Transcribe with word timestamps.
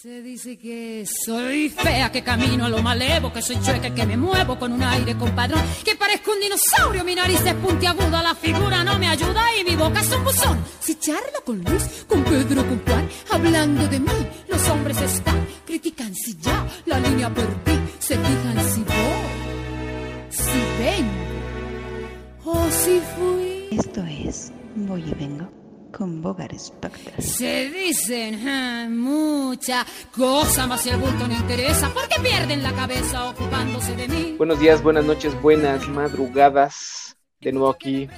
Se 0.00 0.22
dice 0.22 0.56
que 0.56 1.04
soy 1.26 1.70
fea, 1.70 2.12
que 2.12 2.22
camino 2.22 2.66
a 2.66 2.68
lo 2.68 2.80
malevo, 2.80 3.32
que 3.32 3.42
soy 3.42 3.60
chueca, 3.60 3.92
que 3.92 4.06
me 4.06 4.16
muevo 4.16 4.56
con 4.56 4.72
un 4.72 4.80
aire 4.80 5.16
compadrón, 5.16 5.60
que 5.84 5.96
parezco 5.96 6.30
un 6.30 6.38
dinosaurio, 6.38 7.02
mi 7.02 7.16
nariz 7.16 7.44
es 7.44 7.54
puntiaguda, 7.54 8.22
la 8.22 8.36
figura 8.36 8.84
no 8.84 8.96
me 8.96 9.08
ayuda 9.08 9.42
y 9.56 9.64
mi 9.64 9.74
boca 9.74 9.98
es 9.98 10.12
un 10.12 10.22
buzón. 10.22 10.64
Si 10.78 10.94
charlo 11.00 11.42
con 11.44 11.64
Luis, 11.64 12.04
con 12.06 12.22
Pedro, 12.22 12.64
con 12.64 12.80
Juan, 12.86 13.08
hablando 13.32 13.88
de 13.88 13.98
mí, 13.98 14.28
los 14.46 14.68
hombres 14.68 15.00
están, 15.02 15.44
critican 15.66 16.14
si 16.14 16.36
ya 16.38 16.64
la 16.86 17.00
línea 17.00 17.34
perdí, 17.34 17.80
se 17.98 18.16
fijan 18.16 18.72
si 18.72 18.84
voy, 18.84 20.30
si 20.30 20.60
vengo 20.78 22.52
o 22.52 22.70
si 22.70 23.00
fui. 23.16 23.76
Esto 23.76 24.04
es 24.04 24.52
Voy 24.76 25.02
y 25.02 25.14
Vengo 25.14 25.57
con 25.92 26.22
Bogar 26.22 26.56
Spectre. 26.58 27.20
Se 27.20 27.70
dicen 27.70 28.46
ah, 28.46 28.88
mucha 28.90 29.84
cosa, 30.16 30.66
más 30.66 30.82
si 30.82 30.90
el 30.90 30.96
bulto 30.96 31.26
no 31.26 31.34
interesa, 31.34 31.90
porque 31.92 32.20
pierden 32.22 32.62
la 32.62 32.72
cabeza 32.72 33.30
ocupándose 33.30 33.96
de 33.96 34.08
mí. 34.08 34.34
Buenos 34.38 34.60
días, 34.60 34.82
buenas 34.82 35.04
noches, 35.04 35.40
buenas 35.40 35.88
madrugadas. 35.88 37.16
De 37.40 37.52
nuevo 37.52 37.70
aquí 37.70 38.08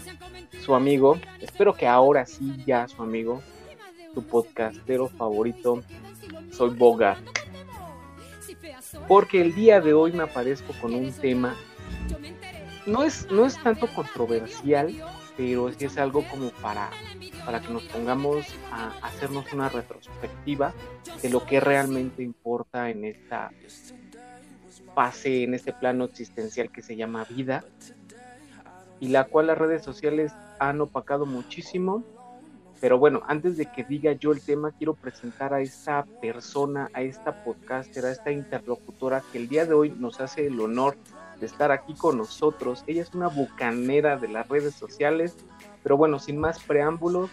su 0.65 0.75
amigo. 0.75 1.19
Espero 1.41 1.75
que 1.75 1.87
ahora 1.87 2.27
sí 2.27 2.63
ya 2.67 2.89
su 2.89 3.03
amigo, 3.03 3.43
su 4.15 4.23
podcastero 4.23 5.09
favorito. 5.09 5.83
Soy 6.53 6.71
Bogar. 6.71 7.19
Porque 9.09 9.41
el 9.41 9.55
día 9.55 9.81
de 9.81 9.95
hoy 9.95 10.13
me 10.13 10.23
aparezco 10.23 10.73
con 10.81 10.95
un 10.95 11.13
tema. 11.13 11.57
No 12.87 13.05
es, 13.05 13.31
no 13.31 13.47
es 13.47 13.63
tanto 13.63 13.87
controversial, 13.89 14.95
pero 15.41 15.73
sí 15.73 15.87
es 15.87 15.97
algo 15.97 16.23
como 16.31 16.51
para, 16.61 16.91
para 17.47 17.61
que 17.61 17.73
nos 17.73 17.85
pongamos 17.85 18.47
a 18.71 18.91
hacernos 19.03 19.51
una 19.55 19.71
retrospectiva 19.71 20.75
de 21.23 21.31
lo 21.31 21.47
que 21.47 21.61
realmente 21.61 22.23
importa 22.23 22.91
en 22.91 23.07
esta 23.07 23.51
fase, 24.95 25.45
en 25.45 25.55
este 25.55 25.73
plano 25.73 26.05
existencial 26.05 26.71
que 26.71 26.83
se 26.83 26.95
llama 26.95 27.25
vida, 27.25 27.65
y 29.01 29.09
la 29.09 29.25
cual 29.25 29.47
las 29.47 29.57
redes 29.57 29.83
sociales 29.83 30.31
han 30.59 30.83
opacado 30.83 31.25
muchísimo. 31.25 32.05
Pero 32.79 32.99
bueno, 32.99 33.23
antes 33.27 33.57
de 33.57 33.65
que 33.65 33.83
diga 33.85 34.13
yo 34.13 34.33
el 34.33 34.43
tema, 34.43 34.73
quiero 34.73 34.93
presentar 34.93 35.55
a 35.55 35.63
esta 35.63 36.05
persona, 36.21 36.91
a 36.93 37.01
esta 37.01 37.45
podcaster, 37.45 38.05
a 38.05 38.11
esta 38.11 38.31
interlocutora 38.31 39.23
que 39.33 39.39
el 39.39 39.49
día 39.49 39.65
de 39.65 39.73
hoy 39.73 39.91
nos 39.91 40.21
hace 40.21 40.49
el 40.49 40.61
honor 40.61 40.99
estar 41.47 41.71
aquí 41.71 41.95
con 41.95 42.19
nosotros. 42.19 42.85
Ella 42.87 43.03
es 43.03 43.15
una 43.15 43.29
bucanera 43.29 44.17
de 44.17 44.29
las 44.29 44.49
redes 44.49 44.75
sociales, 44.75 45.37
pero 45.83 45.97
bueno, 45.97 46.19
sin 46.19 46.39
más 46.39 46.61
preámbulos, 46.61 47.31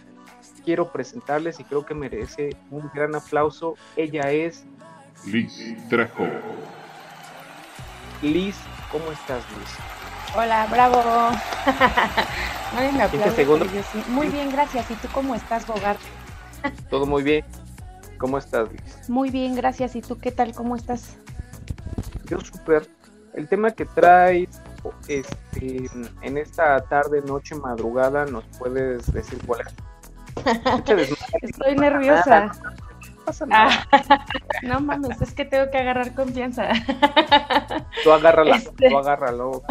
quiero 0.64 0.92
presentarles 0.92 1.60
y 1.60 1.64
creo 1.64 1.86
que 1.86 1.94
merece 1.94 2.56
un 2.72 2.90
gran 2.94 3.16
aplauso. 3.16 3.76
Ella 3.96 4.32
es 4.32 4.66
Liz 5.26 5.76
Trejo. 5.90 6.26
Liz, 8.22 8.56
¿cómo 8.92 9.12
estás, 9.12 9.44
Liz? 9.58 9.70
Hola, 10.36 10.68
bravo. 10.70 11.02
Me 12.76 13.84
sí. 13.84 14.04
Muy 14.10 14.28
bien, 14.28 14.52
gracias. 14.52 14.92
¿Y 14.92 14.96
tú 14.96 15.08
cómo 15.14 15.36
estás, 15.36 15.66
Bogart? 15.66 16.00
Todo 16.90 17.06
muy 17.06 17.24
bien. 17.24 17.46
¿Cómo 18.18 18.38
estás, 18.38 18.70
Liz? 18.72 19.10
Muy 19.10 19.30
bien, 19.30 19.56
gracias. 19.56 19.96
¿Y 19.96 20.02
tú 20.02 20.18
qué 20.20 20.32
tal? 20.32 20.54
¿Cómo 20.54 20.76
estás? 20.76 21.18
Yo 22.26 22.40
súper 22.42 22.88
el 23.38 23.48
tema 23.48 23.72
que 23.72 23.86
traes 23.86 24.50
este, 25.08 25.90
en 26.22 26.38
esta 26.38 26.80
tarde, 26.82 27.22
noche, 27.22 27.56
madrugada, 27.56 28.26
¿nos 28.26 28.44
puedes 28.58 29.12
decir 29.14 29.40
cuál 29.46 29.62
es? 29.62 29.74
Estoy 31.42 31.76
nerviosa. 31.76 32.52
Ah, 33.52 33.86
no 34.64 34.80
mames, 34.80 35.22
es 35.22 35.34
que 35.34 35.44
tengo 35.44 35.70
que 35.70 35.78
agarrar 35.78 36.16
confianza. 36.16 36.70
Tú 38.04 38.12
agárrala, 38.14 38.56
este... 38.56 38.90
tú 38.90 38.98
agárralo. 38.98 39.64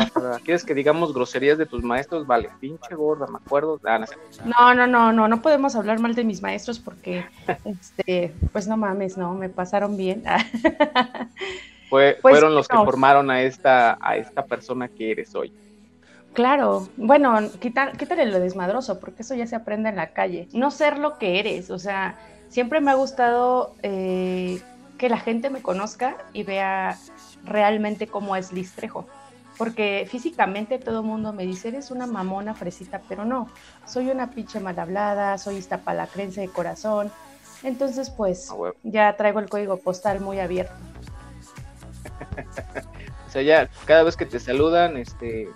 ¿Quieres 0.45 0.63
que 0.63 0.75
digamos 0.75 1.15
groserías 1.15 1.57
de 1.57 1.65
tus 1.65 1.83
maestros? 1.83 2.27
Vale, 2.27 2.51
pinche 2.61 2.95
gorda, 2.95 3.27
me 3.27 3.39
acuerdo. 3.39 3.81
Ah, 3.85 4.05
no, 4.45 4.75
no, 4.75 4.87
no, 4.87 5.13
no, 5.13 5.27
no 5.27 5.41
podemos 5.41 5.75
hablar 5.75 6.01
mal 6.01 6.15
de 6.15 6.25
mis 6.25 6.43
maestros 6.43 6.79
porque, 6.79 7.25
este, 7.65 8.35
pues 8.53 8.69
no 8.69 8.77
mames, 8.77 9.17
no, 9.17 9.33
me 9.33 9.49
pasaron 9.49 9.97
bien. 9.97 10.23
Fue, 11.89 12.19
pues 12.21 12.35
fueron 12.35 12.55
los 12.55 12.69
que 12.69 12.77
formaron 12.77 13.31
a 13.31 13.43
esta, 13.43 13.99
a 14.01 14.17
esta 14.17 14.45
persona 14.45 14.89
que 14.89 15.13
eres 15.13 15.35
hoy. 15.35 15.53
Claro, 16.33 16.89
bueno, 16.97 17.39
quitar, 17.61 17.97
quítale 17.97 18.27
lo 18.27 18.41
desmadroso, 18.41 19.01
porque 19.01 19.23
eso 19.23 19.35
ya 19.35 19.47
se 19.47 19.57
aprende 19.57 19.89
en 19.89 19.97
la 19.97 20.09
calle. 20.09 20.49
No 20.53 20.71
ser 20.71 20.99
lo 20.99 21.17
que 21.17 21.39
eres, 21.39 21.71
o 21.71 21.79
sea, 21.79 22.19
siempre 22.49 22.81
me 22.81 22.91
ha 22.91 22.95
gustado 22.95 23.75
eh, 23.83 24.61
que 24.99 25.09
la 25.09 25.19
gente 25.19 25.49
me 25.49 25.63
conozca 25.63 26.17
y 26.33 26.43
vea 26.43 26.99
realmente 27.45 28.07
cómo 28.07 28.37
es 28.37 28.53
Listrejo. 28.53 29.07
Porque 29.57 30.07
físicamente 30.11 30.79
todo 30.79 31.01
el 31.01 31.07
mundo 31.07 31.33
me 31.33 31.47
dice, 31.47 31.69
eres 31.69 31.91
una 31.91 32.07
mamona 32.07 32.55
fresita, 32.55 33.01
pero 33.09 33.25
no, 33.25 33.49
soy 33.87 34.11
una 34.11 34.31
pinche 34.31 34.61
mal 34.61 34.79
hablada, 34.79 35.39
soy 35.39 35.57
iztapalacrense 35.57 36.43
de 36.43 36.49
corazón. 36.49 37.11
Entonces, 37.63 38.11
pues, 38.11 38.51
ah, 38.51 38.73
ya 38.83 39.17
traigo 39.17 39.41
el 39.41 39.49
código 39.49 39.79
postal 39.79 40.21
muy 40.21 40.41
abierto. 40.41 40.75
o 43.27 43.31
sea, 43.31 43.43
ya 43.43 43.69
cada 43.85 44.03
vez 44.03 44.17
que 44.17 44.27
te 44.27 44.39
saludan, 44.41 44.97
este, 44.97 45.49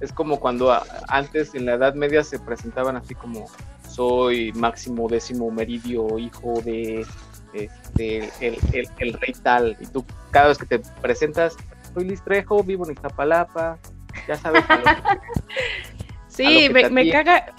es 0.00 0.12
como 0.12 0.38
cuando 0.38 0.76
antes 1.08 1.54
en 1.54 1.66
la 1.66 1.74
Edad 1.74 1.94
Media 1.94 2.22
se 2.22 2.38
presentaban 2.38 2.96
así 2.96 3.14
como 3.14 3.46
soy 3.88 4.52
Máximo 4.52 5.08
Décimo 5.08 5.50
Meridio, 5.50 6.18
hijo 6.18 6.60
de 6.64 7.04
este, 7.52 8.30
el, 8.40 9.12
rey 9.14 9.32
tal, 9.42 9.76
y 9.80 9.86
tú 9.86 10.04
cada 10.30 10.48
vez 10.48 10.58
que 10.58 10.66
te 10.66 10.78
presentas, 11.00 11.56
soy 11.94 12.04
Listrejo, 12.04 12.62
vivo 12.62 12.86
en 12.86 12.92
Iztapalapa, 12.92 13.78
ya 14.28 14.36
sabes. 14.36 14.62
sí, 16.28 16.68
me, 16.70 17.10
caga, 17.10 17.54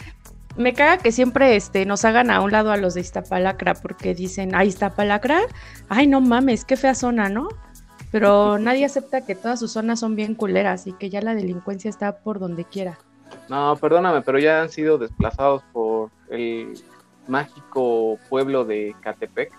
me 0.55 0.73
caga 0.73 0.97
que 0.99 1.11
siempre 1.11 1.55
este, 1.55 1.85
nos 1.85 2.05
hagan 2.05 2.31
a 2.31 2.41
un 2.41 2.51
lado 2.51 2.71
a 2.71 2.77
los 2.77 2.93
de 2.93 3.01
Iztapalacra, 3.01 3.73
porque 3.73 4.13
dicen, 4.13 4.55
ay, 4.55 4.69
Iztapalacra, 4.69 5.41
ay, 5.89 6.07
no 6.07 6.21
mames, 6.21 6.63
qué 6.63 6.77
fea 6.77 6.95
zona, 6.95 7.29
¿no? 7.29 7.49
Pero 8.11 8.57
nadie 8.57 8.85
acepta 8.85 9.25
que 9.25 9.35
todas 9.35 9.59
sus 9.59 9.71
zonas 9.71 9.99
son 9.99 10.15
bien 10.15 10.35
culeras 10.35 10.87
y 10.87 10.93
que 10.93 11.09
ya 11.09 11.21
la 11.21 11.35
delincuencia 11.35 11.89
está 11.89 12.17
por 12.17 12.39
donde 12.39 12.65
quiera. 12.65 12.97
No, 13.47 13.75
perdóname, 13.77 14.21
pero 14.21 14.39
ya 14.39 14.61
han 14.61 14.69
sido 14.69 14.97
desplazados 14.97 15.63
por 15.71 16.09
el 16.29 16.79
mágico 17.27 18.17
pueblo 18.29 18.65
de 18.65 18.95
Catepec. 19.01 19.51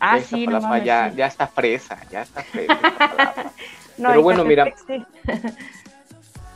Ah, 0.00 0.20
sí, 0.20 0.46
no 0.46 0.60
ya, 0.78 1.12
ya 1.14 1.26
está 1.26 1.46
fresa, 1.46 1.98
ya 2.10 2.22
está 2.22 2.42
fresa. 2.42 2.78
pero 3.96 4.22
bueno, 4.22 4.44
mira, 4.44 4.74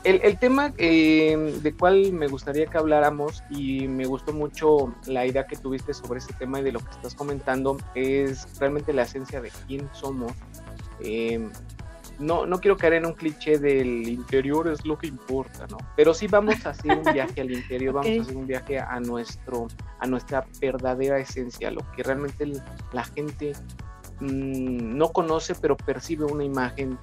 el, 0.04 0.21
el, 0.22 0.38
tema 0.38 0.72
eh, 0.77 1.59
de 1.62 1.75
cual 1.75 2.12
me 2.12 2.27
gustaría 2.27 2.66
que 2.66 2.78
habláramos 2.78 3.43
y 3.50 3.87
me 3.87 4.06
gustó 4.06 4.32
mucho 4.32 4.93
la 5.06 5.25
idea 5.25 5.47
que 5.47 5.56
tuviste 5.56 5.94
sobre 5.94 6.19
ese 6.19 6.32
tema 6.32 6.60
y 6.60 6.62
de 6.65 6.72
lo 6.72 6.81
que 6.81 6.91
estás 6.91 7.15
comentando 7.15 7.78
es 7.94 8.47
realmente 8.59 8.93
la 8.93 9.03
esencia 9.03 9.41
de 9.41 9.50
quién 9.66 9.88
somos 9.93 10.32
Em, 11.00 11.50
no, 12.19 12.47
no 12.47 12.60
quiero 12.60 12.76
caer 12.76 12.94
en 12.94 13.06
un 13.06 13.12
cliché 13.12 13.59
del 13.59 14.09
interior 14.09 14.69
es 14.69 14.84
lo 14.84 14.98
que 14.98 15.06
importa, 15.06 15.66
¿no? 15.69 15.78
Pero 15.97 16.12
sí 16.12 16.26
vamos 16.26 16.66
a 16.66 16.70
hacer 16.70 16.98
un 16.98 17.04
viaje 17.12 17.41
al 17.41 17.50
interior, 17.50 17.94
vamos 17.94 18.19
a 18.19 18.22
hacer 18.22 18.36
un 18.36 18.47
viaje 18.47 18.78
a 18.78 18.98
nuestro, 19.00 19.69
a 20.00 20.06
nuestra 20.06 20.44
verdadera 20.60 21.19
esencia, 21.19 21.70
lo 21.70 21.81
que 21.92 22.03
realmente 22.03 22.50
la 22.92 23.04
gente 23.04 23.53
mm, 24.20 24.97
no 24.97 25.12
conoce, 25.12 25.54
pero 25.54 25.76
percibe 25.76 26.25
una 26.25 26.44
imagen 26.44 26.98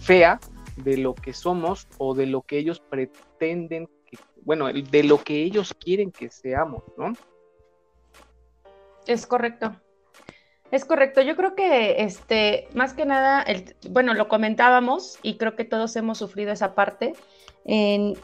fea 0.00 0.40
de 0.76 0.96
lo 0.96 1.14
que 1.14 1.32
somos 1.32 1.88
o 1.98 2.14
de 2.14 2.26
lo 2.26 2.42
que 2.42 2.58
ellos 2.58 2.80
pretenden, 2.80 3.88
que, 4.06 4.18
bueno, 4.42 4.66
de 4.72 5.02
lo 5.02 5.22
que 5.22 5.42
ellos 5.42 5.74
quieren 5.78 6.10
que 6.10 6.30
seamos, 6.30 6.82
¿no? 6.96 7.12
Es 9.06 9.26
correcto. 9.26 9.72
Es 10.76 10.84
correcto, 10.84 11.22
yo 11.22 11.36
creo 11.36 11.54
que 11.54 12.02
este, 12.02 12.68
más 12.74 12.92
que 12.92 13.06
nada, 13.06 13.40
el, 13.40 13.74
bueno, 13.88 14.12
lo 14.12 14.28
comentábamos 14.28 15.18
y 15.22 15.38
creo 15.38 15.56
que 15.56 15.64
todos 15.64 15.96
hemos 15.96 16.18
sufrido 16.18 16.52
esa 16.52 16.74
parte. 16.74 17.14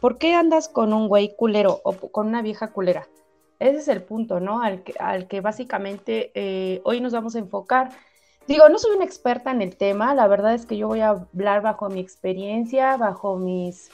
¿Por 0.02 0.18
qué 0.18 0.34
andas 0.34 0.68
con 0.68 0.92
un 0.92 1.08
güey 1.08 1.34
culero 1.34 1.80
o 1.82 1.94
con 1.94 2.26
una 2.26 2.42
vieja 2.42 2.70
culera? 2.72 3.08
Ese 3.58 3.78
es 3.78 3.88
el 3.88 4.02
punto, 4.02 4.38
¿no? 4.38 4.60
Al 4.60 4.82
que, 4.82 4.92
al 4.98 5.28
que 5.28 5.40
básicamente 5.40 6.30
eh, 6.34 6.82
hoy 6.84 7.00
nos 7.00 7.14
vamos 7.14 7.36
a 7.36 7.38
enfocar. 7.38 7.88
Digo, 8.46 8.68
no 8.68 8.78
soy 8.78 8.96
una 8.96 9.06
experta 9.06 9.50
en 9.50 9.62
el 9.62 9.74
tema, 9.74 10.14
la 10.14 10.26
verdad 10.26 10.52
es 10.52 10.66
que 10.66 10.76
yo 10.76 10.88
voy 10.88 11.00
a 11.00 11.08
hablar 11.08 11.62
bajo 11.62 11.88
mi 11.88 12.00
experiencia, 12.00 12.98
bajo 12.98 13.38
mis 13.38 13.90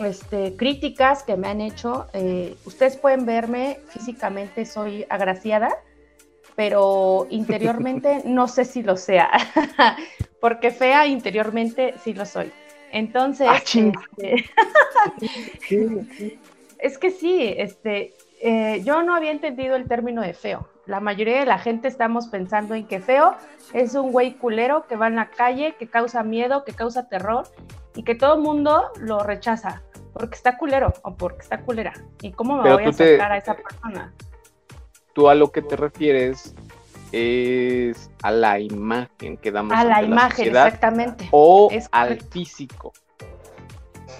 este, 0.00 0.54
críticas 0.54 1.24
que 1.24 1.36
me 1.36 1.48
han 1.48 1.60
hecho. 1.60 2.06
Eh, 2.12 2.54
ustedes 2.64 2.96
pueden 2.96 3.26
verme 3.26 3.80
físicamente, 3.88 4.66
soy 4.66 5.04
agraciada 5.08 5.76
pero 6.62 7.26
interiormente 7.30 8.22
no 8.24 8.46
sé 8.46 8.64
si 8.64 8.84
lo 8.84 8.96
sea, 8.96 9.30
porque 10.40 10.70
fea 10.70 11.08
interiormente 11.08 11.94
sí 12.04 12.14
lo 12.14 12.24
soy. 12.24 12.52
Entonces, 12.92 13.48
ah, 13.50 13.56
este, 13.56 14.44
es 16.78 16.98
que 16.98 17.10
sí, 17.10 17.52
este, 17.56 18.14
eh, 18.40 18.80
yo 18.84 19.02
no 19.02 19.16
había 19.16 19.32
entendido 19.32 19.74
el 19.74 19.88
término 19.88 20.22
de 20.22 20.34
feo. 20.34 20.68
La 20.86 21.00
mayoría 21.00 21.40
de 21.40 21.46
la 21.46 21.58
gente 21.58 21.88
estamos 21.88 22.28
pensando 22.28 22.76
en 22.76 22.86
que 22.86 23.00
feo 23.00 23.34
es 23.72 23.96
un 23.96 24.12
güey 24.12 24.34
culero 24.34 24.86
que 24.86 24.94
va 24.94 25.08
en 25.08 25.16
la 25.16 25.30
calle, 25.30 25.74
que 25.76 25.88
causa 25.88 26.22
miedo, 26.22 26.64
que 26.64 26.74
causa 26.74 27.08
terror 27.08 27.48
y 27.96 28.04
que 28.04 28.14
todo 28.14 28.36
el 28.36 28.40
mundo 28.40 28.84
lo 29.00 29.24
rechaza 29.24 29.82
porque 30.12 30.36
está 30.36 30.58
culero 30.58 30.92
o 31.02 31.16
porque 31.16 31.40
está 31.40 31.62
culera. 31.62 31.92
¿Y 32.20 32.30
cómo 32.30 32.62
me 32.62 32.72
voy 32.72 32.84
a 32.84 32.88
acercar 32.90 33.32
a 33.32 33.38
esa 33.38 33.54
persona? 33.54 34.12
Tú 35.12 35.28
a 35.28 35.34
lo 35.34 35.52
que 35.52 35.62
te 35.62 35.76
refieres 35.76 36.54
es 37.12 38.10
a 38.22 38.30
la 38.30 38.58
imagen 38.58 39.36
que 39.36 39.52
damos 39.52 39.76
a 39.76 39.84
la 39.84 40.02
imagen 40.02 40.48
exactamente. 40.48 41.28
o 41.30 41.70
al 41.90 42.20
físico. 42.20 42.92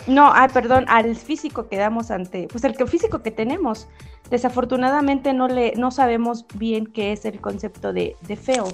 No 0.06 0.26
ah 0.26 0.48
perdón 0.52 0.84
al 0.88 1.16
físico 1.16 1.68
que 1.68 1.76
damos 1.76 2.10
ante 2.10 2.48
pues 2.48 2.64
el 2.64 2.76
que 2.76 2.86
físico 2.86 3.22
que 3.22 3.30
tenemos. 3.30 3.88
Desafortunadamente 4.30 5.32
no 5.32 5.48
le 5.48 5.74
no 5.76 5.90
sabemos 5.90 6.46
bien 6.54 6.86
qué 6.86 7.12
es 7.12 7.24
el 7.24 7.40
concepto 7.40 7.92
de, 7.92 8.16
feo. 8.40 8.68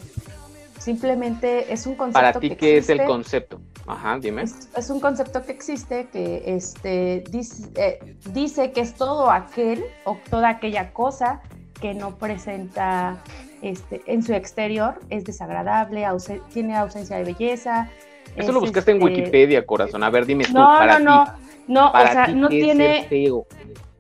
Simplemente 0.78 1.72
es 1.72 1.86
un 1.86 1.96
concepto 1.96 2.20
para 2.20 2.40
ti 2.40 2.50
qué 2.56 2.78
es 2.78 2.88
el 2.88 3.04
concepto 3.04 3.60
ajá 3.86 4.18
dime. 4.18 4.42
Es, 4.42 4.90
un 4.90 5.00
concepto 5.00 5.42
que 5.44 5.52
existe 5.52 6.08
que 6.08 6.42
este 6.46 7.24
dice, 7.30 7.68
eh, 7.76 8.16
dice 8.32 8.72
que 8.72 8.80
es 8.80 8.94
todo 8.94 9.30
aquel 9.30 9.84
o 10.04 10.16
toda 10.30 10.50
aquella 10.50 10.92
cosa 10.92 11.40
que 11.80 11.94
no 11.94 12.16
presenta 12.16 13.22
este, 13.62 14.02
en 14.06 14.22
su 14.22 14.34
exterior 14.34 15.00
es 15.10 15.24
desagradable, 15.24 16.06
tiene 16.52 16.76
ausencia 16.76 17.16
de 17.16 17.24
belleza. 17.24 17.90
Eso 18.36 18.52
lo 18.52 18.60
buscaste 18.60 18.92
en 18.92 18.98
este, 18.98 19.04
Wikipedia, 19.04 19.66
corazón. 19.66 20.02
A 20.02 20.10
ver, 20.10 20.26
dime 20.26 20.44
tú, 20.44 20.52
no, 20.52 20.86
no, 20.86 20.98
no, 20.98 21.24
no, 21.66 21.88
o 21.90 22.06
sea, 22.06 22.28
no 22.28 22.48
tiene, 22.48 23.08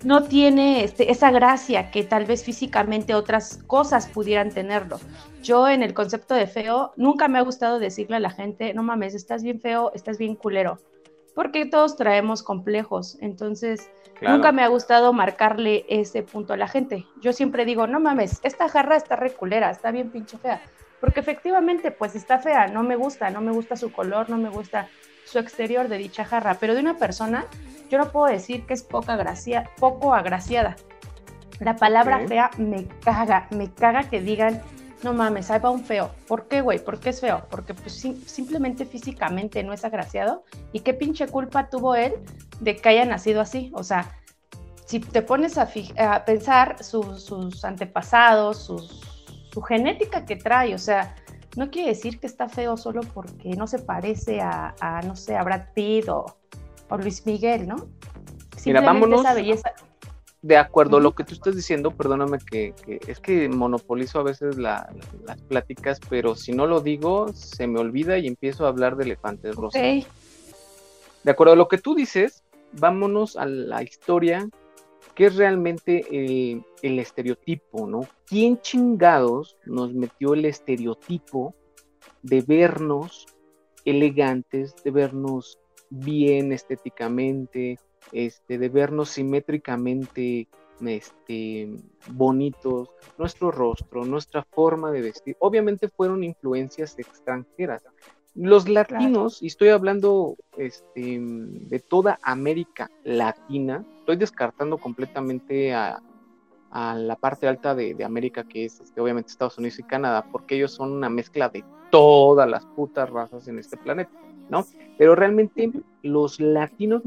no 0.04 0.22
tiene 0.24 0.84
este, 0.84 1.10
esa 1.10 1.30
gracia 1.30 1.90
que 1.90 2.04
tal 2.04 2.24
vez 2.24 2.44
físicamente 2.44 3.14
otras 3.14 3.58
cosas 3.66 4.06
pudieran 4.06 4.50
tenerlo. 4.50 5.00
Yo 5.42 5.68
en 5.68 5.82
el 5.82 5.94
concepto 5.94 6.34
de 6.34 6.46
feo, 6.46 6.92
nunca 6.96 7.26
me 7.28 7.38
ha 7.38 7.42
gustado 7.42 7.78
decirle 7.78 8.16
a 8.16 8.20
la 8.20 8.30
gente, 8.30 8.74
no 8.74 8.82
mames, 8.82 9.14
estás 9.14 9.42
bien 9.42 9.60
feo, 9.60 9.90
estás 9.94 10.18
bien 10.18 10.36
culero, 10.36 10.78
porque 11.38 11.66
todos 11.66 11.94
traemos 11.94 12.42
complejos, 12.42 13.16
entonces 13.20 13.92
Nunca 14.20 14.50
me 14.50 14.64
ha 14.64 14.66
gustado 14.66 15.12
marcarle 15.12 15.86
ese 15.88 16.24
punto 16.24 16.52
a 16.52 16.56
la 16.56 16.66
gente. 16.66 17.06
Yo 17.20 17.32
siempre 17.32 17.64
digo, 17.64 17.86
no 17.86 18.00
mames, 18.00 18.40
esta 18.42 18.68
jarra 18.68 18.96
está 18.96 19.14
reculera, 19.14 19.70
está 19.70 19.92
bien 19.92 20.10
pinche 20.10 20.36
fea. 20.36 20.60
Porque 21.00 21.20
efectivamente, 21.20 21.92
pues 21.92 22.16
está 22.16 22.40
fea, 22.40 22.66
no 22.66 22.82
me 22.82 22.96
gusta, 22.96 23.30
no 23.30 23.40
me 23.40 23.52
gusta 23.52 23.76
su 23.76 23.92
color, 23.92 24.28
no 24.28 24.36
me 24.36 24.48
gusta 24.48 24.88
su 25.24 25.38
exterior 25.38 25.86
de 25.86 25.98
dicha 25.98 26.24
jarra. 26.24 26.54
Pero 26.54 26.74
de 26.74 26.80
una 26.80 26.96
persona, 26.96 27.46
yo 27.88 27.98
no 27.98 28.10
puedo 28.10 28.26
decir 28.26 28.66
que 28.66 28.74
es 28.74 28.82
poca 28.82 29.14
gracia, 29.14 29.70
poco 29.78 30.16
agraciada. 30.16 30.74
La 31.60 31.76
palabra 31.76 32.26
fea 32.26 32.50
me 32.58 32.88
caga, 33.04 33.46
me 33.52 33.72
caga 33.72 34.10
que 34.10 34.20
digan, 34.20 34.60
no 35.02 35.12
mames, 35.12 35.50
ahí 35.50 35.60
va 35.60 35.70
un 35.70 35.84
feo. 35.84 36.10
¿Por 36.26 36.48
qué, 36.48 36.60
güey? 36.60 36.78
¿Por 36.78 36.98
qué 36.98 37.10
es 37.10 37.20
feo? 37.20 37.46
Porque 37.50 37.74
pues, 37.74 37.94
simplemente 38.26 38.84
físicamente 38.84 39.62
no 39.62 39.72
es 39.72 39.84
agraciado. 39.84 40.44
¿Y 40.72 40.80
qué 40.80 40.94
pinche 40.94 41.28
culpa 41.28 41.68
tuvo 41.70 41.94
él 41.94 42.14
de 42.60 42.76
que 42.76 42.88
haya 42.88 43.04
nacido 43.04 43.40
así? 43.40 43.70
O 43.74 43.84
sea, 43.84 44.12
si 44.86 45.00
te 45.00 45.22
pones 45.22 45.58
a, 45.58 45.68
pensar 46.24 46.82
sus 46.82 47.64
antepasados, 47.64 48.72
su 49.52 49.62
genética 49.62 50.24
que 50.24 50.36
trae, 50.36 50.74
o 50.74 50.78
sea, 50.78 51.14
no 51.58 51.70
quiere 51.70 51.88
decir 51.88 52.20
que 52.20 52.26
está 52.28 52.48
feo 52.48 52.76
solo 52.76 53.00
porque 53.12 53.50
no 53.50 53.66
se 53.66 53.80
parece 53.80 54.40
a, 54.40 55.00
no 55.04 55.16
sé, 55.16 55.36
a 55.36 55.42
Brad 55.42 55.72
Pitt 55.74 56.08
o, 56.08 56.36
Luis 56.96 57.26
Miguel, 57.26 57.66
¿no? 57.66 57.88
Mira, 58.64 58.80
vámonos. 58.80 59.20
Esa 59.20 59.34
belleza 59.34 59.72
de 60.40 60.56
acuerdo 60.56 60.98
a 60.98 61.00
lo 61.00 61.14
que 61.14 61.24
tú 61.24 61.34
estás 61.34 61.56
diciendo, 61.56 61.90
perdóname 61.90 62.38
que, 62.38 62.74
es 63.06 63.18
que 63.20 63.48
monopolizo 63.48 64.20
a 64.20 64.22
veces 64.22 64.56
las 64.56 64.86
pláticas, 65.48 65.98
pero 66.08 66.34
si 66.34 66.52
no 66.52 66.66
lo 66.66 66.80
digo, 66.80 67.28
se 67.32 67.66
me 67.66 67.80
olvida 67.80 68.18
y 68.18 68.26
empiezo 68.26 68.64
a 68.64 68.68
hablar 68.68 68.96
de 68.96 69.04
elefantes 69.04 69.56
rosas. 69.56 69.82
De 71.24 71.30
acuerdo 71.30 71.54
a 71.54 71.56
lo 71.56 71.68
que 71.68 71.78
tú 71.78 71.94
dices, 71.94 72.44
vámonos 72.72 73.36
a 73.36 73.46
la 73.46 73.82
historia, 73.82 74.48
que 75.14 75.26
es 75.26 75.34
realmente 75.34 76.06
el, 76.10 76.62
el 76.82 76.98
estereotipo, 77.00 77.88
¿no? 77.88 78.06
¿Quién 78.24 78.60
chingados 78.60 79.56
nos 79.66 79.92
metió 79.92 80.34
el 80.34 80.44
estereotipo 80.44 81.54
de 82.22 82.42
vernos 82.42 83.26
elegantes, 83.84 84.76
de 84.84 84.90
vernos 84.92 85.58
bien 85.90 86.52
estéticamente, 86.52 87.78
este, 88.12 88.58
de 88.58 88.68
vernos 88.68 89.10
simétricamente 89.10 90.48
este, 90.86 91.76
bonitos, 92.12 92.90
nuestro 93.16 93.50
rostro, 93.50 94.04
nuestra 94.04 94.44
forma 94.44 94.90
de 94.90 95.02
vestir, 95.02 95.36
obviamente 95.40 95.88
fueron 95.88 96.24
influencias 96.24 96.98
extranjeras. 96.98 97.82
Los 98.34 98.68
latinos, 98.68 99.42
y 99.42 99.48
estoy 99.48 99.70
hablando 99.70 100.36
este, 100.56 101.18
de 101.20 101.80
toda 101.80 102.18
América 102.22 102.90
Latina, 103.02 103.84
estoy 104.00 104.16
descartando 104.16 104.78
completamente 104.78 105.74
a, 105.74 106.00
la 106.70 107.16
parte 107.16 107.48
alta 107.48 107.74
de, 107.74 108.04
América, 108.04 108.44
que 108.44 108.66
es 108.66 108.78
este, 108.80 109.00
obviamente 109.00 109.30
Estados 109.30 109.58
Unidos 109.58 109.78
y 109.78 109.82
Canadá, 109.84 110.26
porque 110.30 110.56
ellos 110.56 110.72
son 110.72 110.92
una 110.92 111.08
mezcla 111.08 111.48
de 111.48 111.64
todas 111.90 112.48
las 112.48 112.64
putas 112.66 113.08
razas 113.08 113.48
en 113.48 113.58
este 113.58 113.78
planeta, 113.78 114.12
¿no? 114.50 114.64
Pero 114.98 115.14
realmente 115.14 115.72
los 116.02 116.38
latinos 116.38 117.06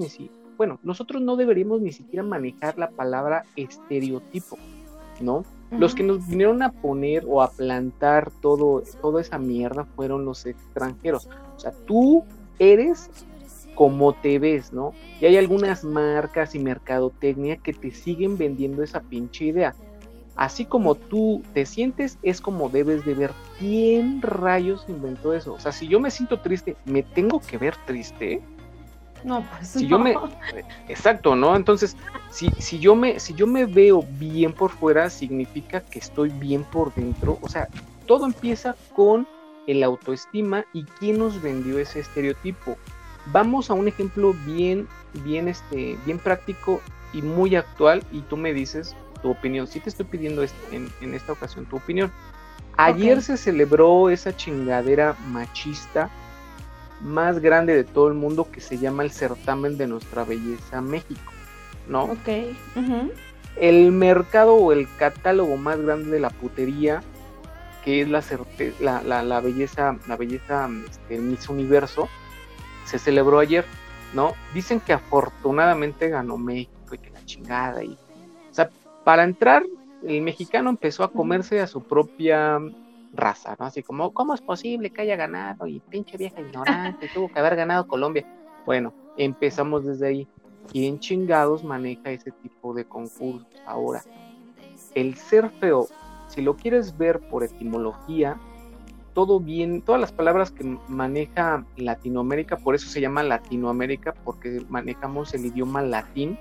bueno, 0.62 0.80
nosotros 0.84 1.24
no 1.24 1.38
deberíamos 1.38 1.82
ni 1.82 1.92
siquiera 1.92 2.22
manejar 2.22 2.78
la 2.78 2.92
palabra 2.92 3.46
estereotipo, 3.56 4.60
¿no? 5.20 5.44
Los 5.72 5.96
que 5.96 6.04
nos 6.04 6.28
vinieron 6.28 6.62
a 6.62 6.72
poner 6.72 7.24
o 7.28 7.42
a 7.42 7.50
plantar 7.50 8.30
todo, 8.44 8.84
toda 9.02 9.22
esa 9.22 9.40
mierda 9.40 9.86
fueron 9.96 10.24
los 10.24 10.46
extranjeros. 10.46 11.28
O 11.58 11.60
sea, 11.60 11.72
tú 11.88 12.26
eres 12.60 13.10
como 13.74 14.14
te 14.14 14.38
ves, 14.38 14.72
¿no? 14.72 14.94
Y 15.20 15.26
hay 15.26 15.38
algunas 15.38 15.84
marcas 15.84 16.54
y 16.54 16.60
mercadotecnia 16.60 17.58
que 17.58 17.74
te 17.74 17.90
siguen 17.90 18.38
vendiendo 18.38 18.84
esa 18.84 19.00
pinche 19.00 19.46
idea. 19.46 19.74
Así 20.36 20.66
como 20.66 20.94
tú 20.94 21.42
te 21.56 21.66
sientes, 21.66 22.20
es 22.22 22.40
como 22.40 22.70
debes 22.70 23.04
de 23.04 23.16
ver. 23.16 23.32
¿Quién 23.58 24.22
rayos 24.22 24.86
inventó 24.88 25.34
eso? 25.34 25.54
O 25.54 25.60
sea, 25.60 25.72
si 25.72 25.88
yo 25.88 26.00
me 26.00 26.12
siento 26.12 26.40
triste, 26.40 26.76
¿me 26.86 27.02
tengo 27.02 27.42
que 27.42 27.58
ver 27.58 27.74
triste? 27.88 28.44
No, 29.24 29.46
pues 29.58 29.70
si 29.70 29.88
yo 29.88 30.00
me 30.00 30.16
exacto, 30.88 31.36
¿no? 31.36 31.56
Entonces, 31.56 31.96
si, 32.30 32.50
si 32.60 32.80
yo 32.80 32.96
me 32.96 33.20
si 33.20 33.34
yo 33.34 33.48
me 33.48 33.66
veo 33.66 34.04
bien 34.18 34.54
por 34.54 34.72
fuera 34.72 35.10
significa 35.10 35.82
que 35.82 36.00
estoy 36.00 36.30
bien 36.30 36.64
por 36.64 36.94
dentro, 36.94 37.38
o 37.42 37.48
sea, 37.48 37.68
todo 38.08 38.26
empieza 38.26 38.76
con 38.96 39.28
el 39.68 39.84
autoestima 39.84 40.66
y 40.74 40.84
quién 40.84 41.20
nos 41.20 41.42
vendió 41.42 41.80
ese 41.80 42.00
estereotipo. 42.00 42.78
Vamos 43.28 43.70
a 43.70 43.74
un 43.74 43.88
ejemplo 43.88 44.34
bien 44.46 44.88
bien 45.24 45.48
este 45.48 45.98
bien 46.06 46.18
práctico 46.18 46.82
y 47.14 47.22
muy 47.22 47.56
actual 47.56 48.04
y 48.12 48.22
tú 48.22 48.38
me 48.38 48.54
dices 48.54 48.96
tu 49.22 49.30
opinión. 49.30 49.68
Si 49.68 49.80
te 49.80 49.90
estoy 49.90 50.06
pidiendo 50.06 50.44
en, 50.72 50.90
en 51.02 51.14
esta 51.14 51.34
ocasión 51.34 51.66
tu 51.66 51.78
opinión. 51.78 52.12
Ayer 52.78 53.22
se 53.22 53.38
celebró 53.38 54.10
esa 54.10 54.36
chingadera 54.36 55.16
machista 55.28 56.10
más 57.04 57.40
grande 57.40 57.76
de 57.76 57.84
todo 57.84 58.08
el 58.08 58.14
mundo 58.14 58.48
que 58.52 58.62
se 58.62 58.78
llama 58.78 59.04
el 59.04 59.12
certamen 59.12 59.78
de 59.78 59.88
nuestra 59.88 60.24
belleza 60.24 60.82
México, 60.82 61.32
¿no? 61.88 62.04
Ok. 62.04 62.30
El 63.58 63.92
mercado 63.92 64.56
o 64.56 64.72
el 64.72 64.88
catálogo 64.98 65.58
más 65.58 65.80
grande 65.80 66.12
de 66.12 66.20
la 66.20 66.30
putería, 66.30 67.04
que 67.84 68.02
es 68.02 68.08
la, 68.08 69.02
la, 69.04 69.24
la, 69.24 69.40
belleza, 69.42 69.98
la 70.08 70.16
belleza 70.16 70.70
este, 70.90 71.18
Miss 71.18 71.50
Universo, 71.50 72.08
se 72.86 72.98
celebró 72.98 73.40
ayer, 73.40 73.66
¿no? 74.14 74.34
Dicen 74.54 74.80
que 74.80 74.94
afortunadamente 74.94 76.10
ganó 76.10 76.38
México 76.38 76.96
y 76.96 76.98
que 76.98 77.10
la 77.10 77.26
chingada 77.26 77.84
y, 77.84 77.98
o 78.50 78.54
sea, 78.54 78.70
para 79.04 79.24
entrar 79.24 79.64
el 80.04 80.22
mexicano 80.22 80.70
empezó 80.70 81.04
a 81.04 81.12
comerse 81.12 81.60
a 81.60 81.68
su 81.68 81.84
propia 81.84 82.60
raza, 83.14 83.56
¿no? 83.60 83.66
Así 83.66 83.84
como, 83.84 84.14
¿cómo 84.14 84.34
es 84.34 84.42
posible 84.42 84.90
que 84.90 85.02
haya 85.02 85.16
ganado? 85.16 85.68
Y 85.68 85.80
pinche 85.80 86.18
vieja 86.18 86.42
ignorante, 86.42 87.10
tuvo 87.14 87.30
que 87.30 87.40
haber 87.40 87.56
ganado 87.56 87.88
Colombia. 87.88 88.26
Bueno, 88.66 88.94
empezamos 89.18 89.86
desde 89.86 90.08
ahí. 90.08 90.28
¿Quién 90.72 91.00
chingados 91.00 91.64
maneja 91.64 92.12
ese 92.12 92.32
tipo 92.32 92.74
de 92.74 92.86
concursos 92.86 93.48
ahora? 93.66 94.04
El 94.94 95.16
ser 95.16 95.50
feo, 95.50 95.88
si 96.28 96.42
lo 96.42 96.56
quieres 96.56 96.98
ver 96.98 97.20
por 97.20 97.44
etimología, 97.44 98.38
todo 99.14 99.40
bien, 99.40 99.82
todas 99.82 100.00
las 100.00 100.12
palabras 100.12 100.52
que 100.52 100.64
maneja 100.88 101.66
Latinoamérica, 101.76 102.58
por 102.58 102.76
eso 102.76 102.90
se 102.90 103.02
llama 103.02 103.24
Latinoamérica, 103.24 104.14
porque 104.24 104.64
manejamos 104.70 105.34
el 105.34 105.46
idioma 105.46 105.82
latín, 105.82 106.40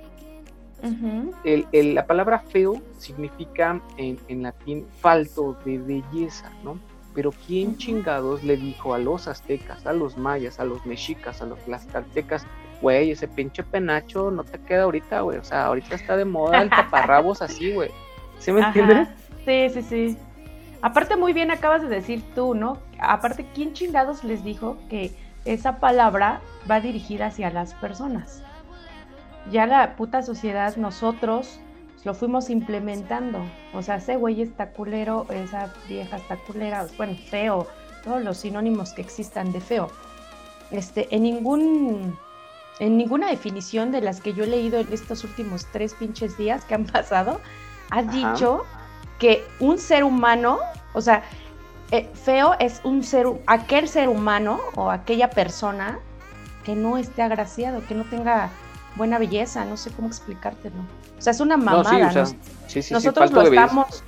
el, 1.45 1.95
la 1.95 2.07
palabra 2.07 2.39
feo 2.39 2.81
significa 2.99 3.81
en, 3.97 4.43
latín 4.43 4.87
falto 5.01 5.57
de 5.65 5.79
belleza, 5.79 6.51
¿no? 6.65 6.79
Pero 7.15 7.33
¿quién 7.47 7.77
chingados 7.77 8.45
le 8.45 8.57
dijo 8.57 8.95
a 8.95 8.99
los 8.99 9.27
aztecas, 9.27 9.85
a 9.87 9.93
los 9.93 10.17
mayas, 10.17 10.61
a 10.61 10.65
los 10.65 10.87
mexicas, 10.87 11.43
a 11.43 11.47
los 11.47 11.59
tlaxcaltecas 11.61 12.47
güey, 12.81 13.11
ese 13.11 13.29
pinche 13.29 13.63
penacho 13.63 14.31
no 14.31 14.45
te 14.45 14.59
queda 14.59 14.85
ahorita, 14.85 15.21
güey. 15.21 15.39
O 15.39 15.45
sea, 15.45 15.67
ahorita 15.67 15.95
está 15.95 16.17
de 16.17 16.25
moda 16.25 16.63
el 16.63 16.71
taparrabos 16.71 17.43
así, 17.43 17.73
güey. 17.73 17.91
¿Sí 18.39 18.53
me 18.53 18.61
entiendes? 18.61 19.09
Sí, 19.45 19.69
sí, 19.71 19.83
sí. 19.83 20.19
Aparte, 20.83 21.17
muy 21.17 21.33
bien 21.33 21.51
acabas 21.51 21.83
de 21.83 21.89
decir 21.89 22.23
tú, 22.35 22.55
¿no? 22.55 22.79
Aparte, 22.99 23.47
¿quién 23.55 23.75
chingados 23.75 24.25
les 24.25 24.43
dijo 24.43 24.79
que 24.89 25.13
esa 25.45 25.79
palabra 25.79 26.41
va 26.71 26.81
dirigida 26.81 27.27
hacia 27.27 27.51
las 27.51 27.75
personas? 27.75 28.43
Ya 29.51 29.67
la 29.67 29.97
puta 29.97 30.23
sociedad, 30.23 30.77
nosotros 30.77 31.61
lo 32.05 32.15
fuimos 32.15 32.51
implementando. 32.51 33.41
O 33.75 33.83
sea, 33.83 33.97
ese 33.97 34.17
güey 34.17 34.43
está 34.43 34.71
culero, 34.71 35.27
esa 35.31 35.73
vieja 35.89 36.17
está 36.17 36.37
culera, 36.37 36.87
bueno, 36.97 37.15
feo, 37.31 37.67
todos 38.05 38.23
los 38.23 38.39
sinónimos 38.39 38.93
que 38.93 39.03
existan 39.03 39.53
de 39.53 39.61
feo. 39.61 39.89
Este, 40.71 41.15
en 41.15 41.23
ningún 41.23 42.17
en 42.79 42.97
ninguna 42.97 43.29
definición 43.29 43.93
de 43.93 44.01
las 44.01 44.23
que 44.23 44.33
yo 44.33 44.45
he 44.45 44.47
leído 44.47 44.81
en 44.81 44.91
estos 44.91 45.23
últimos 45.23 45.67
tres 45.71 45.93
pinches 45.95 46.39
días 46.39 46.65
que 46.65 46.75
han 46.75 46.87
pasado, 46.87 47.39
ha 47.91 48.03
dicho 48.03 48.65
que 49.19 49.45
un 49.61 49.79
ser 49.79 50.03
humano, 50.03 50.59
o 50.95 51.03
sea, 51.03 51.23
eh, 51.91 52.09
feo 52.15 52.55
es 52.59 52.81
un 52.83 53.05
ser, 53.05 53.27
aquel 53.47 53.87
ser 53.87 54.09
humano 54.09 54.61
o 54.77 54.91
aquella 54.91 55.29
persona 55.29 55.99
que 56.65 56.75
no 56.75 56.97
esté 56.97 57.21
agraciado, 57.21 57.87
que 57.87 57.95
no 57.95 58.05
tenga 58.05 58.51
buena 58.97 59.19
belleza, 59.19 59.65
no 59.65 59.77
sé 59.77 59.91
cómo 59.91 60.09
explicártelo. 60.09 60.77
O 61.19 61.23
sea, 61.23 61.33
es 61.33 61.41
una 61.41 61.57
mamada. 61.57 62.25
nosotros 62.91 63.33
lo 63.33 63.43
estamos, 63.43 64.03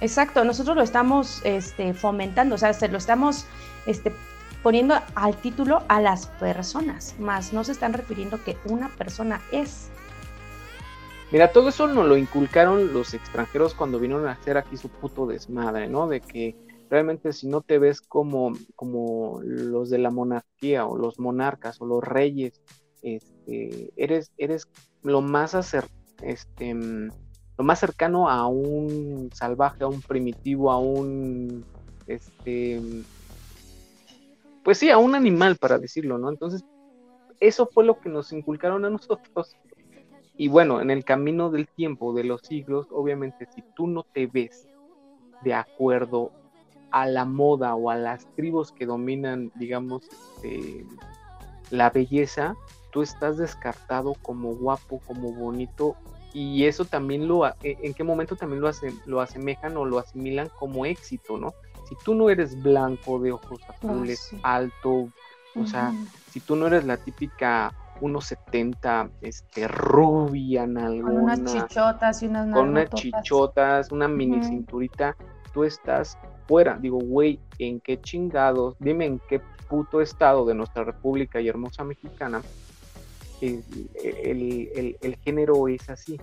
exacto, 0.00 0.44
nosotros 0.44 0.76
lo 0.76 0.82
estamos 0.82 1.40
este, 1.44 1.94
fomentando, 1.94 2.54
o 2.54 2.58
sea, 2.58 2.72
se 2.72 2.88
lo 2.88 2.98
estamos 2.98 3.46
este, 3.86 4.12
poniendo 4.62 4.94
al 5.14 5.36
título 5.36 5.82
a 5.88 6.00
las 6.00 6.26
personas, 6.26 7.14
más 7.18 7.52
no 7.52 7.64
se 7.64 7.72
están 7.72 7.92
refiriendo 7.92 8.42
que 8.44 8.56
una 8.66 8.88
persona 8.90 9.40
es. 9.52 9.90
Mira, 11.30 11.52
todo 11.52 11.68
eso 11.68 11.86
nos 11.86 12.06
lo 12.06 12.16
inculcaron 12.16 12.92
los 12.92 13.12
extranjeros 13.12 13.74
cuando 13.74 13.98
vinieron 13.98 14.26
a 14.26 14.32
hacer 14.32 14.56
aquí 14.56 14.76
su 14.78 14.88
puto 14.88 15.26
desmadre, 15.26 15.88
¿no? 15.88 16.08
De 16.08 16.20
que 16.20 16.56
realmente 16.88 17.34
si 17.34 17.46
no 17.46 17.60
te 17.60 17.78
ves 17.78 18.00
como, 18.00 18.54
como 18.76 19.40
los 19.42 19.90
de 19.90 19.98
la 19.98 20.10
monarquía 20.10 20.86
o 20.86 20.96
los 20.96 21.18
monarcas 21.18 21.80
o 21.82 21.86
los 21.86 22.02
reyes, 22.02 22.62
este, 23.02 23.37
eres, 23.96 24.32
eres 24.38 24.68
lo 25.02 25.20
más 25.20 25.56
este, 26.22 26.74
lo 26.74 27.64
más 27.64 27.78
cercano 27.78 28.28
a 28.28 28.46
un 28.46 29.30
salvaje, 29.32 29.84
a 29.84 29.88
un 29.88 30.02
primitivo, 30.02 30.70
a 30.70 30.78
un 30.78 31.64
este 32.06 32.80
pues 34.62 34.78
sí, 34.78 34.90
a 34.90 34.98
un 34.98 35.14
animal 35.14 35.56
para 35.56 35.78
decirlo, 35.78 36.18
¿no? 36.18 36.28
Entonces, 36.28 36.62
eso 37.40 37.68
fue 37.72 37.84
lo 37.84 38.00
que 38.00 38.08
nos 38.08 38.32
inculcaron 38.32 38.84
a 38.84 38.90
nosotros 38.90 39.56
y 40.38 40.46
bueno, 40.46 40.80
en 40.80 40.90
el 40.90 41.04
camino 41.04 41.50
del 41.50 41.66
tiempo, 41.66 42.14
de 42.14 42.22
los 42.22 42.42
siglos, 42.42 42.86
obviamente 42.92 43.48
si 43.52 43.62
tú 43.74 43.88
no 43.88 44.04
te 44.04 44.28
ves 44.28 44.68
de 45.42 45.52
acuerdo 45.52 46.30
a 46.92 47.06
la 47.06 47.24
moda 47.24 47.74
o 47.74 47.90
a 47.90 47.96
las 47.96 48.24
tribus 48.36 48.70
que 48.70 48.86
dominan, 48.86 49.50
digamos, 49.56 50.04
este, 50.36 50.86
la 51.70 51.90
belleza, 51.90 52.54
tú 52.90 53.02
estás 53.02 53.36
descartado 53.36 54.14
como 54.22 54.54
guapo, 54.54 55.00
como 55.06 55.32
bonito, 55.32 55.96
y 56.32 56.64
eso 56.64 56.84
también 56.84 57.26
lo, 57.26 57.46
e, 57.46 57.54
en 57.62 57.94
qué 57.94 58.04
momento 58.04 58.36
también 58.36 58.60
lo, 58.60 58.68
hacen, 58.68 58.98
lo 59.06 59.20
asemejan 59.20 59.76
o 59.76 59.84
lo 59.84 59.98
asimilan 59.98 60.48
como 60.58 60.86
éxito, 60.86 61.38
¿no? 61.38 61.54
Si 61.88 61.94
tú 62.04 62.14
no 62.14 62.28
eres 62.28 62.62
blanco, 62.62 63.18
de 63.18 63.32
ojos 63.32 63.60
ah, 63.68 63.72
azules, 63.72 64.30
alto, 64.42 65.08
o 65.54 65.66
sea, 65.66 65.92
si 66.30 66.40
tú 66.40 66.54
no 66.54 66.66
eres 66.66 66.84
la 66.84 66.98
típica 66.98 67.72
1.70, 68.00 69.10
este, 69.22 69.66
rubia, 69.66 70.62
alguna. 70.64 71.02
Con 71.02 71.16
unas 71.16 71.44
chichotas 71.44 72.22
y 72.22 72.26
unas 72.26 72.54
Con 72.54 72.68
unas 72.68 72.90
chichotas, 72.90 73.90
una 73.90 74.06
mini 74.06 74.44
cinturita, 74.44 75.16
tú 75.52 75.64
estás 75.64 76.18
fuera. 76.46 76.78
Digo, 76.78 76.98
güey, 76.98 77.40
¿en 77.58 77.80
qué 77.80 78.00
chingados? 78.00 78.76
Dime 78.78 79.06
en 79.06 79.20
qué 79.28 79.40
puto 79.68 80.00
estado 80.00 80.44
de 80.46 80.54
nuestra 80.54 80.84
república 80.84 81.40
y 81.40 81.48
hermosa 81.48 81.84
mexicana 81.84 82.42
el, 83.40 84.98
el, 85.00 85.16
género 85.16 85.68
es 85.68 85.88
así, 85.88 86.18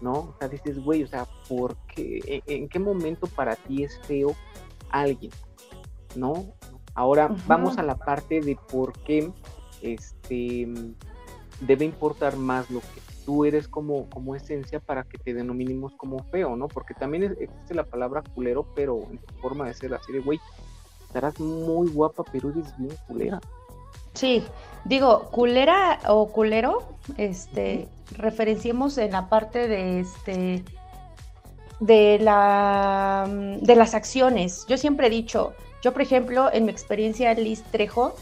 ¿no? 0.00 0.12
O 0.12 0.34
sea, 0.38 0.48
dices, 0.48 0.82
güey, 0.82 1.02
o 1.02 1.06
sea, 1.06 1.26
¿por 1.48 1.76
qué? 1.88 2.42
¿En, 2.46 2.68
qué 2.68 2.78
momento 2.78 3.26
para 3.26 3.56
ti 3.56 3.84
es 3.84 3.98
feo 4.00 4.34
alguien? 4.90 5.32
¿No? 6.16 6.54
Ahora 6.94 7.34
vamos 7.46 7.78
a 7.78 7.82
la 7.82 7.96
parte 7.96 8.40
de 8.40 8.56
por 8.70 8.92
qué 9.04 9.30
este 9.82 10.68
debe 11.60 11.84
importar 11.84 12.36
más 12.36 12.70
lo 12.70 12.80
que 12.80 13.00
tú 13.24 13.44
eres 13.44 13.68
como, 13.68 14.08
como 14.10 14.34
esencia 14.34 14.80
para 14.80 15.04
que 15.04 15.18
te 15.18 15.34
denominemos 15.34 15.92
como 15.96 16.24
feo, 16.30 16.56
¿no? 16.56 16.68
Porque 16.68 16.94
también 16.94 17.36
existe 17.38 17.74
la 17.74 17.84
palabra 17.84 18.22
culero, 18.34 18.66
pero 18.74 19.02
en 19.10 19.18
tu 19.18 19.34
forma 19.34 19.66
de 19.66 19.74
ser 19.74 19.94
así 19.94 20.12
de, 20.12 20.20
güey, 20.20 20.40
estarás 21.06 21.38
muy 21.38 21.88
guapa, 21.90 22.24
pero 22.32 22.50
eres 22.50 22.76
bien 22.78 22.96
culera. 23.06 23.40
Sí, 24.14 24.44
digo, 24.84 25.30
culera 25.30 26.00
o 26.08 26.28
culero, 26.28 26.82
este, 27.16 27.88
referenciemos 28.16 28.98
en 28.98 29.12
la 29.12 29.28
parte 29.28 29.68
de 29.68 30.00
este 30.00 30.64
de 31.80 32.18
la 32.20 33.26
de 33.28 33.76
las 33.76 33.94
acciones. 33.94 34.66
Yo 34.68 34.76
siempre 34.76 35.06
he 35.06 35.10
dicho, 35.10 35.54
yo 35.82 35.92
por 35.92 36.02
ejemplo, 36.02 36.50
en 36.52 36.64
mi 36.66 36.70
experiencia 36.70 37.32
Liz 37.34 37.62
Trejo, 37.70 38.14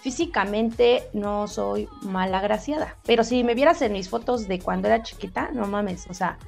físicamente 0.00 1.08
no 1.12 1.48
soy 1.48 1.88
malagraciada, 2.02 2.96
pero 3.04 3.24
si 3.24 3.44
me 3.44 3.54
vieras 3.54 3.82
en 3.82 3.92
mis 3.92 4.08
fotos 4.08 4.48
de 4.48 4.58
cuando 4.58 4.88
era 4.88 5.02
chiquita, 5.02 5.50
no 5.52 5.66
mames, 5.66 6.06
o 6.08 6.14
sea, 6.14 6.38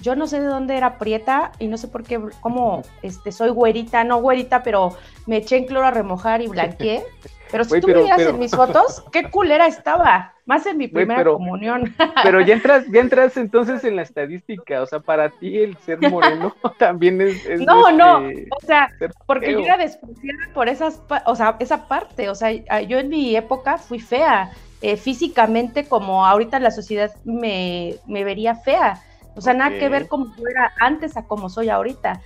yo 0.00 0.16
no 0.16 0.26
sé 0.26 0.40
de 0.40 0.46
dónde 0.46 0.76
era 0.76 0.98
prieta 0.98 1.52
y 1.58 1.68
no 1.68 1.78
sé 1.78 1.88
por 1.88 2.02
qué, 2.02 2.20
cómo 2.40 2.82
este, 3.02 3.30
soy 3.30 3.50
güerita, 3.50 4.02
no 4.04 4.20
güerita, 4.20 4.62
pero 4.62 4.96
me 5.26 5.38
eché 5.38 5.56
en 5.56 5.66
cloro 5.66 5.86
a 5.86 5.90
remojar 5.90 6.42
y 6.42 6.48
blanqueé. 6.48 7.04
Pero 7.52 7.64
si 7.64 7.80
tú 7.80 7.88
me 7.88 8.02
vieras 8.02 8.20
en 8.22 8.38
mis 8.38 8.50
fotos, 8.50 9.04
qué 9.12 9.30
culera 9.30 9.66
estaba. 9.66 10.32
Más 10.46 10.64
en 10.66 10.78
mi 10.78 10.88
primera 10.88 11.22
comunión. 11.22 11.94
pero 12.24 12.40
ya 12.40 12.54
entras, 12.54 12.84
ya 12.90 13.00
entras 13.00 13.36
entonces 13.36 13.84
en 13.84 13.94
la 13.94 14.02
estadística. 14.02 14.80
O 14.80 14.86
sea, 14.86 15.00
para 15.00 15.28
ti 15.28 15.58
el 15.58 15.76
ser 15.76 16.00
moreno 16.10 16.56
también 16.78 17.20
es. 17.20 17.60
no, 17.60 17.92
no. 17.92 18.26
Este, 18.26 18.48
o 18.50 18.66
sea, 18.66 18.88
porque 19.26 19.52
yo 19.52 19.60
era 19.60 19.76
despreciada 19.76 20.48
por 20.54 20.68
esas, 20.68 21.00
o 21.26 21.36
sea, 21.36 21.56
esa 21.60 21.86
parte. 21.86 22.30
O 22.30 22.34
sea, 22.34 22.50
yo 22.80 22.98
en 22.98 23.10
mi 23.10 23.36
época 23.36 23.76
fui 23.76 24.00
fea. 24.00 24.50
Eh, 24.80 24.96
físicamente, 24.96 25.84
como 25.84 26.26
ahorita 26.26 26.58
la 26.58 26.72
sociedad 26.72 27.12
me, 27.24 27.96
me 28.08 28.24
vería 28.24 28.56
fea. 28.56 29.00
O 29.36 29.40
sea, 29.40 29.54
nada 29.54 29.78
que 29.78 29.88
ver 29.88 30.08
como 30.08 30.34
yo 30.36 30.42
era 30.50 30.72
antes 30.80 31.16
a 31.16 31.24
como 31.26 31.48
soy 31.50 31.68
ahorita. 31.68 32.20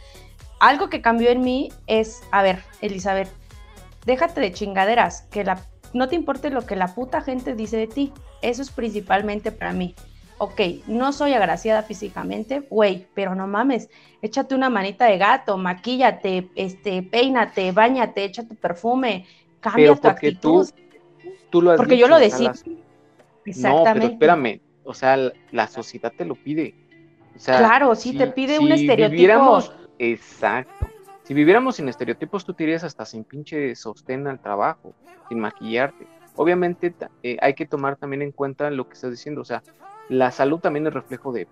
Algo 0.58 0.88
que 0.88 1.02
cambió 1.02 1.28
en 1.28 1.42
mí 1.42 1.70
es, 1.86 2.22
a 2.30 2.42
ver, 2.42 2.62
Elizabeth, 2.80 3.28
déjate 4.06 4.40
de 4.40 4.52
chingaderas, 4.52 5.22
que 5.30 5.44
la, 5.44 5.60
no 5.92 6.08
te 6.08 6.14
importe 6.14 6.50
lo 6.50 6.64
que 6.64 6.76
la 6.76 6.94
puta 6.94 7.20
gente 7.20 7.54
dice 7.54 7.76
de 7.76 7.88
ti. 7.88 8.12
Eso 8.40 8.62
es 8.62 8.70
principalmente 8.70 9.52
para 9.52 9.72
mí. 9.72 9.94
Ok, 10.38 10.60
no 10.86 11.12
soy 11.12 11.32
agraciada 11.32 11.82
físicamente, 11.82 12.60
güey, 12.70 13.06
pero 13.14 13.34
no 13.34 13.46
mames, 13.46 13.88
échate 14.20 14.54
una 14.54 14.68
manita 14.68 15.06
de 15.06 15.16
gato, 15.16 15.56
maquíllate, 15.56 16.50
este, 16.54 17.02
peínate, 17.02 17.72
bañate, 17.72 18.24
echa 18.24 18.46
tu 18.46 18.54
perfume, 18.54 19.26
cambia 19.60 19.96
tu 19.96 20.08
actitud. 20.08 20.68
Tú, 21.48 21.62
lo 21.62 21.70
has 21.70 21.78
porque 21.78 21.96
yo 21.96 22.06
lo 22.06 22.18
decía. 22.18 22.52
Exactamente. 23.46 23.88
No, 23.88 23.94
pero 23.94 24.12
espérame, 24.12 24.60
o 24.84 24.92
sea, 24.92 25.32
la 25.52 25.68
sociedad 25.68 26.12
te 26.14 26.26
lo 26.26 26.34
pide. 26.34 26.74
claro, 27.42 27.94
sí, 27.94 28.14
te 28.14 28.26
pide 28.26 28.58
un 28.58 28.72
estereotipo. 28.72 29.62
Exacto. 29.98 30.95
Si 31.26 31.34
viviéramos 31.34 31.74
sin 31.74 31.88
estereotipos, 31.88 32.44
tú 32.44 32.54
te 32.54 32.62
irías 32.62 32.84
hasta 32.84 33.04
sin 33.04 33.24
pinche 33.24 33.74
sostén 33.74 34.28
al 34.28 34.38
trabajo, 34.38 34.94
sin 35.28 35.40
maquillarte. 35.40 36.06
Obviamente 36.36 36.94
eh, 37.24 37.36
hay 37.42 37.54
que 37.54 37.66
tomar 37.66 37.96
también 37.96 38.22
en 38.22 38.30
cuenta 38.30 38.70
lo 38.70 38.86
que 38.86 38.94
estás 38.94 39.10
diciendo, 39.10 39.40
o 39.40 39.44
sea, 39.44 39.60
la 40.08 40.30
salud 40.30 40.60
también 40.60 40.86
es 40.86 40.94
reflejo 40.94 41.32
de, 41.32 41.48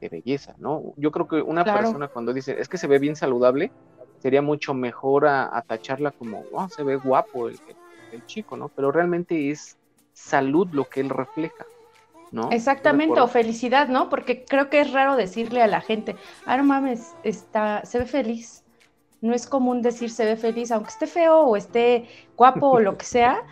belleza, 0.00 0.54
¿no? 0.58 0.94
Yo 0.96 1.10
creo 1.10 1.26
que 1.26 1.42
una 1.42 1.64
persona 1.64 2.06
cuando 2.06 2.32
dice, 2.32 2.60
es 2.60 2.68
que 2.68 2.78
se 2.78 2.86
ve 2.86 3.00
bien 3.00 3.16
saludable, 3.16 3.72
sería 4.20 4.40
mucho 4.40 4.72
mejor 4.72 5.26
a, 5.26 5.64
tacharla 5.66 6.12
como, 6.12 6.44
oh, 6.52 6.68
se 6.68 6.84
ve 6.84 6.94
guapo 6.94 7.48
el, 7.48 7.58
el, 8.12 8.24
chico, 8.26 8.56
¿no? 8.56 8.68
Pero 8.68 8.92
realmente 8.92 9.50
es 9.50 9.78
salud 10.12 10.68
lo 10.70 10.84
que 10.84 11.00
él 11.00 11.10
refleja. 11.10 11.66
¿No? 12.30 12.50
Exactamente, 12.52 13.18
o 13.18 13.26
felicidad, 13.26 13.88
¿no? 13.88 14.10
Porque 14.10 14.44
creo 14.44 14.70
que 14.70 14.80
es 14.80 14.92
raro 14.92 15.16
decirle 15.16 15.60
a 15.60 15.66
la 15.66 15.80
gente, 15.80 16.14
ah, 16.46 16.56
no 16.56 16.62
mames, 16.62 17.16
está, 17.24 17.84
se 17.84 17.98
ve 17.98 18.06
feliz 18.06 18.64
no 19.20 19.34
es 19.34 19.46
común 19.46 19.82
decir 19.82 20.10
se 20.10 20.24
ve 20.24 20.36
feliz, 20.36 20.70
aunque 20.70 20.90
esté 20.90 21.06
feo 21.06 21.40
o 21.40 21.56
esté 21.56 22.06
guapo 22.36 22.68
o 22.68 22.80
lo 22.80 22.96
que 22.96 23.04
sea. 23.04 23.42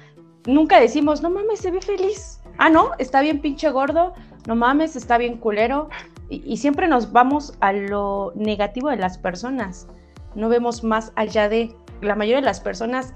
Nunca 0.47 0.81
decimos, 0.81 1.23
no 1.23 1.31
mames, 1.31 1.61
se 1.61 1.71
ve 1.71 1.81
feliz. 1.81 2.41
Ah, 2.59 2.71
no, 2.71 2.93
está 2.99 3.21
bien 3.21 3.41
pinche 3.41 3.71
gordo, 3.71 4.15
no 4.47 4.55
mames, 4.55 4.97
está 4.97 5.19
bien 5.19 5.39
culero. 5.39 5.89
Y, 6.29 6.57
siempre 6.57 6.89
nos 6.89 7.13
vamos 7.13 7.55
a 7.61 7.73
lo 7.73 8.33
negativo 8.35 8.91
de 8.91 8.97
las 8.97 9.19
personas. 9.19 9.87
No 10.35 10.49
vemos 10.49 10.83
más 10.83 11.13
allá 11.15 11.49
de. 11.49 11.75
La 12.01 12.15
mayoría 12.15 12.41
de 12.41 12.47
las 12.47 12.61
personas 12.61 13.15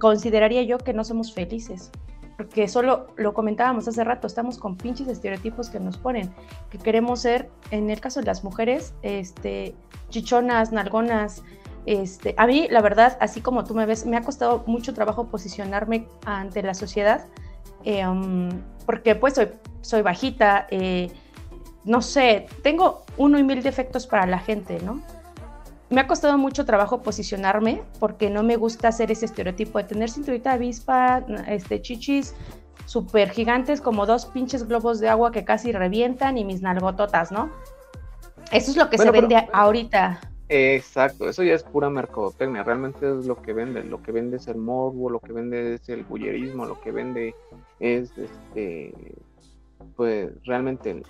consideraría 0.00 0.62
yo 0.62 0.78
que 0.78 0.92
no 0.92 1.04
somos 1.04 1.32
felices. 1.32 1.90
porque 2.36 2.66
solo 2.66 3.06
lo 3.16 3.34
comentábamos 3.34 3.86
hace 3.86 4.02
rato, 4.02 4.26
estamos 4.26 4.58
con 4.58 4.76
pinches 4.76 5.06
estereotipos 5.06 5.68
que 5.68 5.78
nos 5.78 5.98
ponen, 5.98 6.34
que 6.70 6.78
queremos 6.78 7.20
ser, 7.20 7.50
en 7.70 7.90
el 7.90 8.00
caso 8.00 8.18
de 8.20 8.26
las 8.26 8.42
mujeres, 8.42 8.94
este, 9.02 9.76
chichonas, 10.08 10.72
nalgonas, 10.72 11.44
este, 11.86 12.34
a 12.36 12.46
mí, 12.46 12.68
la 12.70 12.80
verdad, 12.80 13.16
así 13.20 13.40
como 13.40 13.64
tú 13.64 13.74
me 13.74 13.86
ves, 13.86 14.06
me 14.06 14.16
ha 14.16 14.22
costado 14.22 14.62
mucho 14.66 14.94
trabajo 14.94 15.26
posicionarme 15.26 16.06
ante 16.24 16.62
la 16.62 16.74
sociedad, 16.74 17.26
eh, 17.84 18.06
um, 18.06 18.50
porque 18.86 19.14
pues 19.14 19.34
soy, 19.34 19.48
soy 19.80 20.02
bajita, 20.02 20.66
eh, 20.70 21.10
no 21.84 22.00
sé, 22.00 22.46
tengo 22.62 23.04
uno 23.16 23.38
y 23.38 23.42
mil 23.42 23.62
defectos 23.62 24.06
para 24.06 24.26
la 24.26 24.38
gente, 24.38 24.78
¿no? 24.84 25.02
Me 25.90 26.00
ha 26.00 26.06
costado 26.06 26.38
mucho 26.38 26.64
trabajo 26.64 27.02
posicionarme 27.02 27.82
porque 27.98 28.30
no 28.30 28.42
me 28.42 28.56
gusta 28.56 28.88
hacer 28.88 29.10
ese 29.10 29.26
estereotipo 29.26 29.78
de 29.78 29.84
tener 29.84 30.08
cinturita 30.08 30.52
avispa, 30.52 31.24
este, 31.48 31.82
chichis 31.82 32.34
súper 32.86 33.30
gigantes 33.30 33.80
como 33.80 34.06
dos 34.06 34.26
pinches 34.26 34.66
globos 34.66 35.00
de 35.00 35.08
agua 35.08 35.32
que 35.32 35.44
casi 35.44 35.72
revientan 35.72 36.38
y 36.38 36.44
mis 36.44 36.62
nalgototas, 36.62 37.30
¿no? 37.30 37.50
Eso 38.50 38.70
es 38.70 38.76
lo 38.76 38.88
que 38.88 38.98
se 38.98 39.10
vende 39.10 39.48
ahorita. 39.52 40.31
Exacto, 40.54 41.30
eso 41.30 41.42
ya 41.42 41.54
es 41.54 41.62
pura 41.62 41.88
mercadotecnia, 41.88 42.62
realmente 42.62 43.08
es 43.08 43.24
lo 43.24 43.40
que 43.40 43.54
vende, 43.54 43.82
lo 43.84 44.02
que 44.02 44.12
vende 44.12 44.36
es 44.36 44.48
el 44.48 44.58
morbo, 44.58 45.08
lo 45.08 45.18
que 45.18 45.32
vende 45.32 45.76
es 45.76 45.88
el 45.88 46.04
bullerismo, 46.04 46.66
lo 46.66 46.78
que 46.78 46.92
vende 46.92 47.34
es 47.80 48.12
este 48.18 48.92
pues 49.96 50.30
realmente 50.44 50.90
el, 50.90 51.02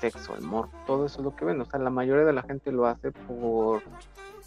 sexo, 0.00 0.34
el 0.34 0.42
morbo, 0.42 0.72
todo 0.88 1.06
eso 1.06 1.20
es 1.20 1.24
lo 1.24 1.36
que 1.36 1.44
vende, 1.44 1.62
o 1.62 1.66
sea, 1.66 1.78
la 1.78 1.90
mayoría 1.90 2.24
de 2.24 2.32
la 2.32 2.42
gente 2.42 2.72
lo 2.72 2.86
hace 2.86 3.12
por 3.12 3.80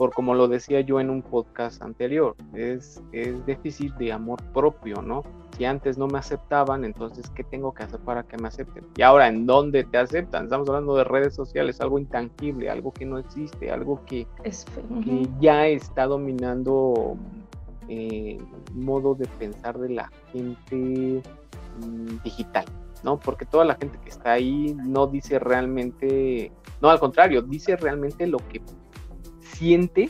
por 0.02 0.14
como 0.14 0.34
lo 0.34 0.48
decía 0.48 0.82
yo 0.82 1.00
en 1.00 1.12
un 1.12 1.22
podcast 1.22 1.80
anterior, 1.84 2.36
es, 2.56 3.04
es 3.12 3.46
déficit 3.46 3.94
de 3.98 4.12
amor 4.12 4.42
propio, 4.52 5.00
¿no? 5.04 5.22
Si 5.56 5.64
antes 5.64 5.96
no 6.00 6.08
me 6.08 6.18
aceptaban, 6.18 6.84
entonces, 6.86 7.30
¿qué 7.36 7.44
tengo 7.44 7.72
que 7.72 7.84
hacer 7.84 8.00
para 8.00 8.24
que 8.24 8.36
me 8.38 8.48
acepten? 8.48 8.84
Y 8.98 9.04
ahora, 9.04 9.28
¿en 9.28 9.46
dónde 9.46 9.84
te 9.84 10.00
aceptan? 10.00 10.46
Estamos 10.46 10.68
hablando 10.70 10.96
de 10.96 11.04
redes 11.04 11.36
sociales, 11.36 11.80
algo 11.82 12.00
intangible, 12.00 12.72
algo 12.72 12.92
que 12.92 13.06
no 13.06 13.20
existe, 13.20 13.70
algo 13.70 14.04
que, 14.08 14.26
que 14.44 15.30
ya 15.40 15.68
está 15.68 16.08
dominando 16.08 17.16
eh, 17.88 18.40
modo 18.74 19.14
de 19.14 19.28
pensar 19.28 19.78
de 19.78 19.90
la 19.90 20.12
gente 20.34 21.22
mm, 21.78 22.24
digital. 22.24 22.66
¿no? 23.04 23.20
Porque 23.20 23.46
toda 23.46 23.66
la 23.66 23.76
gente 23.76 24.00
que 24.04 24.10
está 24.10 24.32
ahí 24.32 24.76
no 24.84 25.06
dice 25.06 25.38
realmente, 25.38 26.52
no, 26.82 26.90
al 26.90 27.00
contrario, 27.00 27.44
dice 27.44 27.76
realmente 27.76 28.26
lo 28.26 28.38
que 28.38 28.62
siente, 29.56 30.10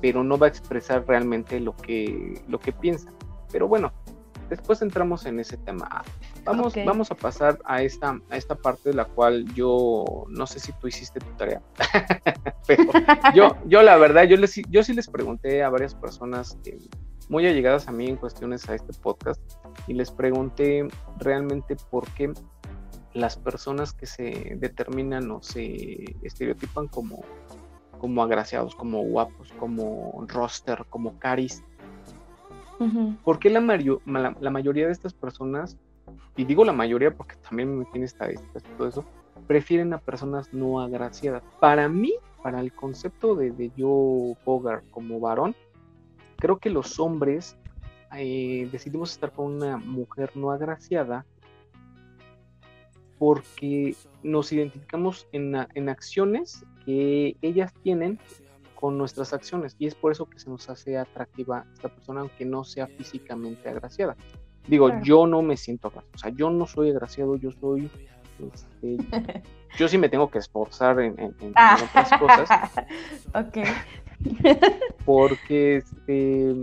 pero 0.00 0.24
no 0.24 0.38
va 0.38 0.46
a 0.46 0.48
expresar 0.50 1.04
realmente 1.06 1.60
lo 1.60 1.76
que, 1.76 2.42
lo 2.48 2.58
que 2.58 2.72
piensa. 2.72 3.12
Pero 3.50 3.68
bueno, 3.68 3.92
después 4.48 4.82
entramos 4.82 5.24
en 5.26 5.40
ese 5.40 5.56
tema. 5.56 6.02
Vamos, 6.44 6.74
vamos 6.84 7.10
a 7.10 7.14
pasar 7.14 7.58
a 7.64 7.82
esta, 7.82 8.20
a 8.28 8.36
esta 8.36 8.54
parte 8.54 8.90
de 8.90 8.94
la 8.94 9.04
cual 9.04 9.46
yo 9.54 10.24
no 10.28 10.46
sé 10.46 10.58
si 10.58 10.72
tú 10.72 10.88
hiciste 10.88 11.20
tu 11.20 11.30
tarea, 11.36 11.62
pero 12.66 12.84
yo, 13.34 13.56
yo 13.66 13.82
la 13.82 13.96
verdad, 13.96 14.24
yo, 14.24 14.36
les, 14.36 14.60
yo 14.68 14.82
sí 14.82 14.92
les 14.92 15.08
pregunté 15.08 15.62
a 15.62 15.70
varias 15.70 15.94
personas 15.94 16.58
muy 17.28 17.46
allegadas 17.46 17.88
a 17.88 17.92
mí 17.92 18.08
en 18.08 18.16
cuestiones 18.16 18.68
a 18.68 18.74
este 18.74 18.92
podcast 18.92 19.40
y 19.86 19.94
les 19.94 20.10
pregunté 20.10 20.86
realmente 21.18 21.76
por 21.90 22.06
qué 22.10 22.32
las 23.14 23.36
personas 23.36 23.92
que 23.92 24.06
se 24.06 24.56
determinan 24.58 25.30
o 25.30 25.42
se 25.42 26.16
estereotipan 26.22 26.88
como 26.88 27.22
como 28.02 28.20
agraciados, 28.20 28.74
como 28.74 29.00
guapos, 29.04 29.52
como 29.60 30.26
roster, 30.26 30.84
como 30.90 31.20
caris. 31.20 31.62
¿Por 33.22 33.38
qué 33.38 33.48
la, 33.48 33.60
la, 34.40 34.50
mayoría 34.50 34.86
de 34.86 34.92
estas 34.92 35.14
personas, 35.14 35.78
y 36.36 36.44
digo 36.44 36.64
la 36.64 36.72
mayoría 36.72 37.14
porque 37.14 37.36
también 37.48 37.78
me 37.78 37.84
tiene 37.84 38.06
estadísticas 38.06 38.64
y 38.64 38.76
todo 38.76 38.88
eso, 38.88 39.04
prefieren 39.46 39.92
a 39.92 39.98
personas 39.98 40.52
no 40.52 40.80
agraciadas? 40.80 41.44
Para 41.60 41.88
mí, 41.88 42.12
para 42.42 42.58
el 42.58 42.72
concepto 42.72 43.36
de, 43.36 43.52
de 43.52 43.70
yo 43.76 44.36
Bogart 44.44 44.82
como 44.90 45.20
varón, 45.20 45.54
creo 46.38 46.58
que 46.58 46.70
los 46.70 46.98
hombres 46.98 47.56
eh, 48.16 48.68
decidimos 48.72 49.12
estar 49.12 49.30
con 49.30 49.46
una 49.46 49.76
mujer 49.76 50.32
no 50.34 50.50
agraciada 50.50 51.24
porque 53.22 53.94
nos 54.24 54.52
identificamos 54.52 55.28
en, 55.30 55.54
en 55.74 55.88
acciones 55.88 56.64
que 56.84 57.36
ellas 57.40 57.72
tienen 57.84 58.18
con 58.74 58.98
nuestras 58.98 59.32
acciones 59.32 59.76
y 59.78 59.86
es 59.86 59.94
por 59.94 60.10
eso 60.10 60.26
que 60.26 60.40
se 60.40 60.50
nos 60.50 60.68
hace 60.68 60.98
atractiva 60.98 61.64
esta 61.72 61.88
persona 61.88 62.22
aunque 62.22 62.44
no 62.44 62.64
sea 62.64 62.88
físicamente 62.88 63.68
agraciada. 63.68 64.16
Digo, 64.66 64.90
yo 65.04 65.28
no 65.28 65.40
me 65.40 65.56
siento 65.56 65.86
agraciado, 65.86 66.14
o 66.16 66.18
sea, 66.18 66.30
yo 66.30 66.50
no 66.50 66.66
soy 66.66 66.90
agraciado, 66.90 67.36
yo 67.36 67.52
soy, 67.52 67.88
este, 68.52 68.96
yo 69.78 69.86
sí 69.86 69.98
me 69.98 70.08
tengo 70.08 70.28
que 70.28 70.38
esforzar 70.38 70.98
en, 70.98 71.32
ah. 71.54 71.78
otras 71.80 72.10
cosas. 72.18 72.70
ok. 73.36 73.58
porque, 75.04 75.76
este, 75.76 76.56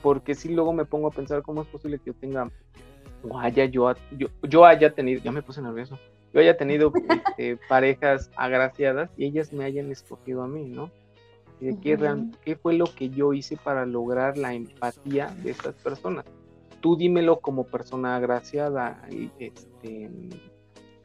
porque 0.00 0.36
si 0.36 0.50
luego 0.50 0.72
me 0.72 0.84
pongo 0.84 1.08
a 1.08 1.10
pensar 1.10 1.42
cómo 1.42 1.62
es 1.62 1.66
posible 1.66 1.98
que 1.98 2.12
yo 2.12 2.14
tenga, 2.14 2.48
o 3.28 3.38
haya 3.38 3.64
yo, 3.64 3.94
yo, 4.16 4.28
yo 4.42 4.64
haya 4.64 4.94
tenido, 4.94 5.20
ya 5.22 5.32
me 5.32 5.42
puse 5.42 5.62
nervioso, 5.62 5.98
yo 6.32 6.40
haya 6.40 6.56
tenido 6.56 6.92
este, 7.28 7.58
parejas 7.68 8.30
agraciadas 8.36 9.10
y 9.16 9.26
ellas 9.26 9.52
me 9.52 9.64
hayan 9.64 9.90
escogido 9.90 10.42
a 10.42 10.48
mí, 10.48 10.64
¿no? 10.64 10.90
de 11.60 11.78
qué, 11.80 11.98
qué 12.44 12.56
fue 12.56 12.74
lo 12.74 12.86
que 12.86 13.10
yo 13.10 13.32
hice 13.32 13.56
para 13.56 13.86
lograr 13.86 14.36
la 14.36 14.54
empatía 14.54 15.34
de 15.42 15.50
estas 15.50 15.74
personas. 15.76 16.24
Tú 16.80 16.96
dímelo 16.96 17.40
como 17.40 17.64
persona 17.64 18.16
agraciada, 18.16 19.00
este, 19.38 20.10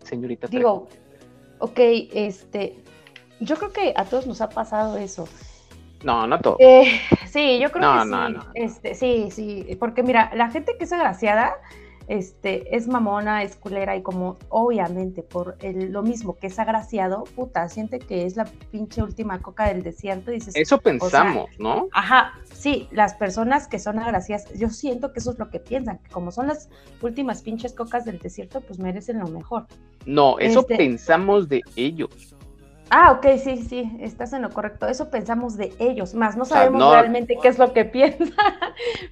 señorita. 0.04 0.48
Digo, 0.48 0.88
ok, 1.60 1.80
este, 1.80 2.84
yo 3.40 3.56
creo 3.56 3.72
que 3.72 3.94
a 3.96 4.06
todos 4.06 4.28
nos 4.28 4.42
ha 4.42 4.50
pasado 4.50 4.98
eso. 4.98 5.28
No, 6.04 6.28
no 6.28 6.40
todo. 6.40 6.58
Eh, 6.60 7.00
sí, 7.28 7.60
yo 7.60 7.72
creo 7.72 7.94
que 7.94 8.04
sí. 8.04 8.10
No, 8.10 8.30
no. 8.30 8.46
Este, 8.54 8.96
sí, 8.96 9.30
sí, 9.32 9.66
porque 9.80 10.04
mira, 10.04 10.32
la 10.34 10.50
gente 10.50 10.76
que 10.78 10.84
es 10.86 10.94
agraciada, 10.94 11.54
este, 12.10 12.76
es 12.76 12.88
mamona, 12.88 13.44
es 13.44 13.56
culera 13.56 13.96
y 13.96 14.02
como 14.02 14.38
obviamente 14.50 15.22
por 15.22 15.58
lo 15.64 16.02
mismo 16.02 16.36
que 16.36 16.48
es 16.48 16.58
agraciado, 16.58 17.24
puta, 17.36 17.70
siente 17.70 18.00
que 18.00 18.26
es 18.26 18.36
la 18.36 18.46
pinche 18.72 19.04
última 19.04 19.40
coca 19.44 19.68
del 19.68 19.84
desierto. 19.84 20.32
dices, 20.32 20.56
eso 20.56 20.80
pensamos, 20.80 21.52
¿no? 21.60 21.88
Ajá, 21.94 22.34
sí, 22.52 22.88
las 22.92 23.14
personas 23.14 23.68
que 23.68 23.78
son 23.78 24.00
agraciadas, 24.00 24.52
yo 24.58 24.70
siento 24.70 25.14
que 25.14 25.20
eso 25.20 25.32
es 25.32 25.40
lo 25.40 25.52
que 25.52 25.60
piensan, 25.60 26.00
que 26.00 26.10
como 26.10 26.32
son 26.32 26.48
las 26.48 26.68
últimas 27.02 27.44
pinches 27.44 27.74
cocas 27.74 28.06
del 28.06 28.18
desierto, 28.18 28.62
pues 28.62 28.80
merecen 28.80 29.20
lo 29.20 29.28
mejor. 29.28 29.68
No, 30.08 30.40
eso 30.40 30.62
este 30.62 30.78
pensamos 30.78 31.48
de 31.48 31.62
ellos. 31.76 32.36
Ah, 32.90 33.12
ok, 33.12 33.38
sí, 33.38 33.58
sí, 33.58 33.98
estás 34.00 34.34
en 34.34 34.42
lo 34.42 34.50
correcto. 34.50 34.88
Eso 34.88 35.10
pensamos 35.10 35.58
de 35.58 35.74
ellos, 35.80 36.14
más 36.16 36.36
no 36.36 36.46
sabemos 36.46 36.92
realmente 36.92 37.38
qué 37.42 37.48
es 37.48 37.60
lo 37.60 37.72
que 37.74 37.86
piensa, 37.86 38.34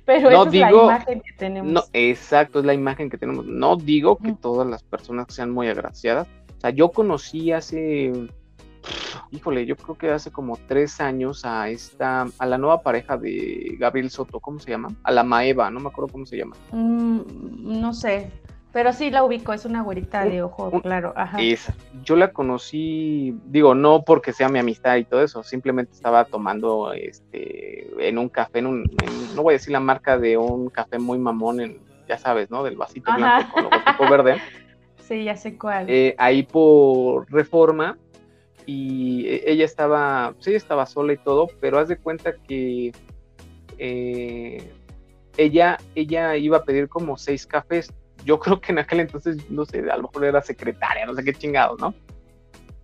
pero 0.05 0.29
esa 0.29 0.47
es 0.47 0.53
la 0.53 0.71
imagen 0.71 1.21
que 1.21 1.33
tenemos. 1.37 1.71
No, 1.71 1.83
exacto, 1.93 2.59
es 2.59 2.65
la 2.65 2.73
imagen 2.73 3.09
que 3.09 3.17
tenemos. 3.17 3.45
No 3.45 3.75
digo 3.75 4.17
que 4.17 4.33
todas 4.33 4.67
las 4.67 4.83
personas 4.83 5.27
sean 5.29 5.51
muy 5.51 5.67
agraciadas. 5.67 6.27
O 6.57 6.61
sea, 6.61 6.71
yo 6.71 6.89
conocí 6.89 7.51
hace, 7.51 8.11
híjole, 9.31 9.65
yo 9.67 9.75
creo 9.75 9.95
que 9.95 10.09
hace 10.09 10.31
como 10.31 10.57
tres 10.67 10.99
años 10.99 11.45
a 11.45 11.69
esta, 11.69 12.25
a 12.39 12.45
la 12.47 12.57
nueva 12.57 12.81
pareja 12.81 13.17
de 13.17 13.75
Gabriel 13.79 14.09
Soto, 14.09 14.39
¿cómo 14.39 14.59
se 14.59 14.71
llama? 14.71 14.89
A 15.03 15.11
la 15.11 15.23
Maeva, 15.23 15.69
no 15.69 15.79
me 15.79 15.89
acuerdo 15.89 16.11
cómo 16.11 16.25
se 16.25 16.37
llama. 16.37 16.55
Mm, 16.71 17.21
no 17.79 17.93
sé. 17.93 18.31
Pero 18.77 18.93
sí 18.93 19.09
la 19.09 19.23
ubico, 19.23 19.53
es 19.53 19.65
una 19.65 19.81
güerita 19.81 20.23
de 20.23 20.43
ojo 20.43 20.69
claro. 20.81 21.11
Ajá. 21.15 21.39
Yo 22.03 22.15
la 22.15 22.31
conocí, 22.31 23.35
digo, 23.45 23.73
no 23.73 24.03
porque 24.03 24.33
sea 24.33 24.49
mi 24.49 24.59
amistad 24.59 24.97
y 24.97 25.03
todo 25.03 25.23
eso, 25.23 25.41
simplemente 25.41 25.93
estaba 25.93 26.25
tomando 26.25 26.93
este 26.93 27.87
en 28.07 28.19
un 28.19 28.29
café, 28.29 28.59
en 28.59 28.67
un, 28.67 28.83
no 29.35 29.41
voy 29.41 29.53
a 29.53 29.57
decir 29.57 29.71
la 29.71 29.79
marca 29.79 30.19
de 30.19 30.37
un 30.37 30.69
café 30.69 30.99
muy 30.99 31.17
mamón, 31.17 31.59
en, 31.59 31.79
ya 32.07 32.19
sabes, 32.19 32.51
¿no? 32.51 32.63
Del 32.63 32.77
vasito 32.77 33.11
blanco 33.15 33.51
con 33.51 33.63
logotipo 33.63 34.09
verde. 34.11 34.37
Sí, 35.07 35.23
ya 35.23 35.35
sé 35.35 35.57
cuál. 35.57 35.89
Eh, 35.89 36.13
ahí 36.19 36.43
por 36.43 37.31
reforma, 37.31 37.97
y 38.67 39.25
e, 39.25 39.53
ella 39.53 39.65
estaba, 39.65 40.35
sí, 40.37 40.53
estaba 40.53 40.85
sola 40.85 41.13
y 41.13 41.17
todo, 41.17 41.47
pero 41.59 41.79
haz 41.79 41.87
de 41.87 41.97
cuenta 41.97 42.35
que 42.47 42.91
eh, 43.79 44.71
ella, 45.35 45.79
ella 45.95 46.35
iba 46.35 46.57
a 46.57 46.63
pedir 46.63 46.89
como 46.89 47.17
seis 47.17 47.47
cafés 47.47 47.91
yo 48.27 48.37
creo 48.39 48.59
que 48.59 48.73
en 48.73 48.79
aquel 48.79 48.99
entonces, 48.99 49.49
no 49.49 49.65
sé, 49.65 49.79
a 49.89 49.95
lo 49.95 50.03
mejor 50.03 50.25
era 50.25 50.41
secretaria, 50.41 51.05
no 51.05 51.13
sé 51.15 51.23
qué 51.23 51.33
chingado, 51.33 51.77
¿no? 51.77 51.95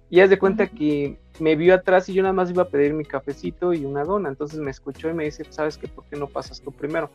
Y 0.10 0.22
haz 0.22 0.30
de 0.30 0.40
cuenta 0.40 0.68
que 0.68 1.20
me 1.40 1.56
vio 1.58 1.76
atrás 1.76 2.08
y 2.08 2.14
yo 2.14 2.22
nada 2.22 2.34
más 2.34 2.50
iba 2.50 2.64
a 2.64 2.70
pedir 2.70 2.94
mi 2.94 3.04
cafecito 3.04 3.74
y 3.74 3.84
una 3.84 4.06
dona. 4.06 4.30
Entonces 4.30 4.60
me 4.60 4.72
escuchó 4.72 5.10
y 5.10 5.14
me 5.14 5.26
dice, 5.26 5.44
¿sabes 5.50 5.78
qué? 5.78 5.88
¿Por 5.90 6.06
qué 6.06 6.16
no 6.16 6.28
pasas 6.28 6.62
tú 6.62 6.72
primero? 6.72 7.10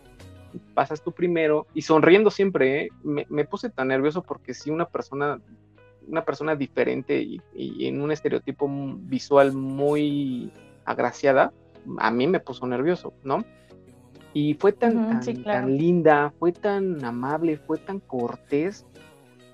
Pasas 0.74 1.02
tú 1.02 1.12
primero 1.12 1.66
y 1.72 1.82
sonriendo 1.82 2.30
siempre, 2.30 2.82
¿eh? 2.82 2.88
me, 3.02 3.44
puse 3.44 3.70
tan 3.70 3.88
nervioso 3.88 4.22
porque 4.22 4.52
si 4.52 4.70
una 4.70 4.86
persona, 4.86 5.40
una 6.06 6.24
persona 6.24 6.54
diferente 6.54 7.22
y, 7.22 7.40
y, 7.54 7.86
en 7.86 8.02
un 8.02 8.12
estereotipo 8.12 8.68
visual 8.68 9.52
muy 9.52 10.52
agraciada, 10.84 11.52
a 11.98 12.10
mí 12.10 12.26
me 12.26 12.40
puso 12.40 12.66
nervioso, 12.66 13.14
¿no? 13.22 13.44
Y 14.34 14.54
fue 14.54 14.72
tan, 14.72 15.20
tan, 15.44 15.76
linda, 15.76 16.32
fue 16.38 16.52
tan 16.52 17.04
amable, 17.04 17.56
fue 17.56 17.78
tan 17.78 18.00
cortés, 18.00 18.86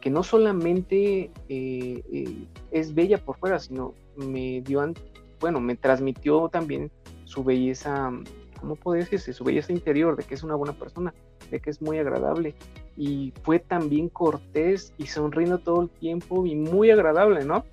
que 0.01 0.11
no 0.11 0.23
solamente 0.23 1.31
eh, 1.49 2.03
eh, 2.13 2.47
es 2.71 2.95
bella 2.95 3.19
por 3.19 3.39
fuera, 3.39 3.59
sino 3.59 3.95
me 4.17 4.61
dio, 4.61 4.93
bueno, 5.41 5.61
me 5.61 5.77
transmitió 5.77 6.49
también 6.49 6.91
su 7.25 7.43
belleza, 7.43 8.13
¿cómo 8.61 8.77
puedo 8.77 8.99
decirse? 8.99 9.33
Su 9.33 9.45
belleza 9.45 9.73
interior, 9.73 10.17
de 10.17 10.25
que 10.25 10.35
es 10.35 10.43
una 10.43 10.57
buena 10.57 10.75
persona, 10.75 11.15
de 11.51 11.61
que 11.61 11.71
es 11.71 11.81
muy 11.81 11.99
agradable. 11.99 12.55
Y 12.97 13.33
fue 13.43 13.59
también 13.61 14.09
cortés 14.09 14.93
y 14.99 15.07
sonriendo 15.07 15.59
todo 15.59 15.83
el 15.83 15.91
tiempo 15.91 16.45
y 16.45 16.55
muy 16.55 16.91
agradable, 16.91 17.45
¿no? 17.45 17.65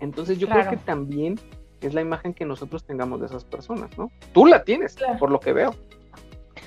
Entonces 0.00 0.38
yo 0.38 0.48
creo 0.48 0.68
que 0.70 0.76
también 0.78 1.38
es 1.80 1.94
la 1.94 2.00
imagen 2.00 2.34
que 2.34 2.44
nosotros 2.44 2.84
tengamos 2.84 3.20
de 3.20 3.26
esas 3.26 3.44
personas, 3.44 3.96
¿no? 3.98 4.10
Tú 4.32 4.46
la 4.46 4.64
tienes, 4.64 4.96
por 5.18 5.30
lo 5.30 5.40
que 5.40 5.52
veo. 5.52 5.74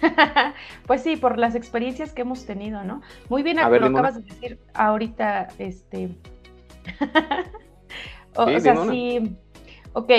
pues 0.87 1.01
sí, 1.01 1.15
por 1.15 1.37
las 1.37 1.55
experiencias 1.55 2.13
que 2.13 2.21
hemos 2.21 2.45
tenido, 2.45 2.83
¿no? 2.83 3.01
Muy 3.29 3.43
bien, 3.43 3.57
lo 3.57 3.63
acabas 3.63 4.15
de 4.15 4.21
decir 4.21 4.59
ahorita, 4.73 5.49
este. 5.57 6.09
o, 8.35 8.59
sea, 8.59 8.75
sí. 8.89 9.35
Ok, 9.93 10.11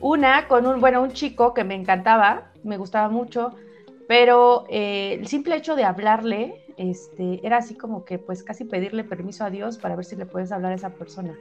una 0.00 0.46
con 0.48 0.66
un, 0.66 0.80
bueno, 0.80 1.02
un 1.02 1.12
chico 1.12 1.54
que 1.54 1.64
me 1.64 1.74
encantaba, 1.74 2.52
me 2.62 2.76
gustaba 2.76 3.08
mucho, 3.08 3.54
pero 4.06 4.64
eh, 4.68 5.16
el 5.18 5.26
simple 5.26 5.56
hecho 5.56 5.74
de 5.74 5.84
hablarle, 5.84 6.64
este, 6.76 7.40
era 7.44 7.58
así 7.58 7.74
como 7.74 8.04
que, 8.04 8.18
pues, 8.18 8.42
casi 8.42 8.64
pedirle 8.64 9.04
permiso 9.04 9.44
a 9.44 9.50
Dios 9.50 9.78
para 9.78 9.96
ver 9.96 10.04
si 10.04 10.16
le 10.16 10.26
puedes 10.26 10.52
hablar 10.52 10.72
a 10.72 10.76
esa 10.76 10.90
persona. 10.90 11.36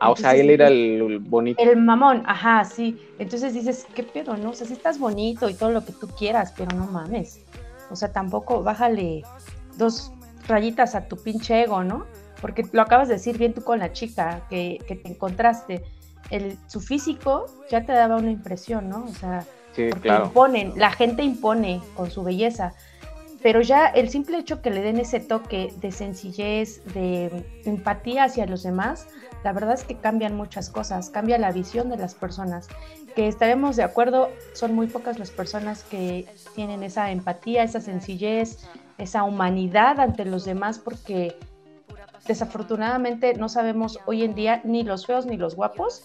Ah, 0.00 0.10
o 0.10 0.16
sea, 0.16 0.34
él 0.34 0.50
era 0.50 0.68
el, 0.68 1.18
bonito. 1.20 1.62
El 1.62 1.76
mamón, 1.76 2.22
ajá, 2.26 2.64
sí. 2.64 2.98
Entonces 3.18 3.54
dices, 3.54 3.86
¿qué 3.94 4.02
pedo, 4.02 4.36
no? 4.36 4.50
O 4.50 4.52
sea, 4.52 4.66
sí 4.66 4.72
estás 4.72 4.98
bonito 4.98 5.48
y 5.48 5.54
todo 5.54 5.70
lo 5.70 5.84
que 5.84 5.92
tú 5.92 6.08
quieras, 6.08 6.52
pero 6.56 6.76
no 6.76 6.86
mames. 6.86 7.40
O 7.90 7.96
sea, 7.96 8.12
tampoco 8.12 8.62
bájale 8.62 9.22
dos 9.76 10.12
rayitas 10.46 10.94
a 10.94 11.06
tu 11.06 11.16
pinche 11.16 11.62
ego, 11.62 11.84
¿no? 11.84 12.06
Porque 12.40 12.66
lo 12.72 12.82
acabas 12.82 13.08
de 13.08 13.14
decir 13.14 13.38
bien 13.38 13.54
tú 13.54 13.62
con 13.62 13.78
la 13.78 13.92
chica 13.92 14.42
que, 14.50 14.78
que 14.86 14.96
te 14.96 15.08
encontraste. 15.08 15.82
El, 16.30 16.56
su 16.66 16.80
físico 16.80 17.46
ya 17.70 17.84
te 17.84 17.92
daba 17.92 18.16
una 18.16 18.30
impresión, 18.30 18.88
¿no? 18.88 19.04
O 19.04 19.14
sea, 19.14 19.44
sí, 19.72 19.90
claro. 20.00 20.26
imponen, 20.26 20.72
la 20.76 20.90
gente 20.90 21.22
impone 21.22 21.80
con 21.94 22.10
su 22.10 22.22
belleza 22.22 22.74
pero 23.44 23.60
ya 23.60 23.88
el 23.88 24.08
simple 24.08 24.38
hecho 24.38 24.62
que 24.62 24.70
le 24.70 24.80
den 24.80 24.98
ese 24.98 25.20
toque 25.20 25.70
de 25.76 25.92
sencillez, 25.92 26.82
de 26.94 27.44
empatía 27.66 28.24
hacia 28.24 28.46
los 28.46 28.62
demás, 28.62 29.06
la 29.44 29.52
verdad 29.52 29.74
es 29.74 29.84
que 29.84 29.96
cambian 29.96 30.34
muchas 30.36 30.70
cosas, 30.70 31.10
cambia 31.10 31.36
la 31.36 31.52
visión 31.52 31.90
de 31.90 31.98
las 31.98 32.14
personas, 32.14 32.66
que 33.14 33.28
estaremos 33.28 33.76
de 33.76 33.82
acuerdo, 33.82 34.30
son 34.54 34.74
muy 34.74 34.86
pocas 34.86 35.18
las 35.18 35.30
personas 35.30 35.84
que 35.84 36.26
tienen 36.54 36.82
esa 36.82 37.10
empatía, 37.10 37.62
esa 37.62 37.80
sencillez, 37.80 38.66
esa 38.96 39.22
humanidad 39.22 40.00
ante 40.00 40.24
los 40.24 40.46
demás, 40.46 40.78
porque 40.78 41.36
desafortunadamente 42.26 43.34
no 43.34 43.50
sabemos 43.50 44.00
hoy 44.06 44.24
en 44.24 44.34
día 44.34 44.62
ni 44.64 44.82
los 44.82 45.06
feos 45.06 45.26
ni 45.26 45.36
los 45.36 45.54
guapos. 45.54 46.04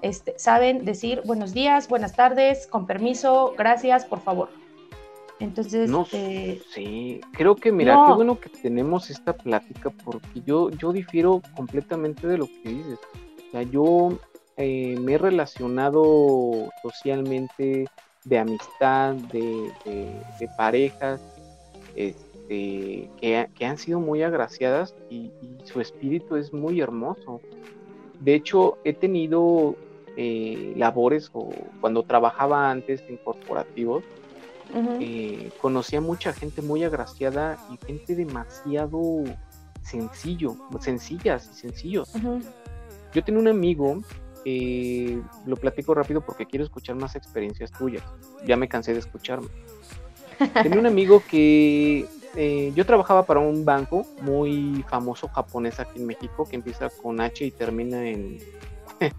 Este, 0.00 0.38
saben 0.38 0.84
decir 0.84 1.22
buenos 1.26 1.52
días, 1.52 1.88
buenas 1.88 2.14
tardes, 2.14 2.68
con 2.68 2.86
permiso, 2.86 3.54
gracias, 3.58 4.04
por 4.04 4.20
favor. 4.20 4.50
Entonces, 5.40 5.88
no, 5.88 6.06
eh, 6.12 6.60
sí, 6.74 7.20
creo 7.32 7.54
que 7.54 7.70
mira, 7.70 7.96
qué 8.06 8.12
bueno 8.12 8.40
que 8.40 8.48
tenemos 8.48 9.08
esta 9.08 9.32
plática 9.32 9.90
porque 10.04 10.42
yo, 10.44 10.70
yo 10.70 10.92
difiero 10.92 11.42
completamente 11.54 12.26
de 12.26 12.38
lo 12.38 12.46
que 12.46 12.68
dices. 12.68 12.98
O 13.48 13.50
sea, 13.52 13.62
yo 13.62 14.18
eh, 14.56 14.96
me 15.00 15.14
he 15.14 15.18
relacionado 15.18 16.68
socialmente 16.82 17.86
de 18.24 18.38
amistad, 18.38 19.14
de, 19.14 19.70
parejas, 20.56 21.20
este, 21.94 23.08
que, 23.20 23.64
han 23.64 23.78
sido 23.78 24.00
muy 24.00 24.22
agraciadas 24.22 24.96
y, 25.08 25.30
su 25.62 25.80
espíritu 25.80 26.34
es 26.36 26.52
muy 26.52 26.80
hermoso. 26.80 27.40
De 28.20 28.34
hecho, 28.34 28.78
he 28.82 28.92
tenido 28.92 29.76
eh, 30.16 30.72
labores 30.76 31.30
o 31.32 31.50
cuando 31.80 32.02
trabajaba 32.02 32.70
antes 32.70 33.04
en 33.08 33.18
corporativos, 33.18 34.02
eh, 34.74 35.50
conocí 35.60 35.96
a 35.96 36.00
mucha 36.00 36.32
gente 36.32 36.62
muy 36.62 36.84
agraciada 36.84 37.58
y 37.72 37.86
gente 37.86 38.14
demasiado 38.14 39.24
sencillo, 39.82 40.56
sencillas 40.80 41.50
y 41.52 41.54
sencillos. 41.54 42.12
Yo 43.14 43.24
tenía 43.24 43.40
un 43.40 43.48
amigo, 43.48 44.02
eh, 44.44 45.20
lo 45.46 45.56
platico 45.56 45.94
rápido 45.94 46.20
porque 46.20 46.46
quiero 46.46 46.64
escuchar 46.64 46.96
más 46.96 47.16
experiencias 47.16 47.70
tuyas. 47.72 48.04
Ya 48.46 48.56
me 48.56 48.68
cansé 48.68 48.92
de 48.92 49.00
escucharme. 49.00 49.48
tenía 50.62 50.78
un 50.78 50.86
amigo 50.86 51.22
que 51.28 52.06
eh, 52.36 52.72
yo 52.74 52.86
trabajaba 52.86 53.24
para 53.24 53.40
un 53.40 53.64
banco 53.64 54.06
muy 54.20 54.84
famoso 54.88 55.28
japonés 55.28 55.80
aquí 55.80 55.98
en 55.98 56.06
México 56.06 56.44
que 56.48 56.56
empieza 56.56 56.90
con 56.90 57.20
H 57.20 57.44
y 57.44 57.50
termina 57.50 58.08
en, 58.08 58.38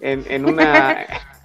en, 0.00 0.24
en 0.28 0.44
una... 0.46 1.06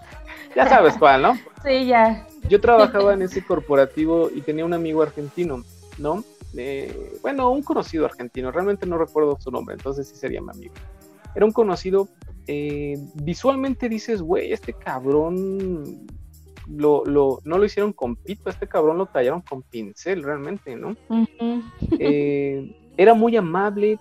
ya 0.58 0.68
sabes 0.68 0.98
cuál, 0.98 1.22
¿no? 1.22 1.38
Sí, 1.64 1.86
ya. 1.86 2.26
Yo 2.50 2.62
trabajaba 2.62 3.14
en 3.14 3.22
ese 3.22 3.44
corporativo 3.44 4.30
y 4.34 4.42
tenía 4.42 4.66
un 4.66 4.74
amigo 4.74 5.02
argentino, 5.02 5.64
¿no? 5.98 6.24
Eh, 6.56 7.20
bueno, 7.22 7.50
un 7.52 7.62
conocido 7.62 8.06
argentino, 8.06 8.52
realmente 8.52 8.86
no 8.86 8.98
recuerdo 8.98 9.38
su 9.40 9.52
nombre, 9.52 9.76
entonces 9.76 10.08
sí 10.08 10.16
sería 10.16 10.42
mi 10.42 10.50
amigo. 10.50 10.74
Era 11.36 11.46
un 11.46 11.52
conocido, 11.52 12.08
eh, 12.48 12.98
visualmente 13.16 13.90
dices, 13.90 14.22
güey, 14.22 14.52
este 14.54 14.74
cabrón 14.74 16.08
lo, 16.70 17.06
lo, 17.06 17.40
no 17.44 17.58
lo 17.58 17.66
hicieron 17.66 17.92
con 17.92 18.16
pito, 18.16 18.50
este 18.50 18.68
cabrón 18.68 18.98
lo 18.98 19.08
tallaron 19.08 19.42
con 19.42 19.62
pincel 19.62 20.24
realmente, 20.24 20.76
¿no? 20.76 20.96
Eh, 22.00 22.92
era 22.96 23.14
muy 23.14 23.36
amable, 23.36 24.00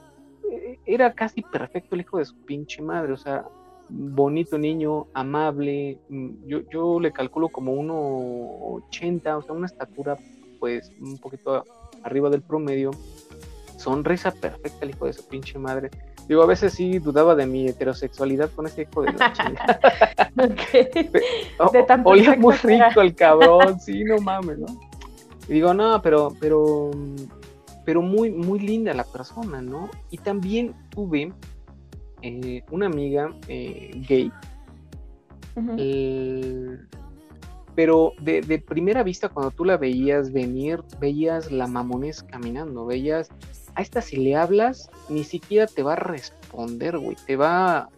era 0.87 1.13
casi 1.13 1.43
perfecto 1.43 1.95
el 1.97 2.03
hijo 2.03 2.19
de 2.19 2.25
su 2.27 2.37
pinche 2.45 2.81
madre, 2.81 3.13
o 3.13 3.17
sea, 3.17 3.45
bonito 3.89 4.59
niño, 4.59 5.07
amable, 5.15 5.99
mm, 6.09 6.47
yo, 6.47 6.61
yo 6.71 7.01
le 7.01 7.13
calculo 7.13 7.49
como 7.49 7.73
1,80, 7.75 9.39
o 9.39 9.43
sea, 9.43 9.53
una 9.53 9.67
estatura 9.67 10.19
pues 10.59 10.91
un 11.01 11.19
poquito 11.19 11.65
arriba 12.03 12.31
del 12.31 12.43
promedio, 12.43 12.91
sonrisa 13.77 14.31
perfecta 14.31 14.85
el 14.85 14.91
hijo 14.91 15.07
de 15.07 15.13
su 15.13 15.27
pinche 15.27 15.59
madre. 15.59 15.91
Digo, 16.29 16.43
a 16.43 16.47
veces 16.47 16.73
sí 16.73 16.99
dudaba 16.99 17.37
de 17.37 17.47
mi 17.47 17.69
heterosexualidad 17.69 18.51
con 18.51 18.67
ese 18.67 18.83
hijo 18.83 19.03
de 19.03 19.13
la 19.13 19.33
chingada. 19.33 19.81
Olía 22.05 22.37
muy 22.37 22.55
rico 22.57 23.01
el 23.01 23.15
cabrón, 23.15 23.79
sí, 23.79 24.03
no 24.03 24.19
mames, 24.19 24.59
¿no? 24.59 24.67
Y 25.49 25.53
digo, 25.55 25.73
no, 25.73 26.03
pero, 26.03 26.33
pero, 26.41 26.91
pero 27.85 28.03
muy, 28.03 28.31
muy 28.31 28.59
linda 28.59 28.93
la 28.93 29.05
persona, 29.05 29.63
¿no? 29.63 29.89
Y 30.11 30.19
también 30.19 30.75
tuve 30.91 31.33
eh, 32.23 32.63
una 32.71 32.87
amiga 32.87 33.35
eh, 33.49 33.91
gay, 34.09 34.33
eh, 35.79 36.79
pero 37.75 38.13
de, 38.21 38.59
primera 38.67 39.03
vista 39.03 39.29
cuando 39.29 39.51
tú 39.51 39.65
la 39.65 39.77
veías 39.77 40.33
venir, 40.33 40.83
veías 40.99 41.53
la 41.53 41.67
mamones 41.67 42.23
caminando, 42.23 42.87
veías, 42.87 43.29
a 43.75 43.83
esta 43.83 44.01
si 44.01 44.17
le 44.17 44.35
hablas, 44.35 44.91
ni 45.11 45.25
siquiera 45.25 45.67
te 45.67 45.83
va 45.83 45.93
a 45.93 45.97
responder, 45.97 46.99
güey, 46.99 47.17
te 47.27 47.37
va, 47.37 47.91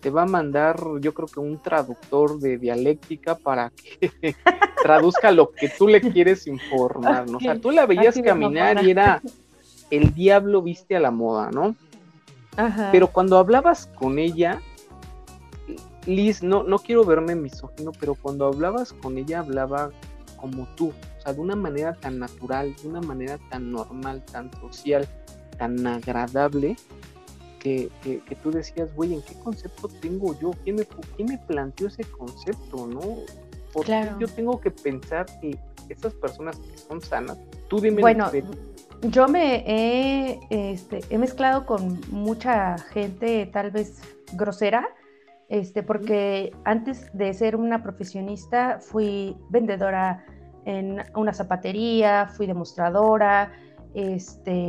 te 0.00 0.08
va 0.08 0.22
a 0.22 0.26
mandar, 0.26 0.78
yo 1.00 1.12
creo 1.12 1.28
que 1.28 1.40
un 1.40 1.60
traductor 1.60 2.38
de 2.38 2.56
dialéctica 2.56 3.36
para 3.36 3.70
que 3.70 4.10
traduzca 4.82 5.30
lo 5.30 5.50
que 5.50 5.68
tú 5.68 5.86
le 5.86 6.00
quieres 6.00 6.46
informar, 6.46 7.28
¿no? 7.28 7.36
O 7.36 7.40
sea, 7.40 7.58
tú 7.58 7.70
la 7.70 7.84
veías 7.84 8.18
caminar 8.24 8.82
y 8.84 8.90
era 8.90 9.20
el 9.90 10.14
diablo 10.14 10.62
viste 10.62 10.96
a 10.96 11.00
la 11.00 11.10
moda, 11.10 11.50
¿no? 11.50 11.76
Pero 12.92 13.08
cuando 13.08 13.38
hablabas 13.38 13.86
con 13.98 14.18
ella, 14.18 14.60
Liz, 16.06 16.42
no, 16.42 16.62
no 16.62 16.78
quiero 16.78 17.04
verme 17.04 17.34
misógino, 17.34 17.92
pero 17.98 18.14
cuando 18.14 18.46
hablabas 18.46 18.92
con 18.92 19.18
ella 19.18 19.40
hablaba 19.40 19.90
como 20.36 20.66
tú, 20.76 20.88
o 20.90 21.20
sea, 21.20 21.32
de 21.32 21.40
una 21.40 21.56
manera 21.56 21.94
tan 21.94 22.18
natural, 22.18 22.74
de 22.80 22.88
una 22.88 23.00
manera 23.00 23.38
tan 23.50 23.72
normal, 23.72 24.24
tan 24.24 24.50
social, 24.60 25.08
tan 25.58 25.86
agradable, 25.86 26.76
que, 27.58 27.90
tú 28.44 28.52
decías, 28.52 28.94
güey, 28.94 29.14
¿en 29.14 29.22
qué 29.22 29.34
concepto 29.40 29.88
tengo 30.00 30.38
yo? 30.38 30.52
¿Quién 30.62 30.76
me, 30.76 30.86
me 31.24 31.38
planteó 31.38 31.88
ese 31.88 32.04
concepto, 32.04 32.86
no? 32.86 33.00
Porque 33.72 34.08
yo 34.20 34.28
tengo 34.28 34.60
que 34.60 34.70
pensar 34.70 35.26
que 35.40 35.58
esas 35.88 36.14
personas 36.14 36.56
que 36.58 36.78
son 36.78 37.00
sanas, 37.00 37.36
tú 37.68 37.80
dime... 37.80 38.00
Bueno, 38.00 38.30
yo 39.02 39.28
me 39.28 39.64
he, 39.66 40.40
este, 40.50 41.00
he 41.10 41.18
mezclado 41.18 41.66
con 41.66 42.00
mucha 42.10 42.78
gente 42.78 43.46
tal 43.46 43.70
vez 43.70 44.02
grosera, 44.34 44.88
este, 45.48 45.82
porque 45.82 46.52
antes 46.64 47.10
de 47.16 47.32
ser 47.34 47.56
una 47.56 47.82
profesionista 47.82 48.78
fui 48.80 49.36
vendedora 49.50 50.24
en 50.64 51.02
una 51.14 51.32
zapatería, 51.32 52.26
fui 52.26 52.46
demostradora, 52.46 53.52
este, 53.94 54.68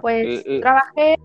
pues 0.00 0.44
trabajé 0.60 1.16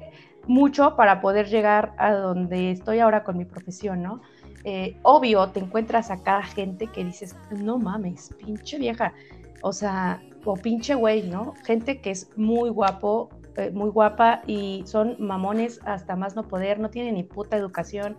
mucho 0.47 0.95
para 0.95 1.21
poder 1.21 1.47
llegar 1.47 1.93
a 1.97 2.11
donde 2.11 2.71
estoy 2.71 2.99
ahora 2.99 3.23
con 3.23 3.37
mi 3.37 3.45
profesión, 3.45 4.01
¿no? 4.01 4.21
Eh, 4.65 4.97
obvio, 5.03 5.47
te 5.49 5.59
encuentras 5.61 6.11
a 6.11 6.21
cada 6.21 6.43
gente 6.43 6.87
que 6.87 7.05
dices, 7.05 7.35
no 7.51 7.77
mames, 7.77 8.33
pinche 8.37 8.77
vieja, 8.77 9.13
O 9.61 9.71
sea, 9.71 10.21
o 10.45 10.55
pinche 10.55 10.95
güey, 10.95 11.23
¿no? 11.23 11.53
Gente 11.65 11.99
que 11.99 12.11
es 12.11 12.29
muy 12.35 12.69
guapo, 12.69 13.29
eh, 13.57 13.71
muy 13.71 13.89
guapa 13.89 14.41
y 14.47 14.83
son 14.85 15.15
mamones 15.19 15.79
hasta 15.85 16.15
más 16.15 16.35
no 16.35 16.47
poder, 16.47 16.79
no 16.79 16.89
tienen 16.89 17.15
ni 17.15 17.23
puta 17.23 17.57
educación, 17.57 18.17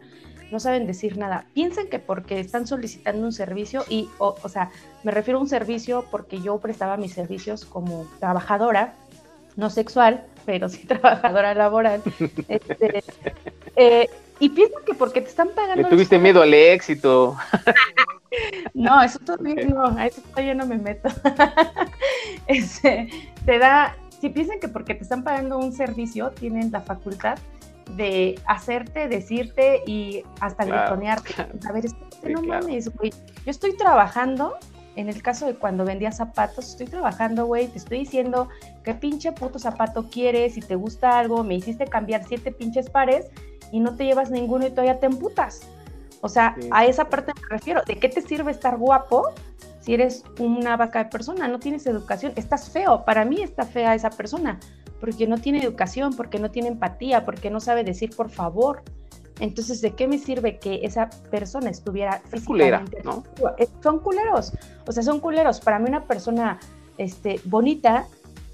no 0.51 0.61
saben 0.61 0.87
decir 0.87 1.17
nada. 1.17 1.47
Piensan 1.55 1.89
que 1.89 1.99
porque 1.99 2.41
están 2.41 2.67
solicitando 2.67 3.25
un 3.25 3.33
servicio 3.33 3.85
y, 3.89 4.09
o, 4.19 4.37
o 4.43 4.49
sea, 4.49 4.71
me 5.05 5.13
refiero 5.13 5.39
a 5.39 5.43
un 5.43 5.49
servicio 5.49 6.05
porque 6.11 6.41
yo 6.41 6.59
prestaba 6.59 6.97
mis 6.97 7.13
servicios 7.13 7.65
como 7.65 8.07
trabajadora, 8.19 8.95
no 9.57 9.71
sexual, 9.71 10.25
pero 10.45 10.69
sí 10.69 10.87
trabajadora 10.87 11.55
laboral. 11.55 12.03
Este, 12.49 13.05
eh, 13.77 14.11
y 14.41 14.49
piensan 14.49 14.85
que 14.85 14.95
porque 14.95 15.21
te 15.21 15.29
están 15.29 15.51
pagando... 15.55 15.83
Le 15.83 15.89
tuviste 15.89 16.19
miedo 16.19 16.43
al 16.43 16.55
éxito. 16.55 17.37
No, 18.75 19.03
eso 19.03 19.19
todavía 19.19 19.67
no, 19.67 19.87
a 19.87 20.07
eso 20.07 20.23
todavía 20.31 20.55
no 20.55 20.65
me 20.65 20.79
meto. 20.79 21.09
Este, 22.47 23.09
te 23.45 23.59
da, 23.59 23.97
si 24.21 24.29
piensan 24.29 24.61
que 24.61 24.69
porque 24.69 24.95
te 24.95 25.03
están 25.03 25.23
pagando 25.25 25.59
un 25.59 25.73
servicio, 25.73 26.31
tienen 26.31 26.71
la 26.73 26.81
facultad 26.81 27.39
de 27.97 28.39
hacerte, 28.47 29.09
decirte 29.09 29.83
y 29.87 30.23
hasta 30.41 30.65
Claro, 30.65 30.97
gritonearte. 30.97 31.35
A 31.69 31.73
ver, 31.73 31.87
espérate, 31.87 32.17
Sí, 32.27 32.33
no 32.33 32.43
claro. 32.43 32.63
mames, 32.67 32.95
güey. 32.97 33.11
Yo 33.45 33.51
estoy 33.51 33.77
trabajando, 33.77 34.55
en 34.97 35.09
el 35.09 35.23
caso 35.23 35.47
de 35.47 35.55
cuando 35.55 35.85
vendía 35.85 36.13
zapatos, 36.13 36.69
estoy 36.71 36.87
trabajando, 36.87 37.47
güey, 37.47 37.69
te 37.69 37.79
estoy 37.79 38.01
diciendo 38.01 38.49
qué 38.85 38.95
pinche 38.95 39.33
puto 39.33 39.59
zapato 39.59 40.09
quieres, 40.11 40.55
si 40.55 40.61
te 40.61 40.75
gusta 40.75 41.19
algo, 41.19 41.43
me 41.45 41.55
hiciste 41.55 41.87
cambiar 41.87 42.25
siete 42.29 42.53
pinches 42.53 42.91
pares 42.91 43.27
y 43.73 43.81
no 43.81 43.97
te 43.97 44.05
llevas 44.05 44.31
ninguno 44.31 44.67
y 44.67 44.71
todavía 44.71 44.99
te 45.01 45.07
emputas. 45.07 45.63
O 46.21 46.29
sea, 46.29 46.55
Sí. 46.61 46.69
a 46.73 46.85
esa 46.85 47.09
parte 47.09 47.33
me 47.35 47.49
refiero. 47.49 47.83
¿De 47.87 47.97
qué 47.99 48.09
te 48.09 48.21
sirve 48.21 48.51
estar 48.53 48.77
guapo 48.77 49.29
si 49.81 49.95
eres 49.95 50.23
una 50.39 50.77
vaca 50.77 51.05
de 51.05 51.11
persona? 51.11 51.49
No 51.49 51.59
tienes 51.59 51.87
educación. 51.87 52.33
Estás 52.37 52.71
feo. 52.71 53.05
Para 53.05 53.25
mí 53.25 53.41
está 53.43 53.65
fea 53.65 53.95
esa 53.95 54.11
persona. 54.11 54.59
Porque 55.01 55.27
no 55.27 55.39
tiene 55.39 55.63
educación, 55.65 56.13
porque 56.15 56.39
no 56.39 56.51
tiene 56.51 56.69
empatía, 56.69 57.25
porque 57.25 57.49
no 57.51 57.59
sabe 57.61 57.85
decir 57.85 58.11
por 58.15 58.29
favor. 58.31 58.83
Entonces, 59.39 59.81
¿de 59.81 59.93
qué 59.95 60.07
me 60.07 60.19
sirve 60.19 60.59
que 60.59 60.81
esa 60.83 61.09
persona 61.31 61.71
estuviera 61.71 62.21
Es 62.31 62.45
culera, 62.45 62.81
físicamente 62.81 63.03
¿no? 63.09 63.21
atractiva? 63.21 63.55
Eh, 63.57 63.69
Son 63.83 63.99
culeros. 64.01 64.53
O 64.87 64.93
sea, 64.93 65.03
son 65.03 65.19
culeros. 65.21 65.61
Para 65.61 65.79
mí 65.79 65.89
una 65.89 66.05
persona 66.05 66.59
este, 66.99 67.41
bonita 67.47 68.05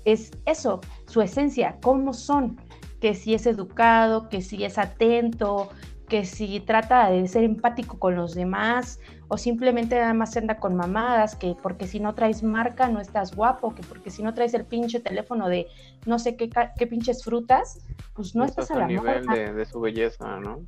es 0.05 0.31
eso, 0.45 0.81
su 1.09 1.21
esencia, 1.21 1.79
cómo 1.83 2.15
son. 2.15 2.61
Que 3.01 3.17
si 3.17 3.35
es 3.35 3.47
educado, 3.47 4.29
que 4.29 4.41
si 4.41 4.65
es 4.65 4.79
atento, 4.79 5.71
que 6.09 6.25
si 6.25 6.61
trata 6.61 7.11
de 7.11 7.27
ser 7.27 7.45
empático 7.45 7.99
con 7.99 8.15
los 8.15 8.35
demás 8.35 9.01
o 9.29 9.37
simplemente 9.39 9.97
nada 9.97 10.15
más 10.15 10.37
anda 10.37 10.59
con 10.59 10.77
mamadas, 10.77 11.35
que 11.35 11.57
porque 11.61 11.87
si 11.87 11.99
no 11.99 12.15
traes 12.15 12.43
marca 12.43 12.89
no 12.89 13.01
estás 13.01 13.35
guapo, 13.35 13.75
que 13.75 13.83
porque 13.83 14.11
si 14.11 14.23
no 14.23 14.33
traes 14.33 14.55
el 14.55 14.65
pinche 14.65 15.01
teléfono 15.01 15.49
de 15.49 15.67
no 16.05 16.19
sé 16.19 16.37
qué, 16.37 16.49
qué 16.79 16.87
pinches 16.87 17.25
frutas, 17.25 17.85
pues 18.15 18.35
no, 18.35 18.45
estás, 18.45 18.71
a 18.71 18.79
la 18.79 18.87
nivel 18.87 19.27
de, 19.27 19.53
de 19.53 19.65
su 19.65 19.81
belleza, 19.81 20.39
¿no? 20.41 20.65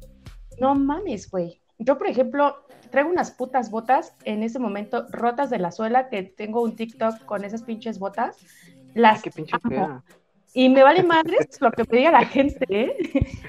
No 0.61 0.74
mames, 0.74 1.31
güey. 1.31 1.61
Yo, 1.79 1.96
por 1.96 2.09
ejemplo, 2.09 2.57
traigo 2.90 3.11
unas 3.11 3.31
putas 3.31 3.70
botas 3.70 4.14
en 4.24 4.42
ese 4.42 4.59
momento 4.59 5.07
rotas 5.11 5.51
de 5.51 5.59
la 5.59 5.70
suela, 5.70 6.09
que 6.09 6.24
tengo 6.24 6.62
un 6.62 6.74
TikTok 6.74 7.24
con 7.24 7.44
esas 7.44 7.62
pinches 7.62 8.01
botas. 8.01 8.37
Las 8.94 9.18
Ay, 9.18 9.22
qué 9.22 9.31
pinche 9.31 9.57
amo. 9.62 9.68
fea. 9.68 10.03
Y 10.54 10.68
me 10.68 10.82
vale 10.82 11.02
madres 11.02 11.46
lo 11.61 11.70
que 11.70 11.84
me 11.90 11.98
diga 11.98 12.11
la 12.11 12.24
gente, 12.24 12.64
¿eh? 12.68 12.96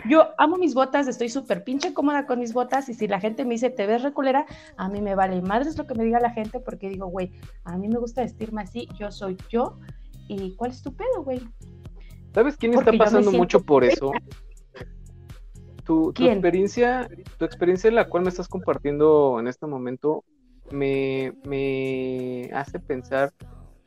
Yo 0.09 0.29
amo 0.37 0.57
mis 0.57 0.73
botas, 0.73 1.07
estoy 1.07 1.29
súper 1.29 1.63
pinche 1.63 1.93
cómoda 1.93 2.25
con 2.25 2.39
mis 2.39 2.53
botas 2.53 2.89
y 2.89 2.93
si 2.93 3.07
la 3.07 3.19
gente 3.19 3.45
me 3.45 3.51
dice, 3.51 3.69
te 3.69 3.87
ves 3.87 4.03
reculera, 4.03 4.45
a 4.77 4.89
mí 4.89 5.01
me 5.01 5.15
vale 5.15 5.41
madres 5.41 5.77
lo 5.77 5.87
que 5.87 5.95
me 5.95 6.03
diga 6.03 6.19
la 6.19 6.31
gente 6.31 6.59
porque 6.59 6.89
digo, 6.89 7.07
güey, 7.07 7.31
a 7.63 7.77
mí 7.77 7.87
me 7.87 7.99
gusta 7.99 8.21
vestirme 8.21 8.61
así, 8.61 8.87
yo 8.99 9.11
soy 9.11 9.37
yo 9.49 9.77
y 10.27 10.55
¿cuál 10.55 10.71
es 10.71 10.81
tu 10.81 10.93
pedo, 10.93 11.23
güey? 11.23 11.41
¿Sabes 12.33 12.57
quién 12.57 12.73
Porque 12.73 12.91
está 12.91 13.03
pasando 13.03 13.31
mucho 13.31 13.59
por 13.61 13.83
eso? 13.83 14.11
Tu, 15.83 16.13
tu 16.13 16.23
experiencia, 16.25 17.09
tu 17.37 17.45
experiencia 17.45 17.89
la 17.91 18.07
cual 18.07 18.23
me 18.23 18.29
estás 18.29 18.47
compartiendo 18.47 19.39
en 19.39 19.47
este 19.47 19.65
momento 19.65 20.23
me, 20.71 21.33
me 21.45 22.49
hace 22.53 22.79
pensar 22.79 23.33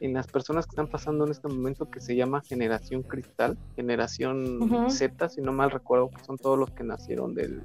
en 0.02 0.14
las 0.14 0.26
personas 0.26 0.66
que 0.66 0.70
están 0.70 0.88
pasando 0.88 1.24
en 1.24 1.30
este 1.30 1.46
momento 1.46 1.86
que 1.86 2.00
se 2.00 2.16
llama 2.16 2.42
generación 2.42 3.02
cristal, 3.02 3.56
generación. 3.76 4.90
Z, 4.90 5.28
si 5.28 5.40
no 5.40 5.52
mal 5.52 5.70
recuerdo, 5.70 6.10
que 6.10 6.24
son 6.24 6.36
todos 6.36 6.58
los 6.58 6.70
que 6.70 6.82
nacieron 6.82 7.34
del 7.34 7.62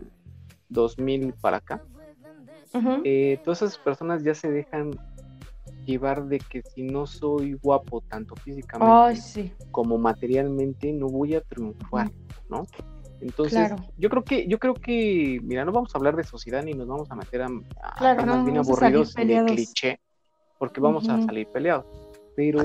2000 0.69 1.33
para 1.41 1.57
acá. 1.57 1.81
Eh, 3.03 3.39
todas 3.43 3.63
esas 3.63 3.79
personas 3.79 4.23
ya 4.23 4.35
se 4.35 4.51
dejan 4.51 4.91
llevar 5.83 6.25
de 6.25 6.37
que 6.37 6.61
si 6.61 6.83
no 6.83 7.07
soy 7.07 7.53
guapo 7.53 8.01
tanto 8.07 8.35
físicamente 8.35 9.19
sí, 9.19 9.51
como 9.71 9.97
materialmente 9.97 10.93
no 10.93 11.07
voy 11.07 11.33
a 11.33 11.41
triunfar, 11.41 12.11
¿no? 12.49 12.67
Entonces, 13.19 13.69
Claro. 13.69 13.83
yo 13.97 14.09
creo 14.11 14.23
que, 14.23 14.47
yo 14.47 14.59
creo 14.59 14.75
que, 14.75 15.39
mira, 15.41 15.65
no 15.65 15.71
vamos 15.71 15.95
a 15.95 15.97
hablar 15.97 16.15
de 16.15 16.23
sociedad 16.23 16.63
ni 16.63 16.73
nos 16.73 16.87
vamos 16.87 17.09
a 17.09 17.15
meter 17.15 17.41
a, 17.41 17.47
a 17.81 17.95
Claro, 17.97 18.21
temas 18.21 18.39
no, 18.39 18.45
bien 18.45 18.57
a 18.57 18.59
aburridos 18.59 19.15
de 19.15 19.43
cliché, 19.47 19.99
porque 20.59 20.79
vamos 20.79 21.09
a 21.09 21.19
salir 21.21 21.47
peleados. 21.47 21.85
Pero 22.37 22.61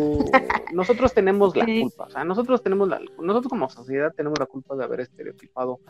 nosotros 0.74 1.14
tenemos 1.14 1.56
la 1.56 1.64
culpa, 1.64 2.04
o 2.04 2.11
sea, 2.11 2.24
nosotros 2.24 2.62
tenemos 2.62 2.90
la, 2.90 3.00
nosotros 3.18 3.48
como 3.48 3.70
sociedad 3.70 4.12
tenemos 4.14 4.38
la 4.38 4.44
culpa 4.44 4.76
de 4.76 4.85
haber 4.85 5.00
estereotipado 5.00 5.80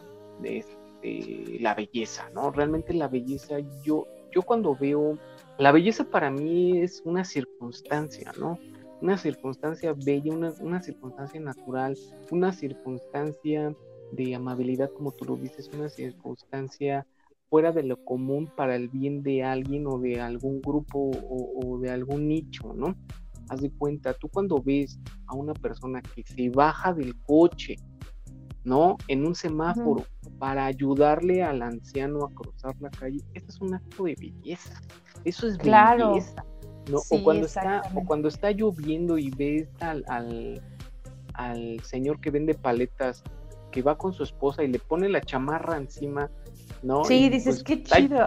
de 0.40 0.58
este, 0.58 1.58
la 1.58 1.74
belleza, 1.74 2.30
¿no? 2.32 2.52
Realmente 2.52 2.94
la 2.94 3.08
belleza, 3.08 3.56
yo, 3.82 4.06
yo 4.32 4.42
cuando 4.42 4.76
veo, 4.76 5.18
la 5.58 5.72
belleza 5.72 6.04
para 6.04 6.30
mí 6.30 6.80
es 6.80 7.02
una 7.04 7.24
circunstancia, 7.24 8.32
¿no? 8.38 8.56
Una 9.00 9.18
circunstancia 9.18 9.92
bella, 9.94 10.32
una, 10.32 10.52
una 10.60 10.80
circunstancia 10.80 11.40
natural, 11.40 11.98
una 12.30 12.52
circunstancia 12.52 13.74
de 14.12 14.34
amabilidad, 14.36 14.92
como 14.92 15.10
tú 15.10 15.24
lo 15.24 15.34
dices, 15.34 15.68
una 15.74 15.88
circunstancia 15.88 17.04
fuera 17.50 17.72
de 17.72 17.82
lo 17.82 17.96
común 18.04 18.46
para 18.46 18.76
el 18.76 18.88
bien 18.88 19.24
de 19.24 19.42
alguien 19.42 19.88
o 19.88 19.98
de 19.98 20.20
algún 20.20 20.60
grupo 20.60 21.10
o, 21.28 21.66
o 21.66 21.78
de 21.80 21.90
algún 21.90 22.28
nicho, 22.28 22.74
¿no? 22.74 22.94
Haz 23.48 23.60
de 23.60 23.70
cuenta, 23.70 24.14
tú 24.14 24.28
cuando 24.28 24.60
ves 24.62 24.98
a 25.26 25.34
una 25.34 25.52
persona 25.54 26.00
que 26.02 26.22
se 26.24 26.48
baja 26.50 26.92
del 26.94 27.14
coche, 27.22 27.76
¿no? 28.64 28.96
En 29.08 29.26
un 29.26 29.34
semáforo 29.34 30.04
para 30.38 30.66
ayudarle 30.66 31.42
al 31.42 31.62
anciano 31.62 32.24
a 32.24 32.30
cruzar 32.32 32.74
la 32.80 32.90
calle, 32.90 33.20
eso 33.34 33.46
es 33.48 33.60
un 33.60 33.74
acto 33.74 34.04
de 34.04 34.14
belleza. 34.18 34.80
Eso 35.24 35.46
es 35.46 35.56
Claro. 35.58 36.10
belleza. 36.14 36.44
¿no? 36.90 36.98
Sí, 36.98 37.16
o, 37.20 37.22
cuando 37.24 37.46
está, 37.46 37.82
o 37.94 38.04
cuando 38.04 38.28
está 38.28 38.50
lloviendo 38.50 39.16
y 39.16 39.30
ves 39.30 39.68
al, 39.80 40.04
al, 40.08 40.60
al 41.34 41.80
señor 41.84 42.20
que 42.20 42.30
vende 42.30 42.54
paletas 42.54 43.22
que 43.70 43.82
va 43.82 43.96
con 43.96 44.12
su 44.12 44.22
esposa 44.24 44.62
y 44.64 44.68
le 44.68 44.78
pone 44.80 45.08
la 45.08 45.20
chamarra 45.20 45.76
encima, 45.76 46.28
¿no? 46.82 47.04
Sí, 47.04 47.24
Y, 47.26 47.28
dices, 47.30 47.62
pues, 47.62 47.64
qué 47.64 47.84
ay, 47.94 48.02
chido. 48.08 48.26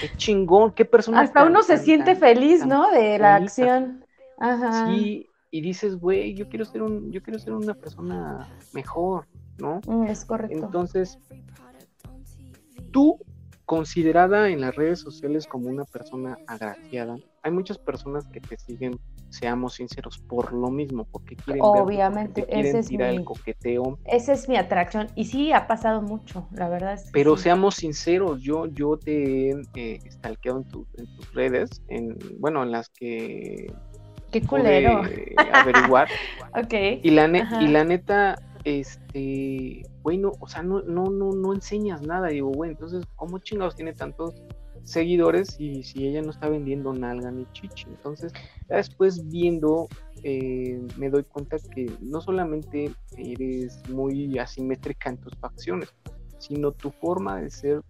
qué 0.00 0.16
chingón, 0.16 0.72
qué 0.72 0.84
persona. 0.84 1.20
Hasta 1.20 1.44
uno 1.44 1.62
se 1.62 1.78
siente 1.78 2.14
feliz, 2.16 2.64
¿no? 2.64 2.90
De 2.92 3.18
la 3.18 3.34
bonita. 3.34 3.44
acción. 3.44 4.04
Ajá. 4.40 4.86
Sí, 4.86 5.28
y 5.50 5.60
dices, 5.60 5.96
güey, 5.96 6.34
yo 6.34 6.48
quiero 6.48 6.64
ser 6.64 6.82
un, 6.82 7.12
yo 7.12 7.22
quiero 7.22 7.38
ser 7.38 7.52
una 7.52 7.74
persona 7.74 8.48
mejor, 8.72 9.26
¿no? 9.58 9.80
Mm, 9.86 10.06
es 10.06 10.24
correcto. 10.24 10.54
Entonces, 10.56 11.18
tú, 12.90 13.18
considerada 13.64 14.48
en 14.48 14.60
las 14.60 14.74
redes 14.74 15.00
sociales 15.00 15.46
como 15.46 15.68
una 15.68 15.84
persona 15.84 16.38
agraciada, 16.46 17.16
hay 17.42 17.52
muchas 17.52 17.78
personas 17.78 18.26
que 18.32 18.40
te 18.40 18.56
siguen, 18.58 18.98
seamos 19.28 19.74
sinceros, 19.74 20.18
por 20.26 20.52
lo 20.52 20.70
mismo, 20.70 21.06
porque 21.10 21.36
quieren 21.36 21.62
verte, 21.62 21.78
porque 21.78 21.86
Obviamente, 21.86 22.42
te 22.42 22.46
quieren 22.46 22.66
ese 22.66 22.78
es 22.80 22.88
tirar 22.88 23.10
mi- 23.10 23.16
el 23.18 23.24
coqueteo. 23.24 23.98
Esa 24.04 24.32
es 24.32 24.48
mi 24.48 24.56
atracción. 24.56 25.08
Y 25.14 25.24
sí, 25.26 25.52
ha 25.52 25.66
pasado 25.66 26.02
mucho, 26.02 26.48
la 26.52 26.68
verdad. 26.68 26.94
Es 26.94 27.04
que 27.04 27.10
Pero 27.12 27.36
sí. 27.36 27.44
seamos 27.44 27.76
sinceros, 27.76 28.40
yo, 28.42 28.66
yo 28.66 28.96
te 28.98 29.50
he 29.50 29.54
eh, 29.74 30.00
stalkeado 30.10 30.58
en, 30.58 30.64
tu- 30.64 30.86
en 30.94 31.06
tus 31.06 31.32
redes, 31.32 31.70
en, 31.88 32.16
bueno, 32.38 32.62
en 32.62 32.72
las 32.72 32.88
que 32.90 33.72
Qué 34.30 34.40
pude 34.40 34.60
culero. 34.62 35.02
averiguar. 35.52 36.08
Ok. 36.52 36.74
Y 37.02 37.10
la, 37.10 37.28
ne- 37.28 37.42
Ajá. 37.42 37.62
y 37.62 37.68
la 37.68 37.84
neta, 37.84 38.36
este, 38.64 39.82
güey, 40.02 40.18
no, 40.18 40.32
o 40.40 40.48
sea, 40.48 40.64
no, 40.64 40.82
no, 40.82 41.04
no, 41.04 41.32
no 41.32 41.54
enseñas 41.54 42.02
nada. 42.02 42.28
Digo, 42.28 42.50
güey, 42.50 42.72
entonces, 42.72 43.04
¿cómo 43.14 43.38
chingados 43.38 43.76
tiene 43.76 43.92
tantos 43.92 44.34
seguidores 44.82 45.54
y 45.60 45.84
si 45.84 46.06
ella 46.08 46.22
no 46.22 46.30
está 46.30 46.48
vendiendo 46.48 46.92
nalga 46.92 47.30
ni 47.30 47.46
chichi? 47.52 47.84
Entonces, 47.88 48.32
ya 48.68 48.76
después 48.76 49.28
viendo, 49.30 49.86
eh, 50.24 50.80
me 50.96 51.08
doy 51.08 51.22
cuenta 51.22 51.58
que 51.72 51.86
no 52.00 52.20
solamente 52.20 52.90
eres 53.16 53.80
muy 53.90 54.38
asimétrica 54.40 55.10
en 55.10 55.18
tus 55.18 55.36
facciones, 55.36 55.94
sino 56.38 56.72
tu 56.72 56.90
forma 56.90 57.40
de 57.40 57.50
ser 57.50 57.80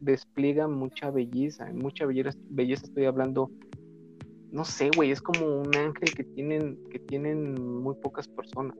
despliega 0.00 0.68
mucha 0.68 1.10
belleza. 1.10 1.68
En 1.68 1.78
mucha 1.78 2.04
belleza, 2.06 2.36
belleza 2.50 2.84
estoy 2.86 3.06
hablando 3.06 3.50
no 4.52 4.64
sé, 4.64 4.90
güey, 4.94 5.10
es 5.10 5.22
como 5.22 5.60
un 5.60 5.74
ángel 5.76 6.14
que 6.14 6.24
tienen, 6.24 6.78
que 6.90 6.98
tienen 6.98 7.54
muy 7.82 7.94
pocas 7.94 8.26
personas. 8.28 8.76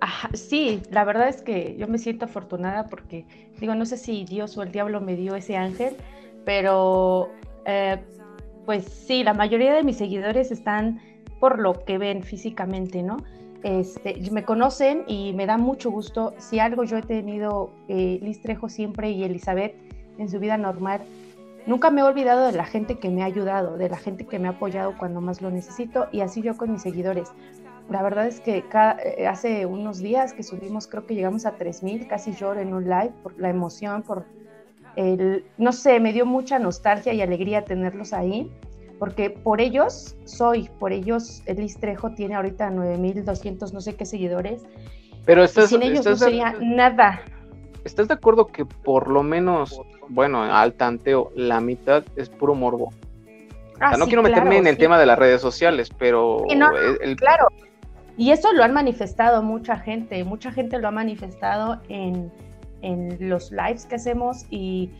Ajá, 0.00 0.28
sí, 0.34 0.82
la 0.90 1.04
verdad 1.04 1.28
es 1.28 1.42
que 1.42 1.76
yo 1.78 1.88
me 1.88 1.98
siento 1.98 2.26
afortunada 2.26 2.88
porque, 2.88 3.26
digo, 3.58 3.74
no 3.74 3.86
sé 3.86 3.96
si 3.96 4.24
Dios 4.24 4.56
o 4.58 4.62
el 4.62 4.70
diablo 4.70 5.00
me 5.00 5.16
dio 5.16 5.34
ese 5.34 5.56
ángel, 5.56 5.96
pero 6.44 7.30
eh, 7.64 7.98
pues 8.66 8.84
sí, 8.84 9.24
la 9.24 9.34
mayoría 9.34 9.72
de 9.72 9.82
mis 9.82 9.96
seguidores 9.96 10.50
están 10.50 11.00
por 11.40 11.58
lo 11.58 11.84
que 11.84 11.98
ven 11.98 12.22
físicamente, 12.22 13.02
¿no? 13.02 13.18
Este, 13.62 14.20
me 14.30 14.44
conocen 14.44 15.04
y 15.06 15.32
me 15.32 15.46
da 15.46 15.56
mucho 15.56 15.90
gusto. 15.90 16.34
Si 16.38 16.58
algo 16.58 16.84
yo 16.84 16.98
he 16.98 17.02
tenido, 17.02 17.70
eh, 17.88 18.18
Liz 18.22 18.42
Trejo 18.42 18.68
siempre 18.68 19.10
y 19.10 19.24
Elizabeth 19.24 19.74
en 20.18 20.28
su 20.28 20.38
vida 20.38 20.58
normal, 20.58 21.00
nunca 21.66 21.90
me 21.90 22.00
he 22.00 22.04
olvidado 22.04 22.46
de 22.46 22.52
la 22.52 22.64
gente 22.64 22.98
que 22.98 23.10
me 23.10 23.22
ha 23.22 23.26
ayudado, 23.26 23.76
de 23.76 23.88
la 23.88 23.96
gente 23.96 24.26
que 24.26 24.38
me 24.38 24.48
ha 24.48 24.52
apoyado 24.52 24.96
cuando 24.98 25.20
más 25.20 25.42
lo 25.42 25.50
necesito 25.50 26.08
y 26.12 26.20
así 26.20 26.42
yo 26.42 26.56
con 26.56 26.72
mis 26.72 26.82
seguidores. 26.82 27.32
La 27.90 28.02
verdad 28.02 28.26
es 28.26 28.40
que 28.40 28.64
eh, 29.16 29.26
hace 29.26 29.66
unos 29.66 29.98
días 29.98 30.32
que 30.32 30.42
subimos, 30.42 30.86
creo 30.86 31.06
que 31.06 31.14
llegamos 31.14 31.44
a 31.44 31.58
3.000, 31.58 32.06
casi 32.08 32.32
lloro 32.32 32.60
en 32.60 32.72
un 32.72 32.84
live 32.84 33.12
por 33.22 33.38
la 33.38 33.50
emoción, 33.50 34.02
por 34.02 34.24
el, 34.96 35.44
no 35.58 35.72
sé, 35.72 36.00
me 36.00 36.12
dio 36.12 36.24
mucha 36.24 36.58
nostalgia 36.58 37.12
y 37.12 37.20
alegría 37.20 37.64
tenerlos 37.64 38.12
ahí, 38.12 38.50
porque 38.98 39.28
por 39.28 39.60
ellos 39.60 40.16
soy, 40.24 40.70
por 40.78 40.92
ellos 40.92 41.42
Elis 41.46 41.78
Trejo 41.78 42.14
tiene 42.14 42.36
ahorita 42.36 42.70
9.200 42.70 43.72
no 43.72 43.80
sé 43.80 43.96
qué 43.96 44.06
seguidores, 44.06 44.62
pero 45.26 45.46
sin 45.46 45.82
ellos 45.82 46.06
no 46.06 46.16
sería 46.16 46.54
nada. 46.60 47.20
¿Estás 47.84 48.08
de 48.08 48.14
acuerdo 48.14 48.46
que 48.46 48.64
por 48.64 49.10
lo 49.10 49.22
menos, 49.22 49.80
bueno, 50.08 50.42
al 50.42 50.72
tanteo, 50.72 51.30
la 51.36 51.60
mitad 51.60 52.04
es 52.16 52.30
puro 52.30 52.54
morbo? 52.54 52.92
Ah, 53.80 53.96
no 53.98 54.06
quiero 54.06 54.22
meterme 54.22 54.56
en 54.56 54.66
el 54.66 54.78
tema 54.78 54.98
de 54.98 55.06
las 55.06 55.18
redes 55.18 55.40
sociales, 55.40 55.90
pero... 55.98 56.44
Claro, 57.16 57.48
y 58.16 58.30
eso 58.30 58.52
lo 58.52 58.62
han 58.62 58.72
manifestado 58.72 59.42
mucha 59.42 59.76
gente, 59.76 60.22
mucha 60.24 60.52
gente 60.52 60.78
lo 60.78 60.88
ha 60.88 60.92
manifestado 60.92 61.80
en, 61.88 62.30
los 63.18 63.50
lives 63.50 63.86
que 63.86 63.94
hacemos 63.94 64.44
y 64.50 64.90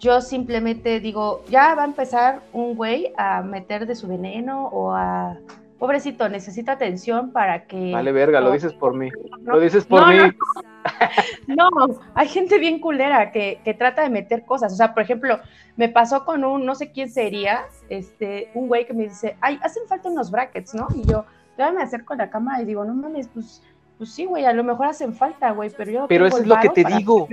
yo 0.00 0.22
simplemente 0.22 1.00
digo, 1.00 1.44
ya 1.50 1.74
va 1.74 1.82
a 1.82 1.84
empezar 1.84 2.40
un 2.54 2.74
güey 2.76 3.12
a 3.18 3.42
meter 3.42 3.86
de 3.86 3.94
su 3.94 4.08
veneno 4.08 4.68
o 4.68 4.92
a... 4.92 5.38
Pobrecito, 5.78 6.28
necesita 6.28 6.72
atención 6.72 7.32
para 7.32 7.66
que... 7.66 7.92
Vale, 7.92 8.12
verga, 8.12 8.40
lo 8.40 8.52
dices 8.52 8.72
por 8.72 8.94
mí. 8.94 9.10
lo 9.44 9.60
dices 9.60 9.84
por 9.84 10.06
mí. 10.08 10.16
No, 11.46 11.68
hay 12.14 12.28
gente 12.28 12.58
bien 12.58 12.80
culera 12.80 13.32
que, 13.32 13.60
que, 13.64 13.74
trata 13.74 14.02
de 14.02 14.10
meter 14.10 14.44
cosas. 14.44 14.72
O 14.72 14.76
sea, 14.76 14.94
por 14.94 15.02
ejemplo, 15.02 15.38
me 15.76 15.88
pasó 15.88 16.24
con 16.24 16.44
un, 16.44 16.64
no 16.64 16.74
sé 16.74 16.92
quién 16.92 17.10
sería, 17.10 17.66
este, 17.88 18.50
un 18.54 18.68
güey 18.68 18.86
que 18.86 18.94
me 18.94 19.04
dice, 19.04 19.36
ay, 19.40 19.58
hacen 19.62 19.84
falta 19.88 20.08
unos 20.08 20.30
brackets, 20.30 20.74
¿no? 20.74 20.88
Y 20.94 21.04
yo, 21.04 21.24
yo 21.58 21.72
me 21.72 21.82
acerco 21.82 22.14
a 22.14 22.16
la 22.16 22.30
cama 22.30 22.60
y 22.60 22.64
digo, 22.64 22.84
no 22.84 22.94
mames, 22.94 23.28
pues, 23.28 23.62
pues 23.98 24.12
sí, 24.12 24.26
güey, 24.26 24.44
a 24.44 24.52
lo 24.52 24.64
mejor 24.64 24.86
hacen 24.86 25.14
falta, 25.14 25.52
güey, 25.52 25.70
pero 25.76 25.90
yo. 25.90 26.06
Pero 26.08 26.26
eso 26.26 26.38
es 26.38 26.46
lo 26.46 26.58
que 26.60 26.68
te 26.68 26.84
digo. 26.84 27.28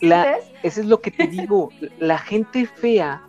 La, 0.00 0.36
eso 0.62 0.80
es 0.80 0.86
lo 0.86 1.00
que 1.00 1.10
te 1.10 1.26
digo. 1.26 1.70
La 1.98 2.18
gente 2.18 2.66
fea 2.66 3.22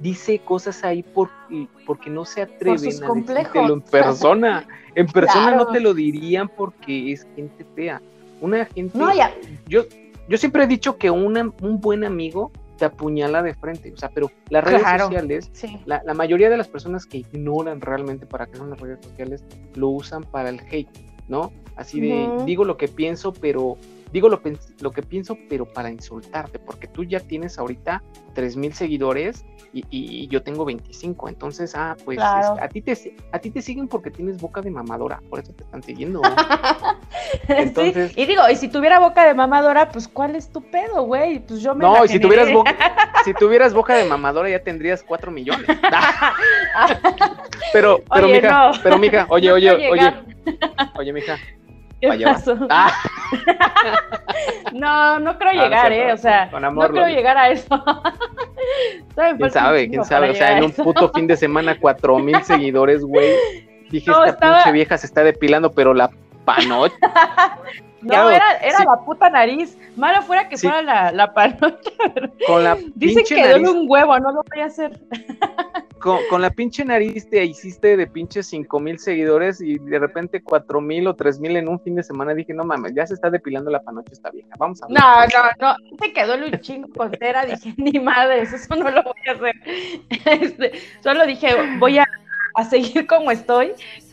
dice 0.00 0.38
cosas 0.38 0.84
ahí 0.84 1.02
porque, 1.02 1.68
porque 1.86 2.10
no 2.10 2.24
se 2.24 2.42
atreven 2.42 2.78
a 2.78 2.82
decírtelo 2.82 3.74
en 3.74 3.80
persona. 3.80 4.66
En 4.94 5.06
persona 5.06 5.56
no 5.56 5.68
te 5.68 5.80
lo 5.80 5.94
dirían 5.94 6.50
porque 6.54 7.12
es 7.12 7.26
gente 7.34 7.64
fea. 7.74 8.02
Una 8.42 8.66
gente. 8.66 8.98
No, 8.98 9.10
ya. 9.14 9.32
Yo, 9.66 9.84
yo 10.28 10.36
siempre 10.36 10.64
he 10.64 10.66
dicho 10.66 10.98
que 10.98 11.10
un 11.10 11.80
buen 11.80 12.04
amigo 12.04 12.52
te 12.82 12.86
apuñala 12.86 13.42
de 13.42 13.54
frente. 13.54 13.92
O 13.92 13.96
sea, 13.96 14.10
pero 14.10 14.30
las 14.50 14.64
redes 14.64 14.82
sociales, 14.82 15.50
la, 15.86 16.02
la, 16.04 16.14
mayoría 16.14 16.50
de 16.50 16.56
las 16.56 16.68
personas 16.68 17.06
que 17.06 17.18
ignoran 17.18 17.80
realmente 17.80 18.26
para 18.26 18.46
qué 18.46 18.56
son 18.56 18.70
las 18.70 18.80
redes 18.80 18.98
sociales, 19.04 19.44
lo 19.74 19.88
usan 19.90 20.24
para 20.24 20.48
el 20.48 20.60
hate, 20.70 20.88
¿no? 21.28 21.52
Así 21.76 22.00
de, 22.00 22.28
digo 22.44 22.64
lo 22.64 22.76
que 22.76 22.88
pienso, 22.88 23.32
pero 23.32 23.76
digo 24.12 24.28
lo, 24.28 24.40
lo, 24.80 24.90
que 24.90 25.02
pienso, 25.02 25.38
pero 25.48 25.64
para 25.64 25.90
insultarte, 25.90 26.58
porque 26.58 26.86
tú 26.86 27.04
ya 27.04 27.20
tienes 27.20 27.58
ahorita 27.58 28.02
3000 28.34 28.74
seguidores 28.74 29.44
y, 29.72 30.28
yo 30.28 30.42
tengo 30.42 30.66
25, 30.66 31.28
entonces, 31.28 31.74
ah, 31.74 31.96
pues 32.04 32.18
a, 32.20 32.68
ti 32.68 32.82
te, 32.82 33.16
a 33.32 33.38
ti 33.38 33.50
te 33.50 33.62
siguen 33.62 33.88
porque 33.88 34.10
tienes 34.10 34.40
boca 34.40 34.60
de 34.60 34.70
mamadora, 34.70 35.20
por 35.30 35.40
eso 35.40 35.52
te 35.54 35.64
están 35.64 35.82
siguiendo. 35.82 36.20
Entonces, 37.48 38.12
y 38.16 38.26
digo, 38.26 38.42
y 38.50 38.56
si 38.56 38.68
tuviera 38.68 38.98
boca 38.98 39.26
de 39.26 39.34
mamadora, 39.34 39.88
pues 39.88 40.08
¿cuál 40.08 40.36
es 40.36 40.50
tu 40.50 40.62
pedo, 40.70 41.04
güey? 41.04 41.40
Pues 41.40 41.60
yo 41.60 41.74
me 41.74 41.82
No, 41.82 42.04
y 42.04 42.08
si 42.08 42.20
tuvieras, 42.20 42.52
boca, 42.52 42.74
si 43.24 43.32
tuvieras 43.34 43.72
boca 43.72 43.94
de 43.94 44.04
mamadora 44.04 44.50
ya 44.50 44.62
tendrías 44.62 45.02
4 45.02 45.30
millones. 45.30 45.66
pero, 47.72 48.02
pero, 48.12 48.28
mija, 48.28 48.72
pero, 48.82 48.98
mija, 48.98 49.26
oye, 49.30 49.52
oye, 49.52 49.70
oye, 49.70 50.14
oye, 50.96 51.12
mija, 51.12 51.38
Ah. 52.70 52.92
no, 54.72 55.20
no 55.20 55.38
creo 55.38 55.52
llegar, 55.52 55.92
¿eh? 55.92 56.12
O 56.12 56.16
sea, 56.16 56.46
no 56.46 56.88
creo 56.88 57.06
llegar 57.08 57.36
a 57.36 57.50
eso. 57.50 57.82
¿Quién 59.36 59.50
sabe? 59.50 59.88
¿Quién 59.88 60.04
sabe? 60.04 60.30
O 60.30 60.34
sea, 60.34 60.58
en 60.58 60.64
un 60.64 60.72
puto 60.72 61.10
fin 61.10 61.26
de 61.26 61.36
semana, 61.36 61.76
cuatro 61.78 62.18
mil 62.18 62.36
seguidores, 62.44 63.04
güey. 63.04 63.34
Dije, 63.90 64.10
esta 64.26 64.54
pinche 64.54 64.72
vieja 64.72 64.96
se 64.96 65.06
está 65.06 65.22
depilando, 65.22 65.72
pero 65.72 65.94
la 65.94 66.10
panocha. 66.44 66.94
No, 68.02 68.30
era, 68.30 68.56
era 68.58 68.84
la 68.84 69.04
puta 69.04 69.30
nariz. 69.30 69.78
Malo 69.96 70.22
fuera 70.22 70.48
que 70.48 70.56
fuera 70.56 70.82
la, 70.82 71.12
la. 71.12 71.32
Con 72.46 72.64
la 72.64 72.76
Dicen 72.94 73.24
que 73.24 73.48
duele 73.48 73.68
un 73.68 73.86
huevo, 73.88 74.18
no 74.18 74.32
lo 74.32 74.42
voy 74.50 74.60
a 74.60 74.66
hacer. 74.66 75.00
Con, 76.00 76.42
la 76.42 76.50
pinche 76.50 76.84
nariz 76.84 77.30
te 77.30 77.44
hiciste 77.44 77.96
de 77.96 78.08
pinche 78.08 78.42
cinco 78.42 78.80
mil 78.80 78.98
seguidores 78.98 79.60
y 79.60 79.78
de 79.78 80.00
repente 80.00 80.42
cuatro 80.42 80.80
mil 80.80 81.06
o 81.06 81.14
tres 81.14 81.38
mil 81.38 81.56
en 81.56 81.68
un 81.68 81.80
fin 81.80 81.94
de 81.94 82.02
semana. 82.02 82.34
Dije, 82.34 82.52
no 82.52 82.64
mames, 82.64 82.92
ya 82.94 83.06
se 83.06 83.14
está 83.14 83.30
depilando 83.30 83.70
la 83.70 83.80
panocha 83.82 84.12
esta 84.12 84.30
vieja. 84.30 84.48
Vamos 84.58 84.82
a 84.82 84.88
ver. 84.88 84.98
No, 84.98 85.20
no, 85.26 85.50
no. 85.60 85.96
Se 86.00 86.12
quedó 86.12 86.34
un 86.34 86.50
chingo 86.60 86.88
con 86.96 87.12
cera. 87.16 87.44
Dije, 87.44 87.74
ni 87.76 88.00
madre, 88.00 88.42
eso 88.42 88.74
no 88.74 88.90
lo 88.90 89.02
voy 89.04 89.14
a 89.28 89.32
hacer. 89.32 89.54
Este, 90.42 90.72
solo 91.00 91.24
dije, 91.24 91.54
voy 91.78 91.98
a, 91.98 92.06
a 92.56 92.64
seguir 92.64 93.06
como 93.06 93.30
estoy 93.30 93.72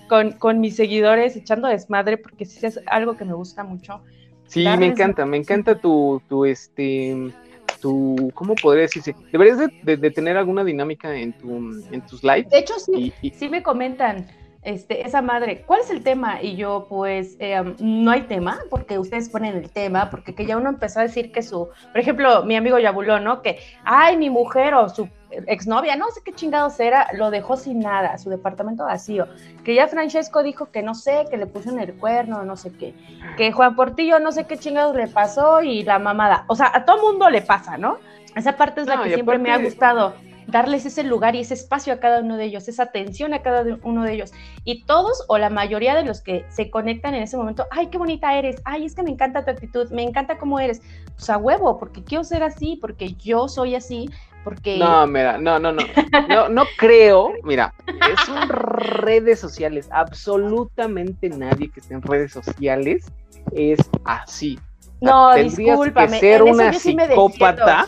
con, 0.09 0.59
mis 0.59 0.75
seguidores 0.75 1.35
echando 1.35 1.67
desmadre, 1.67 2.17
porque 2.17 2.45
sí 2.45 2.65
es 2.65 2.79
algo 2.87 3.15
que 3.15 3.25
me 3.25 3.33
gusta 3.33 3.63
mucho. 3.63 4.01
Sí, 4.47 4.65
me 4.77 4.87
encanta, 4.87 5.25
me 5.25 5.37
encanta 5.37 5.79
tu, 5.79 6.21
tu, 6.27 6.43
este, 6.43 7.31
tu, 7.79 8.31
¿cómo 8.33 8.55
podría 8.55 8.83
decirse? 8.83 9.15
Deberías 9.31 9.59
de, 9.83 10.11
tener 10.11 10.37
alguna 10.37 10.63
dinámica 10.63 11.15
en, 11.15 11.33
tu, 11.33 11.55
en 11.91 12.01
tus 12.01 12.23
lives. 12.23 12.49
De 12.49 12.59
hecho, 12.59 12.73
sí, 12.79 13.13
sí 13.31 13.47
me 13.47 13.61
comentan, 13.61 14.25
este, 14.61 15.05
esa 15.05 15.21
madre, 15.21 15.63
¿cuál 15.65 15.81
es 15.81 15.89
el 15.89 16.03
tema? 16.03 16.41
Y 16.41 16.55
yo, 16.55 16.85
pues, 16.89 17.37
eh, 17.39 17.61
no 17.79 18.11
hay 18.11 18.23
tema, 18.23 18.59
porque 18.69 18.99
ustedes 18.99 19.29
ponen 19.29 19.55
el 19.55 19.69
tema, 19.69 20.09
porque 20.09 20.35
que 20.35 20.45
ya 20.45 20.57
uno 20.57 20.69
empezó 20.69 20.99
a 20.99 21.03
decir 21.03 21.31
que 21.31 21.41
su, 21.41 21.69
por 21.91 21.99
ejemplo, 21.99 22.43
mi 22.43 22.55
amigo 22.55 22.77
Yabulón, 22.77 23.23
¿no? 23.23 23.41
Que, 23.41 23.59
ay, 23.85 24.17
mi 24.17 24.29
mujer 24.29 24.73
o 24.73 24.89
su 24.89 25.07
exnovia, 25.47 25.95
no 25.95 26.09
sé 26.09 26.21
qué 26.25 26.33
chingados 26.33 26.79
era, 26.79 27.07
lo 27.13 27.31
dejó 27.31 27.55
sin 27.55 27.79
nada, 27.79 28.17
su 28.17 28.29
departamento 28.29 28.83
vacío. 28.83 29.27
Que 29.63 29.75
ya 29.75 29.87
Francesco 29.87 30.43
dijo 30.43 30.71
que 30.71 30.81
no 30.81 30.95
sé, 30.95 31.25
que 31.29 31.37
le 31.37 31.45
puso 31.45 31.69
en 31.69 31.79
el 31.79 31.93
cuerno, 31.93 32.43
no 32.43 32.57
sé 32.57 32.71
qué. 32.73 32.93
Que 33.37 33.51
Juan 33.51 33.75
Portillo 33.75 34.19
no 34.19 34.31
sé 34.31 34.45
qué 34.45 34.57
chingados 34.57 34.95
le 34.95 35.07
pasó 35.07 35.61
y 35.61 35.83
la 35.83 35.99
mamada. 35.99 36.45
O 36.47 36.55
sea, 36.55 36.71
a 36.73 36.83
todo 36.83 37.11
mundo 37.11 37.29
le 37.29 37.41
pasa, 37.41 37.77
¿no? 37.77 37.97
Esa 38.35 38.57
parte 38.57 38.81
es 38.81 38.87
la 38.87 39.03
que 39.03 39.13
siempre 39.13 39.37
me 39.37 39.51
ha 39.51 39.57
gustado 39.57 40.13
darles 40.51 40.85
ese 40.85 41.03
lugar 41.03 41.35
y 41.35 41.39
ese 41.39 41.53
espacio 41.53 41.93
a 41.93 41.99
cada 41.99 42.21
uno 42.21 42.37
de 42.37 42.45
ellos, 42.45 42.67
esa 42.67 42.83
atención 42.83 43.33
a 43.33 43.41
cada 43.41 43.65
uno 43.83 44.03
de 44.03 44.13
ellos. 44.13 44.31
Y 44.63 44.83
todos 44.83 45.23
o 45.27 45.37
la 45.37 45.49
mayoría 45.49 45.95
de 45.95 46.03
los 46.03 46.21
que 46.21 46.45
se 46.49 46.69
conectan 46.69 47.15
en 47.15 47.23
ese 47.23 47.37
momento, 47.37 47.65
ay, 47.71 47.87
qué 47.87 47.97
bonita 47.97 48.37
eres, 48.37 48.61
ay, 48.65 48.85
es 48.85 48.95
que 48.95 49.03
me 49.03 49.11
encanta 49.11 49.45
tu 49.45 49.51
actitud, 49.51 49.89
me 49.91 50.03
encanta 50.03 50.37
cómo 50.37 50.59
eres. 50.59 50.81
Pues 51.15 51.29
a 51.29 51.37
huevo, 51.37 51.77
porque 51.77 52.03
quiero 52.03 52.23
ser 52.23 52.43
así, 52.43 52.77
porque 52.79 53.13
yo 53.13 53.47
soy 53.47 53.75
así, 53.75 54.09
porque... 54.43 54.77
No, 54.77 55.05
mira, 55.07 55.37
no, 55.37 55.59
no, 55.59 55.71
no, 55.71 55.83
no, 56.27 56.49
no 56.49 56.63
creo, 56.77 57.33
mira, 57.43 57.73
son 58.25 58.49
redes 58.49 59.39
sociales, 59.39 59.89
absolutamente 59.91 61.29
nadie 61.29 61.69
que 61.69 61.79
esté 61.79 61.93
en 61.93 62.01
redes 62.01 62.31
sociales 62.31 63.11
es 63.51 63.79
así. 64.05 64.57
No, 65.01 65.33
discúlpame. 65.33 66.19
Que 66.19 66.19
ser 66.19 66.43
una 66.43 66.73
psicópata. 66.73 67.87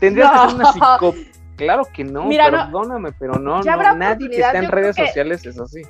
Tendrías 0.00 0.30
que 0.30 0.38
ser 0.38 0.54
una 0.56 0.72
psicópata 0.72 1.29
Claro 1.60 1.86
que 1.92 2.04
no, 2.04 2.26
perdóname, 2.26 3.12
pero 3.18 3.34
no, 3.34 3.62
no 3.62 3.94
nadie 3.94 4.30
que 4.30 4.40
está 4.40 4.58
en 4.58 4.70
redes 4.70 4.96
sociales 4.96 5.44
es 5.44 5.60
así. 5.60 5.82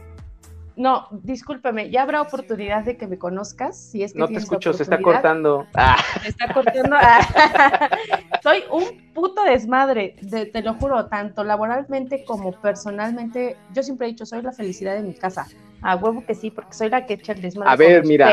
No, 0.77 1.07
discúlpame, 1.11 1.91
ya 1.91 2.03
habrá 2.03 2.23
oportunidad 2.23 2.85
de 2.85 2.97
que 2.97 3.07
me 3.07 3.19
conozcas, 3.19 3.79
si 3.79 4.03
es 4.03 4.15
que 4.15 4.19
No 4.19 4.27
te 4.27 4.37
escucho, 4.37 4.73
se 4.73 4.83
está 4.83 5.01
cortando. 5.01 5.67
Ah. 5.75 5.97
está 6.25 6.53
cortando. 6.53 6.97
Soy 8.43 8.65
un 8.73 9.13
puto 9.13 9.45
desmadre, 9.45 10.17
te 10.31 10.63
lo 10.63 10.75
juro, 10.75 11.07
tanto 11.07 11.45
laboralmente 11.45 12.25
como 12.25 12.53
personalmente. 12.53 13.57
Yo 13.75 13.83
siempre 13.83 14.09
he 14.09 14.11
dicho, 14.11 14.27
soy 14.27 14.43
la 14.43 14.53
felicidad 14.53 14.95
de 14.95 15.03
mi 15.03 15.15
casa. 15.15 15.47
A 15.83 15.97
huevo 15.97 16.25
que 16.27 16.35
sí, 16.35 16.51
porque 16.51 16.73
soy 16.73 16.89
la 16.89 17.07
que 17.07 17.15
echa 17.15 17.33
el 17.33 17.43
desmadre. 17.43 17.73
A 17.73 17.77
ver, 17.77 18.07
mira, 18.07 18.31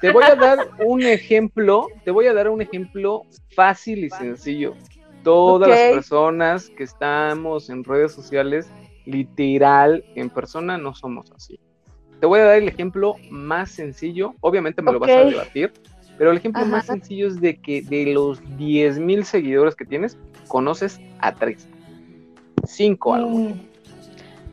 te 0.00 0.10
voy 0.10 0.24
a 0.24 0.36
dar 0.36 0.58
un 0.86 1.02
ejemplo, 1.02 1.88
te 2.04 2.12
voy 2.12 2.28
a 2.28 2.32
dar 2.32 2.48
un 2.48 2.62
ejemplo 2.62 3.22
fácil 3.54 4.04
y 4.04 4.10
sencillo 4.10 4.74
todas 5.28 5.68
las 5.68 5.92
personas 5.92 6.70
que 6.70 6.84
estamos 6.84 7.68
en 7.68 7.84
redes 7.84 8.12
sociales, 8.12 8.70
literal, 9.04 10.02
en 10.14 10.30
persona, 10.30 10.78
no 10.78 10.94
somos 10.94 11.30
así. 11.32 11.60
Te 12.18 12.26
voy 12.26 12.40
a 12.40 12.44
dar 12.44 12.56
el 12.56 12.68
ejemplo 12.68 13.16
más 13.30 13.70
sencillo, 13.70 14.34
obviamente 14.40 14.80
me 14.80 14.90
lo 14.90 14.98
vas 14.98 15.10
a 15.10 15.24
debatir, 15.24 15.72
pero 16.16 16.30
el 16.30 16.38
ejemplo 16.38 16.64
más 16.64 16.86
sencillo 16.86 17.28
es 17.28 17.42
de 17.42 17.60
que 17.60 17.82
de 17.82 18.06
los 18.06 18.40
10 18.56 19.00
mil 19.00 19.24
seguidores 19.26 19.76
que 19.76 19.84
tienes, 19.84 20.16
conoces 20.48 20.98
a 21.18 21.34
tres. 21.34 21.68
Cinco 22.66 23.12
algo. 23.12 23.38
Mm, 23.38 23.60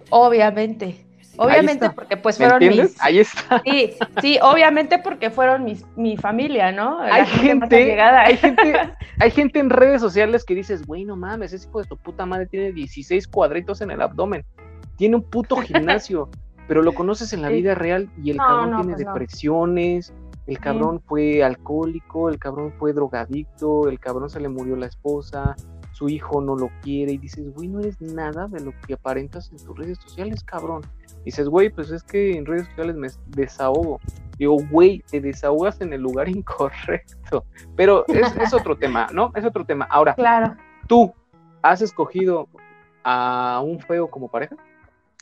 obviamente. 0.09 1.04
Obviamente 1.38 1.89
porque 1.89 2.17
pues 2.17 2.38
fueron 2.38 2.59
mis... 2.59 3.01
Ahí 3.01 3.19
está. 3.19 3.61
Sí, 3.65 3.93
sí, 4.21 4.39
obviamente 4.41 4.99
porque 4.99 5.29
fueron 5.29 5.63
mis, 5.63 5.86
mi 5.95 6.17
familia, 6.17 6.71
¿no? 6.71 6.99
hay 6.99 7.25
gente, 7.25 8.01
hay 8.01 8.38
gente, 8.38 8.73
hay 9.19 9.31
gente 9.31 9.59
en 9.59 9.69
redes 9.69 10.01
sociales 10.01 10.43
que 10.43 10.55
dices, 10.55 10.86
güey, 10.86 11.05
no 11.05 11.15
mames, 11.15 11.53
ese 11.53 11.67
hijo 11.67 11.81
de 11.81 11.88
tu 11.88 11.97
puta 11.97 12.25
madre 12.25 12.45
tiene 12.45 12.71
16 12.71 13.27
cuadritos 13.27 13.81
en 13.81 13.91
el 13.91 14.01
abdomen, 14.01 14.45
tiene 14.97 15.15
un 15.15 15.23
puto 15.23 15.57
gimnasio, 15.57 16.29
pero 16.67 16.81
lo 16.81 16.93
conoces 16.93 17.33
en 17.33 17.41
la 17.41 17.49
vida 17.49 17.75
real 17.75 18.09
y 18.23 18.31
el 18.31 18.38
cabrón 18.38 18.75
tiene 18.81 18.93
pues 18.93 18.97
depresiones, 19.05 20.13
el 20.47 20.59
cabrón 20.59 21.01
fue 21.07 21.43
alcohólico, 21.43 22.29
el 22.29 22.38
cabrón 22.38 22.73
fue 22.77 22.93
drogadicto, 22.93 23.89
el 23.89 23.99
cabrón 23.99 24.29
se 24.29 24.39
le 24.39 24.47
murió 24.47 24.75
la 24.75 24.86
esposa, 24.86 25.55
su 25.95 26.09
hijo 26.09 26.41
no 26.41 26.55
lo 26.55 26.69
quiere 26.81 27.13
y 27.13 27.17
dices, 27.17 27.53
güey, 27.53 27.69
no 27.69 27.79
eres 27.79 27.99
nada 28.01 28.47
de 28.47 28.59
lo 28.59 28.73
que 28.86 28.95
aparentas 28.95 29.49
en 29.51 29.57
tus 29.57 29.77
redes 29.77 29.97
sociales, 29.97 30.43
cabrón. 30.43 30.81
Dices, 31.26 31.49
güey, 31.49 31.69
pues 31.69 31.91
es 31.91 32.03
que 32.03 32.38
en 32.38 32.45
redes 32.45 32.67
sociales 32.67 32.95
me 32.95 33.07
desahogo. 33.28 33.99
Digo, 34.38 34.57
güey, 34.69 35.03
te 35.09 35.19
desahogas 35.19 35.82
en 35.82 35.93
el 35.93 36.01
lugar 36.01 36.30
incorrecto. 36.38 37.45
Pero 37.76 38.05
es, 38.07 38.53
otro 38.53 38.78
tema, 38.80 39.07
¿no? 39.11 39.32
Es 39.36 39.43
otro 39.43 39.65
tema. 39.65 39.86
Ahora, 39.89 40.13
claro. 40.15 40.55
¿tú 40.88 41.13
has 41.61 41.82
escogido 41.82 42.47
a 43.03 43.61
un 43.63 43.80
feo 43.80 44.09
como 44.09 44.30
pareja? 44.30 44.55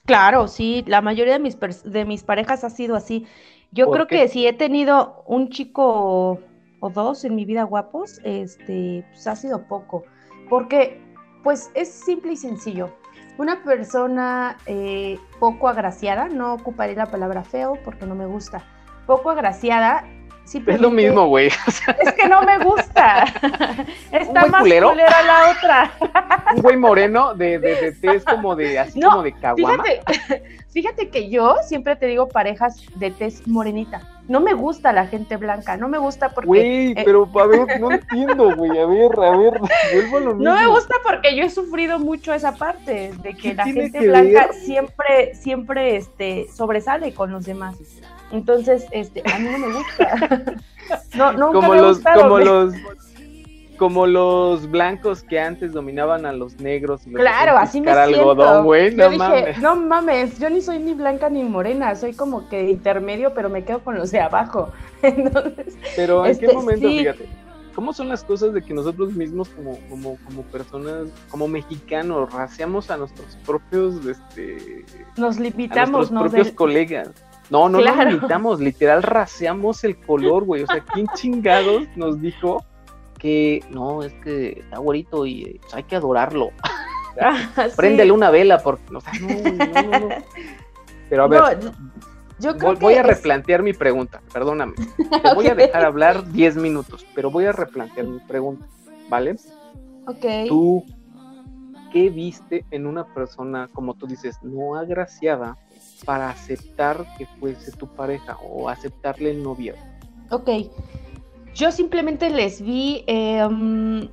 Claro, 0.05 0.47
sí, 0.47 0.83
la 0.87 1.01
mayoría 1.01 1.33
de 1.33 1.39
mis, 1.39 1.57
de 1.83 2.05
mis 2.05 2.23
parejas 2.23 2.63
ha 2.63 2.69
sido 2.69 2.95
así. 2.95 3.25
Yo 3.71 3.89
creo 3.89 4.07
que 4.07 4.27
si 4.27 4.45
he 4.45 4.53
tenido 4.53 5.23
un 5.25 5.49
chico 5.49 6.39
o 6.79 6.89
dos 6.89 7.23
en 7.23 7.35
mi 7.35 7.45
vida 7.45 7.63
guapos, 7.63 8.19
este, 8.23 9.05
pues 9.11 9.25
ha 9.25 9.35
sido 9.35 9.67
poco, 9.67 10.03
porque 10.49 11.01
pues 11.43 11.71
es 11.73 11.89
simple 11.89 12.33
y 12.33 12.35
sencillo. 12.35 12.93
Una 13.37 13.63
persona 13.63 14.57
eh, 14.65 15.19
poco 15.39 15.67
agraciada, 15.67 16.29
no 16.29 16.53
ocuparé 16.53 16.95
la 16.95 17.07
palabra 17.07 17.43
feo 17.43 17.77
porque 17.83 18.05
no 18.05 18.15
me 18.15 18.25
gusta, 18.25 18.63
poco 19.05 19.31
agraciada 19.31 20.03
es 20.67 20.81
lo 20.81 20.91
mismo, 20.91 21.27
güey. 21.27 21.47
Es 22.01 22.13
que 22.13 22.27
no 22.27 22.41
me 22.43 22.59
gusta. 22.59 23.25
Está 24.11 24.45
más 24.47 24.61
culero? 24.61 24.93
la 24.93 25.51
otra. 25.51 25.91
Un 26.55 26.61
güey 26.61 26.77
moreno 26.77 27.33
de, 27.33 27.59
de, 27.59 27.91
de 27.91 28.21
como 28.23 28.55
de, 28.55 28.77
así 28.77 29.01
como 29.01 29.23
de 29.23 29.33
caguama. 29.33 29.83
Fíjate, 29.83 30.43
fíjate 30.71 31.09
que 31.09 31.29
yo 31.29 31.55
siempre 31.65 31.95
te 31.95 32.07
digo 32.07 32.27
parejas 32.27 32.83
de 32.95 33.11
tez 33.11 33.47
morenita. 33.47 34.01
No 34.27 34.39
me 34.39 34.53
gusta 34.53 34.93
la 34.93 35.07
gente 35.07 35.37
blanca, 35.37 35.75
no 35.75 35.87
me 35.89 35.97
gusta 35.97 36.29
porque... 36.29 36.47
Güey, 36.47 36.91
eh, 36.91 37.01
pero 37.03 37.29
a 37.33 37.47
ver, 37.47 37.67
no 37.81 37.91
entiendo, 37.91 38.55
güey, 38.55 38.77
a 38.79 38.85
ver, 38.85 39.11
a 39.19 39.37
ver, 39.37 39.59
vuelvo 39.93 40.17
a 40.17 40.19
lo 40.19 40.35
mismo. 40.35 40.43
No 40.43 40.55
me 40.55 40.67
gusta 40.67 40.95
porque 41.03 41.35
yo 41.35 41.43
he 41.43 41.49
sufrido 41.49 41.99
mucho 41.99 42.33
esa 42.33 42.55
parte, 42.55 43.11
de 43.21 43.33
que 43.33 43.53
la 43.53 43.65
gente 43.65 43.99
blanca 44.07 44.53
siempre, 44.53 45.35
siempre, 45.35 45.97
este, 45.97 46.47
sobresale 46.53 47.13
con 47.13 47.31
los 47.31 47.45
demás. 47.45 47.75
Entonces, 48.31 48.87
este, 48.91 49.21
a 49.31 49.39
mí 49.39 49.49
no 49.49 49.57
me 49.57 49.73
gusta. 49.73 50.43
No, 51.15 51.31
nunca 51.31 51.53
como 51.53 51.69
me 51.69 51.81
los, 51.81 51.99
como 51.99 52.39
los 52.39 52.73
como 53.83 54.07
los 54.07 54.71
blancos 54.71 55.23
que 55.23 55.37
antes 55.41 55.73
dominaban 55.73 56.25
a 56.25 56.31
los 56.31 56.57
negros. 56.61 57.05
Y 57.05 57.11
claro, 57.11 57.57
así 57.57 57.81
me 57.81 57.91
algodón, 57.91 58.63
güey. 58.63 58.95
No 58.95 59.11
mames. 59.11 59.57
no 59.59 59.75
mames, 59.75 60.39
yo 60.39 60.49
ni 60.49 60.61
soy 60.61 60.79
ni 60.79 60.93
blanca 60.93 61.29
ni 61.29 61.43
morena, 61.43 61.93
soy 61.93 62.13
como 62.13 62.47
que 62.47 62.69
intermedio, 62.69 63.33
pero 63.33 63.49
me 63.49 63.65
quedo 63.65 63.83
con 63.83 63.95
los 63.95 64.09
de 64.11 64.21
abajo. 64.21 64.71
Entonces, 65.01 65.77
pero 65.97 66.25
en 66.25 66.37
qué 66.37 66.45
este, 66.45 66.55
momento, 66.55 66.87
fíjate, 66.87 67.27
¿cómo 67.75 67.91
son 67.91 68.07
las 68.07 68.23
cosas 68.23 68.53
de 68.53 68.61
que 68.61 68.73
nosotros 68.73 69.11
mismos 69.15 69.49
como, 69.49 69.77
como, 69.89 70.17
como 70.23 70.43
personas, 70.43 71.09
como 71.27 71.49
mexicanos, 71.49 72.31
raciamos 72.31 72.89
a 72.89 72.95
nuestros 72.95 73.35
propios, 73.45 74.05
este, 74.05 74.85
nos 75.17 75.37
limitamos, 75.41 76.09
a 76.09 76.13
nuestros 76.13 76.31
propios 76.31 76.51
colegas? 76.55 77.09
No, 77.49 77.67
no 77.67 77.81
nos 77.81 77.97
limitamos, 77.97 78.61
literal 78.61 79.03
raseamos 79.03 79.83
el 79.83 79.97
color, 79.97 80.45
güey. 80.45 80.63
O 80.63 80.67
sea, 80.67 80.79
¿quién 80.93 81.05
chingados 81.15 81.83
nos 81.97 82.21
dijo 82.21 82.63
que 83.23 83.63
no, 83.69 84.03
es 84.03 84.13
que 84.15 84.59
está 84.59 84.77
güerito 84.79 85.25
y 85.25 85.57
pues, 85.61 85.73
hay 85.73 85.83
que 85.83 85.95
adorarlo? 85.95 86.51
Ah, 87.21 87.67
Préndele 87.75 88.11
una 88.11 88.31
vela, 88.31 88.57
porque, 88.63 88.95
o 88.95 88.99
sea, 88.99 89.13
no, 89.21 89.91
no, 89.91 89.99
no. 89.99 90.09
Pero 91.11 91.23
a 91.25 91.27
ver, 91.27 91.71
yo 92.39 92.55
voy, 92.55 92.95
a 92.95 93.03
replantear 93.03 93.61
mi 93.61 93.73
pregunta, 93.73 94.23
perdóname. 94.33 94.73
Te 95.21 95.35
voy 95.35 95.45
a 95.45 95.53
dejar 95.53 95.85
hablar 95.85 96.31
10 96.31 96.55
minutos, 96.55 97.05
pero 97.13 97.29
voy 97.29 97.45
a 97.45 97.51
replantear 97.51 98.07
mi 98.07 98.17
pregunta, 98.17 98.65
¿vale? 99.09 99.35
Ok. 100.07 100.25
Tú, 100.47 100.83
¿qué 101.91 102.09
viste 102.09 102.65
en 102.71 102.87
una 102.87 103.05
persona, 103.13 103.69
como 103.73 103.93
tú 103.93 104.07
dices, 104.07 104.39
no 104.41 104.75
agraciada, 104.75 105.55
para 106.05 106.31
aceptar 106.31 107.05
que 107.19 107.27
fuese 107.39 107.71
tu 107.73 107.85
pareja 107.93 108.37
o 108.41 108.69
aceptarle 108.69 109.29
el 109.29 109.43
novio? 109.43 109.75
Ok, 110.31 110.49
yo 111.55 111.71
simplemente 111.71 112.29
les 112.29 112.61
vi, 112.61 113.03
em, 113.07 114.07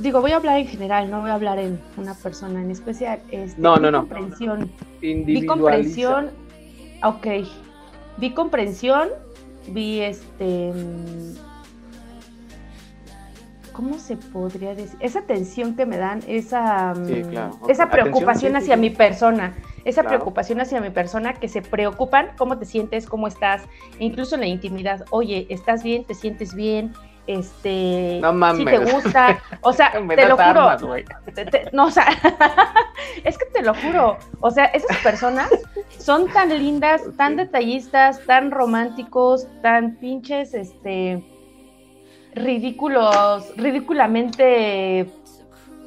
digo, 0.00 0.20
voy 0.20 0.32
a 0.32 0.36
hablar 0.36 0.58
en 0.58 0.66
general, 0.66 1.10
no 1.10 1.20
voy 1.20 1.30
a 1.30 1.34
hablar 1.34 1.58
en 1.58 1.80
una 1.96 2.14
persona 2.14 2.60
en 2.60 2.70
especial. 2.70 3.20
Este, 3.30 3.60
no, 3.60 3.76
no, 3.76 3.90
no. 3.90 4.00
Comprensión. 4.00 4.70
Vi 5.00 5.46
comprensión, 5.46 6.30
ok, 7.02 7.26
vi 8.18 8.30
comprensión, 8.30 9.08
vi 9.68 10.00
este 10.00 10.72
¿cómo 13.78 13.96
se 14.00 14.16
podría 14.16 14.74
decir? 14.74 14.98
Esa 14.98 15.20
atención 15.20 15.76
que 15.76 15.86
me 15.86 15.98
dan, 15.98 16.20
esa, 16.26 16.94
mm, 16.94 17.68
esa 17.68 17.88
preocupación 17.88 18.56
hacia 18.56 18.76
mi 18.76 18.90
persona, 18.90 19.54
esa 19.88 20.02
preocupación 20.02 20.60
hacia 20.60 20.80
mi 20.80 20.90
persona, 20.90 21.32
que 21.32 21.48
se 21.48 21.62
preocupan 21.62 22.30
cómo 22.36 22.58
te 22.58 22.66
sientes, 22.66 23.06
cómo 23.06 23.26
estás, 23.26 23.62
incluso 23.98 24.34
en 24.34 24.42
la 24.42 24.46
intimidad, 24.46 25.04
oye, 25.10 25.46
¿estás 25.48 25.82
bien? 25.82 26.04
¿Te 26.04 26.14
sientes 26.14 26.54
bien? 26.54 26.92
Este, 27.26 28.22
si 28.56 28.64
te 28.64 28.78
gusta, 28.78 29.38
o 29.60 29.72
sea, 29.72 29.92
te 30.16 30.28
lo 30.28 30.36
juro, 30.36 30.70
no, 31.72 31.86
o 31.86 31.90
sea, 31.90 32.06
es 33.24 33.36
que 33.36 33.44
te 33.46 33.62
lo 33.62 33.74
juro, 33.74 34.16
o 34.40 34.50
sea, 34.50 34.64
esas 34.66 34.96
personas 34.98 35.50
son 35.98 36.30
tan 36.32 36.48
lindas, 36.48 37.02
tan 37.16 37.36
detallistas, 37.36 38.20
tan 38.26 38.50
románticos, 38.50 39.46
tan 39.62 39.96
pinches, 39.96 40.54
este, 40.54 41.22
ridículos, 42.34 43.54
ridículamente 43.56 45.06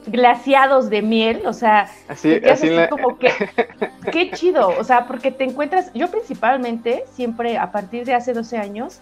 glaciados 0.07 0.89
de 0.89 1.01
miel, 1.01 1.43
o 1.45 1.53
sea, 1.53 1.89
así, 2.07 2.35
así, 2.49 2.69
como 2.89 3.17
que, 3.17 3.31
qué 4.11 4.31
chido, 4.31 4.69
o 4.77 4.83
sea, 4.83 5.05
porque 5.05 5.31
te 5.31 5.43
encuentras, 5.43 5.91
yo 5.93 6.09
principalmente, 6.09 7.05
siempre 7.13 7.57
a 7.57 7.71
partir 7.71 8.05
de 8.05 8.13
hace 8.13 8.33
12 8.33 8.57
años, 8.57 9.01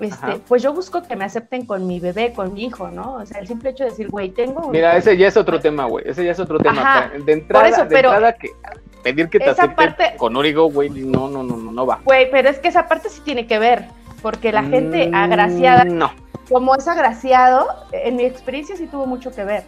este, 0.00 0.40
pues 0.48 0.62
yo 0.62 0.72
busco 0.72 1.02
que 1.02 1.14
me 1.14 1.24
acepten 1.24 1.64
con 1.64 1.86
mi 1.86 2.00
bebé, 2.00 2.32
con 2.32 2.54
mi 2.54 2.64
hijo, 2.64 2.88
¿no? 2.88 3.14
O 3.14 3.26
sea, 3.26 3.40
el 3.40 3.46
simple 3.46 3.70
hecho 3.70 3.84
de 3.84 3.90
decir, 3.90 4.08
güey, 4.08 4.30
tengo 4.30 4.68
Mira, 4.70 4.96
ese 4.96 5.16
ya 5.16 5.28
es 5.28 5.36
otro 5.36 5.60
tema, 5.60 5.84
güey, 5.84 6.04
ese 6.08 6.24
ya 6.24 6.32
es 6.32 6.40
otro 6.40 6.58
tema. 6.58 7.12
de 7.24 7.32
entrada, 7.32 7.68
eso, 7.68 7.84
de 7.84 7.94
entrada 7.94 8.32
que 8.32 8.48
pedir 9.04 9.28
que 9.28 9.38
te 9.38 9.50
acepten 9.50 10.16
con 10.16 10.36
un 10.36 10.44
hijo, 10.46 10.70
güey, 10.70 10.90
no, 10.90 11.28
no, 11.28 11.42
no, 11.42 11.56
no, 11.56 11.70
no 11.70 11.86
va. 11.86 12.00
Güey, 12.04 12.30
pero 12.30 12.48
es 12.48 12.58
que 12.58 12.68
esa 12.68 12.88
parte 12.88 13.10
sí 13.10 13.20
tiene 13.24 13.46
que 13.46 13.58
ver, 13.60 13.84
porque 14.22 14.50
la 14.50 14.64
gente 14.64 15.08
mm, 15.08 15.14
agraciada... 15.14 15.84
No 15.84 16.10
como 16.52 16.74
es 16.74 16.86
agraciado, 16.86 17.66
en 17.92 18.16
mi 18.16 18.24
experiencia 18.24 18.76
sí 18.76 18.86
tuvo 18.86 19.06
mucho 19.06 19.30
que 19.30 19.44
ver. 19.44 19.64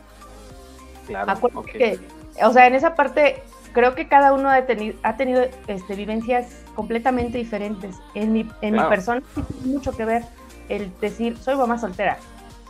Claro. 1.07 1.35
que, 1.65 1.99
o 2.43 2.53
sea, 2.53 2.67
en 2.67 2.75
esa 2.75 2.95
parte 2.95 3.43
creo 3.73 3.95
que 3.95 4.09
cada 4.09 4.33
uno 4.33 4.49
ha 4.49 4.63
tenido, 4.63 4.97
ha 5.03 5.17
tenido 5.17 5.43
este, 5.67 5.95
vivencias 5.95 6.65
completamente 6.75 7.39
diferentes. 7.39 7.97
En 8.15 8.33
mi, 8.33 8.49
en 8.63 8.75
mi 8.75 8.83
persona 8.85 9.23
tuvo 9.35 9.47
mucho 9.65 9.93
que 9.93 10.05
ver 10.05 10.23
el 10.69 10.91
decir, 11.01 11.37
soy 11.37 11.57
mamá 11.57 11.79
soltera. 11.79 12.19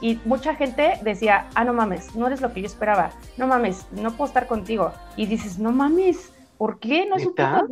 Y 0.01 0.19
mucha 0.25 0.55
gente 0.55 0.99
decía, 1.03 1.47
ah, 1.55 1.65
no 1.65 1.73
mames, 1.73 2.15
no 2.15 2.27
eres 2.27 2.41
lo 2.41 2.53
que 2.53 2.61
yo 2.61 2.67
esperaba. 2.67 3.11
No 3.37 3.47
mames, 3.47 3.87
no 3.93 4.11
puedo 4.13 4.29
estar 4.29 4.47
contigo. 4.47 4.93
Y 5.17 5.27
dices, 5.27 5.59
no 5.59 5.73
mames, 5.73 6.33
¿por 6.59 6.79
qué? 6.79 7.07
No 7.07 7.17
es 7.17 7.27
un 7.27 7.35
poco 7.35 7.69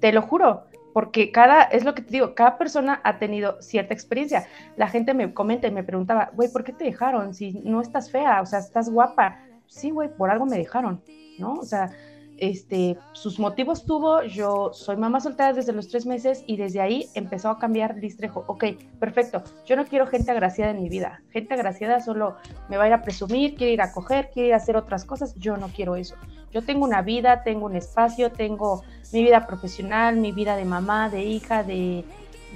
Te 0.00 0.12
lo 0.12 0.22
juro 0.22 0.64
porque 0.98 1.30
cada, 1.30 1.62
es 1.62 1.84
lo 1.84 1.94
que 1.94 2.02
te 2.02 2.10
digo, 2.10 2.34
cada 2.34 2.58
persona 2.58 3.00
ha 3.04 3.18
tenido 3.18 3.62
cierta 3.62 3.94
experiencia. 3.94 4.48
La 4.76 4.88
gente 4.88 5.14
me 5.14 5.32
comenta 5.32 5.68
y 5.68 5.70
me 5.70 5.84
preguntaba, 5.84 6.30
güey, 6.34 6.50
¿por 6.50 6.64
qué 6.64 6.72
te 6.72 6.84
dejaron? 6.84 7.34
Si 7.34 7.52
no 7.64 7.80
estás 7.80 8.10
fea, 8.10 8.40
o 8.40 8.46
sea, 8.46 8.58
estás 8.58 8.90
guapa. 8.90 9.38
Sí, 9.68 9.90
güey, 9.90 10.08
por 10.14 10.30
algo 10.30 10.46
me 10.46 10.56
dejaron, 10.56 11.02
¿no? 11.38 11.54
O 11.54 11.64
sea, 11.64 11.90
este, 12.38 12.96
sus 13.12 13.38
motivos 13.38 13.84
tuvo, 13.84 14.22
yo 14.22 14.70
soy 14.72 14.96
mamá 14.96 15.20
soltera 15.20 15.52
desde 15.52 15.72
los 15.72 15.88
tres 15.88 16.06
meses 16.06 16.44
y 16.46 16.56
desde 16.56 16.80
ahí 16.80 17.06
empezó 17.14 17.50
a 17.50 17.58
cambiar 17.58 17.96
Listrejo. 17.96 18.44
Ok, 18.46 18.64
perfecto, 18.98 19.42
yo 19.66 19.76
no 19.76 19.84
quiero 19.84 20.06
gente 20.06 20.30
agraciada 20.30 20.70
en 20.70 20.82
mi 20.82 20.88
vida. 20.88 21.20
Gente 21.30 21.54
agraciada 21.54 22.00
solo 22.00 22.36
me 22.68 22.76
va 22.76 22.84
a 22.84 22.86
ir 22.88 22.92
a 22.92 23.02
presumir, 23.02 23.56
quiere 23.56 23.72
ir 23.72 23.82
a 23.82 23.92
coger, 23.92 24.30
quiere 24.30 24.48
ir 24.48 24.54
a 24.54 24.58
hacer 24.58 24.76
otras 24.76 25.04
cosas. 25.04 25.34
Yo 25.34 25.56
no 25.56 25.68
quiero 25.68 25.96
eso. 25.96 26.14
Yo 26.52 26.62
tengo 26.62 26.84
una 26.84 27.02
vida, 27.02 27.42
tengo 27.42 27.66
un 27.66 27.76
espacio, 27.76 28.32
tengo 28.32 28.82
mi 29.12 29.22
vida 29.22 29.46
profesional, 29.46 30.16
mi 30.16 30.32
vida 30.32 30.56
de 30.56 30.64
mamá, 30.64 31.10
de 31.10 31.24
hija, 31.24 31.62
de, 31.62 32.04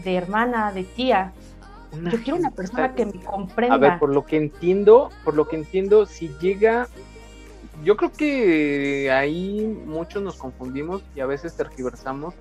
hermana, 0.05 0.73
de 0.73 0.85
tía. 0.85 1.33
Yo 1.93 2.23
quiero 2.23 2.39
una 2.39 2.51
persona 2.51 2.95
que 2.95 3.07
me 3.07 3.23
comprenda. 3.23 3.75
A 3.75 3.79
ver, 3.79 3.99
por 3.99 4.13
lo 4.13 4.25
que 4.25 4.37
entiendo, 4.37 5.11
por 5.25 5.35
lo 5.35 5.49
que 5.49 5.57
entiendo, 5.57 6.07
si 6.07 6.29
llega 6.41 6.89
yo 7.85 7.97
creo 7.97 8.13
que 8.13 9.11
ahí 9.11 9.67
muchos 9.87 10.23
nos 10.23 10.37
confundimos 10.37 11.03
y 11.17 11.21
a 11.21 11.27
veces 11.27 11.57
tergiversamos 11.57 12.35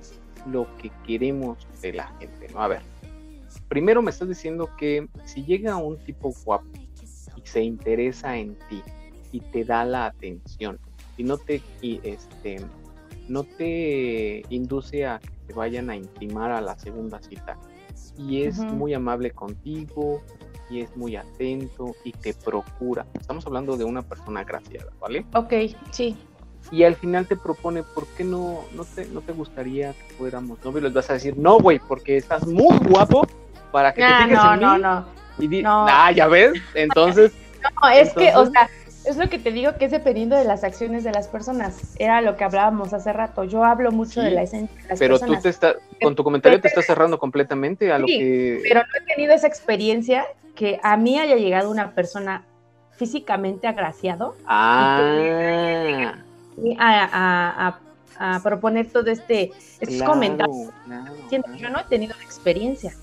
lo 0.45 0.67
que 0.77 0.91
queremos 1.05 1.57
de 1.81 1.93
la 1.93 2.07
gente, 2.19 2.47
¿no? 2.53 2.61
A 2.61 2.67
ver, 2.67 2.81
primero 3.67 4.01
me 4.01 4.11
estás 4.11 4.27
diciendo 4.27 4.69
que 4.77 5.07
si 5.25 5.43
llega 5.43 5.77
un 5.77 5.97
tipo 5.97 6.33
guapo 6.45 6.67
y 7.35 7.47
se 7.47 7.61
interesa 7.61 8.37
en 8.37 8.55
ti 8.69 8.83
y 9.31 9.39
te 9.39 9.63
da 9.63 9.83
la 9.85 10.05
atención 10.05 10.79
y 11.17 11.23
no 11.23 11.37
te 11.37 11.61
y 11.81 11.99
este 12.03 12.57
no 13.27 13.43
te 13.43 14.43
induce 14.49 15.05
a 15.05 15.19
que 15.19 15.29
te 15.47 15.53
vayan 15.53 15.89
a 15.89 15.95
intimar 15.95 16.51
a 16.51 16.61
la 16.61 16.77
segunda 16.77 17.21
cita 17.21 17.57
y 18.17 18.43
es 18.43 18.57
muy 18.59 18.93
amable 18.93 19.31
contigo 19.31 20.21
y 20.69 20.81
es 20.81 20.95
muy 20.95 21.15
atento 21.15 21.95
y 22.03 22.11
te 22.11 22.33
procura. 22.33 23.05
Estamos 23.19 23.45
hablando 23.45 23.75
de 23.77 23.83
una 23.83 24.01
persona 24.01 24.43
graciada, 24.43 24.91
¿vale? 24.99 25.25
Ok, 25.33 25.53
sí. 25.91 26.17
Y 26.71 26.83
al 26.83 26.95
final 26.95 27.27
te 27.27 27.35
propone, 27.35 27.83
¿por 27.83 28.05
qué 28.15 28.23
no, 28.23 28.59
no, 28.75 28.85
te, 28.85 29.05
no 29.07 29.21
te 29.21 29.33
gustaría 29.33 29.93
que 29.93 30.13
fuéramos 30.17 30.63
novios? 30.63 30.83
Les 30.83 30.93
vas 30.93 31.09
a 31.09 31.13
decir, 31.13 31.35
no, 31.37 31.57
güey, 31.59 31.79
porque 31.79 32.17
estás 32.17 32.45
muy 32.47 32.77
guapo 32.87 33.27
para 33.71 33.93
que 33.93 34.01
te 34.01 34.07
Ah, 34.07 34.23
fijes 34.23 34.43
no, 34.43 34.53
en 34.53 34.59
no, 34.61 34.75
mí. 34.75 34.81
no. 34.81 35.05
Y 35.39 35.47
di, 35.47 35.63
No. 35.63 35.85
ah, 35.89 36.11
ya 36.11 36.27
ves, 36.27 36.53
entonces, 36.75 37.33
No, 37.83 37.89
es 37.89 38.13
que, 38.13 38.31
o 38.35 38.45
sea, 38.51 38.69
es 39.11 39.17
lo 39.17 39.29
que 39.29 39.37
te 39.39 39.51
digo 39.51 39.75
que 39.77 39.85
es 39.85 39.91
dependiendo 39.91 40.35
de 40.35 40.43
las 40.43 40.63
acciones 40.63 41.03
de 41.03 41.11
las 41.11 41.27
personas. 41.27 41.93
Era 41.97 42.21
lo 42.21 42.35
que 42.35 42.43
hablábamos 42.43 42.93
hace 42.93 43.13
rato. 43.13 43.43
Yo 43.43 43.63
hablo 43.63 43.91
mucho 43.91 44.21
Sí, 44.21 44.21
de 44.21 44.31
la 44.31 44.41
esencia 44.43 44.75
de 44.81 44.87
las 44.89 44.99
pero 44.99 45.15
tú 45.15 45.19
personas. 45.21 45.43
te 45.43 45.49
estás, 45.49 45.75
con 46.01 46.15
tu 46.15 46.23
comentario 46.23 46.59
te 46.59 46.67
estás 46.67 46.85
cerrando 46.85 47.19
completamente 47.19 47.91
a 47.91 47.99
lo 47.99 48.07
que... 48.07 48.59
Pero 48.63 48.79
no 48.81 48.85
he 48.99 49.13
tenido 49.15 49.33
esa 49.33 49.47
experiencia 49.47 50.25
que 50.55 50.79
a 50.83 50.97
mí 50.97 51.19
haya 51.19 51.35
llegado 51.35 51.69
una 51.69 51.91
persona 51.95 52.43
físicamente 52.97 53.67
agraciado 53.67 54.35
Ah, 54.45 56.13
y 56.57 56.75
a, 56.77 57.03
a- 57.03 57.67
a- 57.67 58.35
a 58.35 58.43
proponer 58.43 58.91
todo 58.91 59.09
este 59.09 59.51
estos 59.79 59.95
claro, 59.97 60.11
comentarios. 60.13 60.69
claro, 60.85 61.13
Siento, 61.29 61.47
claro. 61.47 61.61
Yo 61.63 61.69
no 61.71 61.79
he 61.79 61.83
tenido 61.85 62.13
la 62.17 62.23
experiencia. 62.23 62.93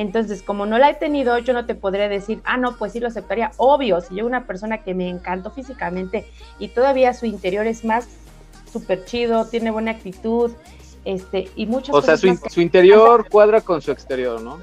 Entonces, 0.00 0.42
como 0.42 0.64
no 0.64 0.78
la 0.78 0.88
he 0.88 0.94
tenido, 0.94 1.36
yo 1.36 1.52
no 1.52 1.66
te 1.66 1.74
podré 1.74 2.08
decir, 2.08 2.40
ah, 2.44 2.56
no, 2.56 2.78
pues 2.78 2.92
sí 2.92 3.00
lo 3.00 3.08
aceptaría. 3.08 3.50
Obvio, 3.58 4.00
si 4.00 4.14
yo 4.14 4.24
una 4.24 4.46
persona 4.46 4.78
que 4.78 4.94
me 4.94 5.10
encantó 5.10 5.50
físicamente 5.50 6.24
y 6.58 6.68
todavía 6.68 7.12
su 7.12 7.26
interior 7.26 7.66
es 7.66 7.84
más 7.84 8.08
súper 8.72 9.04
chido, 9.04 9.44
tiene 9.44 9.70
buena 9.70 9.90
actitud, 9.90 10.52
este, 11.04 11.50
y 11.54 11.66
muchas 11.66 11.94
O 11.94 12.00
sea, 12.00 12.16
su, 12.16 12.28
que- 12.28 12.48
su 12.48 12.62
interior 12.62 13.28
cuadra 13.28 13.60
con 13.60 13.82
su 13.82 13.90
exterior, 13.90 14.40
¿no? 14.40 14.58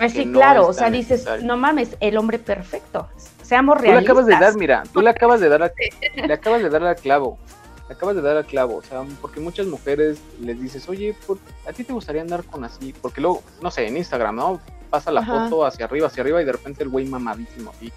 Ah, 0.00 0.08
sí, 0.08 0.24
no 0.24 0.38
claro, 0.40 0.66
o 0.66 0.72
sea, 0.72 0.90
dices, 0.90 1.20
necesario. 1.20 1.46
no 1.46 1.56
mames, 1.56 1.96
el 2.00 2.16
hombre 2.16 2.40
perfecto. 2.40 3.06
Seamos 3.42 3.76
Tú 3.76 3.82
le 3.84 3.90
realistas. 3.92 4.10
acabas 4.10 4.26
de 4.26 4.44
dar, 4.44 4.56
mira, 4.56 4.82
tú 4.92 5.02
le 5.02 5.10
acabas 5.10 5.40
de 5.40 5.48
dar, 5.50 5.62
a- 5.62 5.72
le 6.26 6.32
acabas 6.32 6.62
de 6.64 6.68
dar 6.70 6.82
al 6.82 6.96
clavo, 6.96 7.38
le 7.88 7.94
acabas 7.94 8.16
de 8.16 8.22
dar 8.22 8.36
al 8.38 8.46
clavo, 8.46 8.74
o 8.78 8.82
sea, 8.82 9.04
porque 9.20 9.38
muchas 9.38 9.66
mujeres 9.68 10.18
les 10.40 10.60
dices, 10.60 10.88
oye, 10.88 11.14
¿por- 11.28 11.38
¿a 11.68 11.72
ti 11.72 11.84
te 11.84 11.92
gustaría 11.92 12.22
andar 12.22 12.42
con 12.42 12.64
así? 12.64 12.92
Porque 13.00 13.20
luego, 13.20 13.44
no 13.62 13.70
sé, 13.70 13.86
en 13.86 13.96
Instagram, 13.96 14.34
¿no? 14.34 14.60
Pasa 14.90 15.10
la 15.12 15.20
Ajá. 15.20 15.44
foto 15.48 15.64
hacia 15.64 15.84
arriba, 15.86 16.08
hacia 16.08 16.22
arriba 16.22 16.42
y 16.42 16.44
de 16.44 16.52
repente 16.52 16.82
el 16.82 16.90
güey 16.90 17.06
mamadísimo 17.06 17.70
así, 17.70 17.92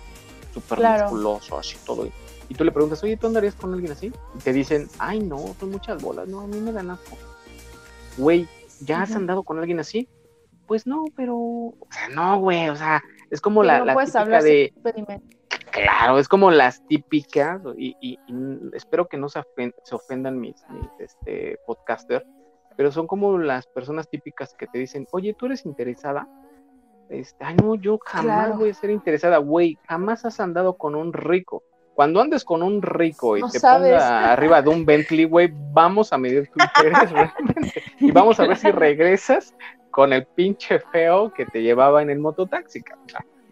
súper 0.53 0.77
Claro. 0.77 1.03
musculoso, 1.05 1.57
así 1.57 1.77
todo. 1.85 2.07
Y 2.49 2.53
tú 2.55 2.63
le 2.63 2.71
preguntas, 2.71 3.03
oye, 3.03 3.17
¿tú 3.17 3.27
andarías 3.27 3.55
con 3.55 3.73
alguien 3.73 3.91
así? 3.93 4.11
Y 4.35 4.39
te 4.39 4.53
dicen, 4.53 4.87
ay, 4.99 5.19
no, 5.19 5.55
son 5.59 5.71
muchas 5.71 6.01
bolas, 6.03 6.27
no, 6.27 6.41
a 6.41 6.47
mí 6.47 6.59
me 6.59 6.71
dan 6.71 6.91
asco. 6.91 7.17
Güey, 8.17 8.47
¿ya 8.81 9.01
has 9.01 9.15
andado 9.15 9.43
con 9.43 9.57
alguien 9.57 9.79
así? 9.79 10.07
Pues 10.67 10.85
no, 10.85 11.05
pero, 11.15 11.35
o 11.35 11.87
sea, 11.89 12.09
no, 12.09 12.39
güey, 12.39 12.69
o 12.69 12.75
sea, 12.75 13.01
es 13.31 13.41
como 13.41 13.61
Sí, 13.63 13.67
la, 13.67 13.79
no 13.79 13.85
la 13.85 13.93
puedes 13.93 14.09
típica 14.11 14.21
hablar 14.21 14.43
de. 14.43 14.73
Claro, 15.71 16.19
es 16.19 16.27
como 16.27 16.51
las 16.51 16.85
típicas, 16.87 17.59
y, 17.75 17.95
y- 17.99 18.19
y 18.27 18.35
espero 18.73 19.07
que 19.07 19.17
no 19.17 19.27
se, 19.29 19.41
se 19.83 19.95
ofendan 19.95 20.39
mis, 20.39 20.55
mis 20.69 20.89
este, 20.99 21.57
podcasters, 21.65 22.23
pero 22.77 22.91
son 22.91 23.07
como 23.07 23.39
las 23.39 23.65
personas 23.67 24.07
típicas 24.07 24.53
que 24.53 24.67
te 24.67 24.77
dicen, 24.77 25.07
oye, 25.11 25.33
¿tú 25.33 25.47
eres 25.47 25.65
interesada? 25.65 26.27
Este, 27.09 27.43
Ay, 27.43 27.55
no, 27.55 27.75
yo 27.75 27.99
jamás 28.05 28.45
Claro. 28.47 28.57
voy 28.57 28.69
a 28.69 28.73
ser 28.73 28.89
interesada, 28.89 29.37
güey, 29.37 29.77
jamás 29.87 30.25
has 30.25 30.39
andado 30.39 30.75
con 30.77 30.95
un 30.95 31.13
rico. 31.13 31.63
Cuando 31.93 32.21
andes 32.21 32.43
con 32.43 32.63
un 32.63 32.81
rico 32.81 33.37
y 33.37 33.41
No 33.41 33.49
te 33.49 33.59
sabes. 33.59 33.91
ponga 33.91 34.31
arriba 34.33 34.61
de 34.63 34.69
un 34.69 34.83
Bentley, 34.85 35.25
güey, 35.25 35.51
vamos 35.73 36.11
a 36.11 36.17
medir 36.17 36.49
tu 36.49 36.59
interés 36.59 37.11
realmente. 37.11 37.83
Y 37.99 38.11
vamos 38.11 38.39
a 38.39 38.47
ver 38.47 38.57
si 38.57 38.71
regresas 38.71 39.53
con 39.91 40.11
el 40.11 40.25
pinche 40.25 40.79
feo 40.79 41.31
que 41.31 41.45
te 41.45 41.61
llevaba 41.61 42.01
en 42.01 42.09
el 42.09 42.17
mototaxi. 42.19 42.81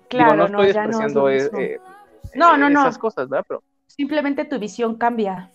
Claro, 0.09 0.33
Digo, 0.33 0.35
no 0.35 0.45
estoy 0.45 0.57
no 0.57 0.63
es 0.63 0.73
lo 0.75 0.81
despreciando 0.81 1.29
eh, 1.29 1.49
eh, 1.57 1.79
No, 2.33 2.55
eh, 2.55 2.57
no, 2.57 2.69
no. 2.71 2.81
esas 2.81 2.97
cosas, 2.97 3.29
¿verdad? 3.29 3.45
Pero, 3.47 3.63
Simplemente 3.85 4.45
tu 4.45 4.57
visión 4.57 4.95
cambia. 4.95 5.51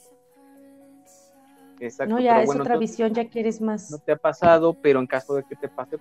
exacto, 1.80 2.14
No, 2.14 2.20
ya 2.20 2.32
pero 2.32 2.40
es 2.42 2.46
bueno, 2.46 2.62
otra 2.62 2.76
visión, 2.76 3.12
ya 3.14 3.28
quieres 3.28 3.60
más. 3.60 3.90
No 3.90 3.98
te 3.98 4.12
ha 4.12 4.16
pasado, 4.16 4.74
pero 4.80 5.00
en 5.00 5.06
caso 5.08 5.34
de 5.34 5.42
que 5.42 5.56
te 5.56 5.68
pase, 5.68 5.98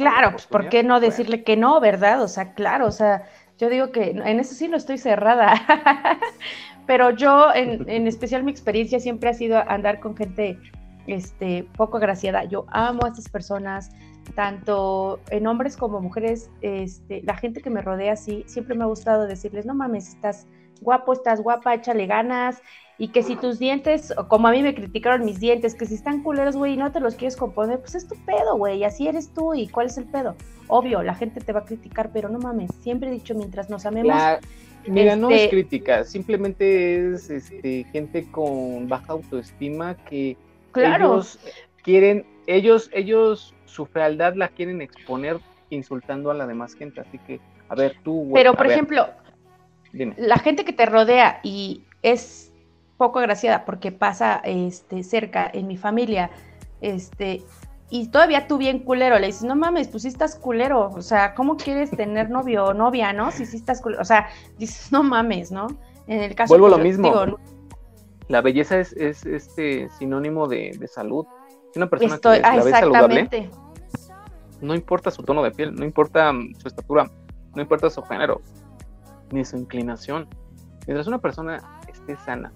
Claro, 0.00 0.32
pues 0.32 0.46
¿por 0.46 0.68
qué 0.68 0.82
no 0.82 0.94
Bueno. 0.94 1.06
decirle 1.06 1.44
que 1.44 1.56
no, 1.56 1.80
verdad? 1.80 2.22
O 2.22 2.28
sea, 2.28 2.54
claro, 2.54 2.86
o 2.86 2.92
sea, 2.92 3.24
yo 3.58 3.68
digo 3.68 3.92
que 3.92 4.10
en 4.10 4.40
eso 4.40 4.54
sí 4.54 4.68
no 4.68 4.76
estoy 4.76 4.98
cerrada. 4.98 5.54
Pero 6.86 7.10
yo, 7.10 7.52
en, 7.54 7.88
en 7.88 8.06
especial 8.06 8.42
mi 8.42 8.50
experiencia 8.50 8.98
siempre 8.98 9.30
ha 9.30 9.34
sido 9.34 9.62
andar 9.68 10.00
con 10.00 10.16
gente 10.16 10.58
este, 11.06 11.66
poco 11.76 11.98
agraciada. 11.98 12.44
Yo 12.44 12.66
amo 12.68 13.04
a 13.04 13.08
estas 13.08 13.28
personas, 13.28 13.90
tanto 14.34 15.20
en 15.30 15.46
hombres 15.46 15.76
como 15.76 16.00
mujeres. 16.00 16.50
Este, 16.62 17.22
la 17.22 17.36
gente 17.36 17.60
que 17.60 17.70
me 17.70 17.82
rodea 17.82 18.12
así, 18.12 18.44
siempre 18.46 18.74
me 18.74 18.84
ha 18.84 18.86
gustado 18.86 19.26
decirles, 19.26 19.66
no 19.66 19.74
mames, 19.74 20.08
estás 20.08 20.46
guapo, 20.80 21.12
estás 21.12 21.40
guapa, 21.40 21.74
échale 21.74 22.06
ganas. 22.06 22.62
Y 23.00 23.08
que 23.08 23.22
si 23.22 23.34
tus 23.34 23.58
dientes, 23.58 24.12
como 24.28 24.46
a 24.48 24.50
mí 24.50 24.62
me 24.62 24.74
criticaron 24.74 25.24
mis 25.24 25.40
dientes, 25.40 25.74
que 25.74 25.86
si 25.86 25.94
están 25.94 26.22
culeros, 26.22 26.54
güey, 26.54 26.74
y 26.74 26.76
no 26.76 26.92
te 26.92 27.00
los 27.00 27.14
quieres 27.14 27.34
componer, 27.34 27.80
pues 27.80 27.94
es 27.94 28.06
tu 28.06 28.14
pedo, 28.26 28.58
güey, 28.58 28.84
así 28.84 29.08
eres 29.08 29.32
tú, 29.32 29.54
¿y 29.54 29.68
cuál 29.68 29.86
es 29.86 29.96
el 29.96 30.04
pedo? 30.04 30.36
Obvio, 30.68 31.02
la 31.02 31.14
gente 31.14 31.40
te 31.40 31.54
va 31.54 31.60
a 31.60 31.64
criticar, 31.64 32.10
pero 32.12 32.28
no 32.28 32.38
mames, 32.38 32.70
siempre 32.82 33.08
he 33.08 33.12
dicho, 33.12 33.34
mientras 33.34 33.70
nos 33.70 33.86
amemos, 33.86 34.14
La- 34.14 34.38
mira, 34.86 35.16
no 35.16 35.30
es 35.30 35.36
Este- 35.44 35.48
crítica, 35.48 36.04
simplemente 36.04 37.14
es 37.14 37.30
este, 37.30 37.84
gente 37.90 38.30
con 38.30 38.86
baja 38.86 39.14
autoestima 39.14 39.94
que 39.94 40.36
claro, 40.72 41.14
ellos 41.14 41.38
quieren, 41.82 42.26
ellos, 42.46 42.90
ellos, 42.92 43.54
su 43.64 43.86
fealdad 43.86 44.34
la 44.34 44.48
quieren 44.48 44.82
exponer 44.82 45.38
insultando 45.70 46.30
a 46.30 46.34
la 46.34 46.46
demás 46.46 46.74
gente, 46.74 47.00
así 47.00 47.16
que, 47.26 47.40
a 47.70 47.74
ver, 47.74 47.96
tú, 48.04 48.30
pero 48.34 48.52
por 48.52 48.66
ver, 48.66 48.72
ejemplo, 48.72 49.06
dime. 49.90 50.12
la 50.18 50.36
gente 50.36 50.66
que 50.66 50.74
te 50.74 50.84
rodea 50.84 51.40
y 51.42 51.84
es 52.02 52.49
poco 53.00 53.18
agraciada 53.18 53.64
porque 53.64 53.92
pasa 53.92 54.42
este, 54.44 55.02
cerca 55.02 55.50
en 55.50 55.66
mi 55.66 55.78
familia, 55.78 56.30
este, 56.82 57.42
y 57.88 58.08
todavía 58.08 58.46
tú 58.46 58.58
bien 58.58 58.80
culero, 58.80 59.18
le 59.18 59.28
dices, 59.28 59.44
no 59.44 59.56
mames, 59.56 59.88
pues 59.88 60.02
sí 60.02 60.08
estás 60.08 60.36
culero, 60.36 60.90
o 60.90 61.00
sea, 61.00 61.34
¿cómo 61.34 61.56
quieres 61.56 61.90
tener 61.90 62.28
novio 62.28 62.66
o 62.66 62.74
novia, 62.74 63.14
no? 63.14 63.30
Si 63.30 63.46
sí 63.46 63.56
estás 63.56 63.80
culero, 63.80 64.02
o 64.02 64.04
sea, 64.04 64.28
dices, 64.58 64.92
no 64.92 65.02
mames, 65.02 65.50
¿no? 65.50 65.68
En 66.08 66.20
el 66.20 66.34
caso 66.34 66.52
Vuelvo 66.52 66.66
a 66.66 66.70
lo 66.70 66.76
pues, 66.76 66.98
mismo. 66.98 67.24
digo, 67.24 67.38
La 68.28 68.42
belleza 68.42 68.78
es, 68.78 68.92
es 68.92 69.24
este 69.24 69.88
sinónimo 69.98 70.46
de, 70.46 70.76
de 70.78 70.86
salud. 70.86 71.24
Una 71.74 71.88
persona 71.88 72.16
estoy, 72.16 72.40
que 72.40 72.46
ah, 72.46 72.56
la 72.56 72.64
ves 72.64 72.74
saludable, 72.74 73.50
no 74.60 74.74
importa 74.74 75.10
su 75.10 75.22
tono 75.22 75.42
de 75.42 75.52
piel, 75.52 75.74
no 75.74 75.86
importa 75.86 76.34
su 76.58 76.68
estatura, 76.68 77.10
no 77.54 77.62
importa 77.62 77.88
su 77.88 78.02
género, 78.02 78.42
ni 79.32 79.42
su 79.42 79.56
inclinación. 79.56 80.28
Mientras 80.86 81.06
una 81.06 81.18
persona 81.18 81.80
esté 81.88 82.16
sana, 82.18 82.52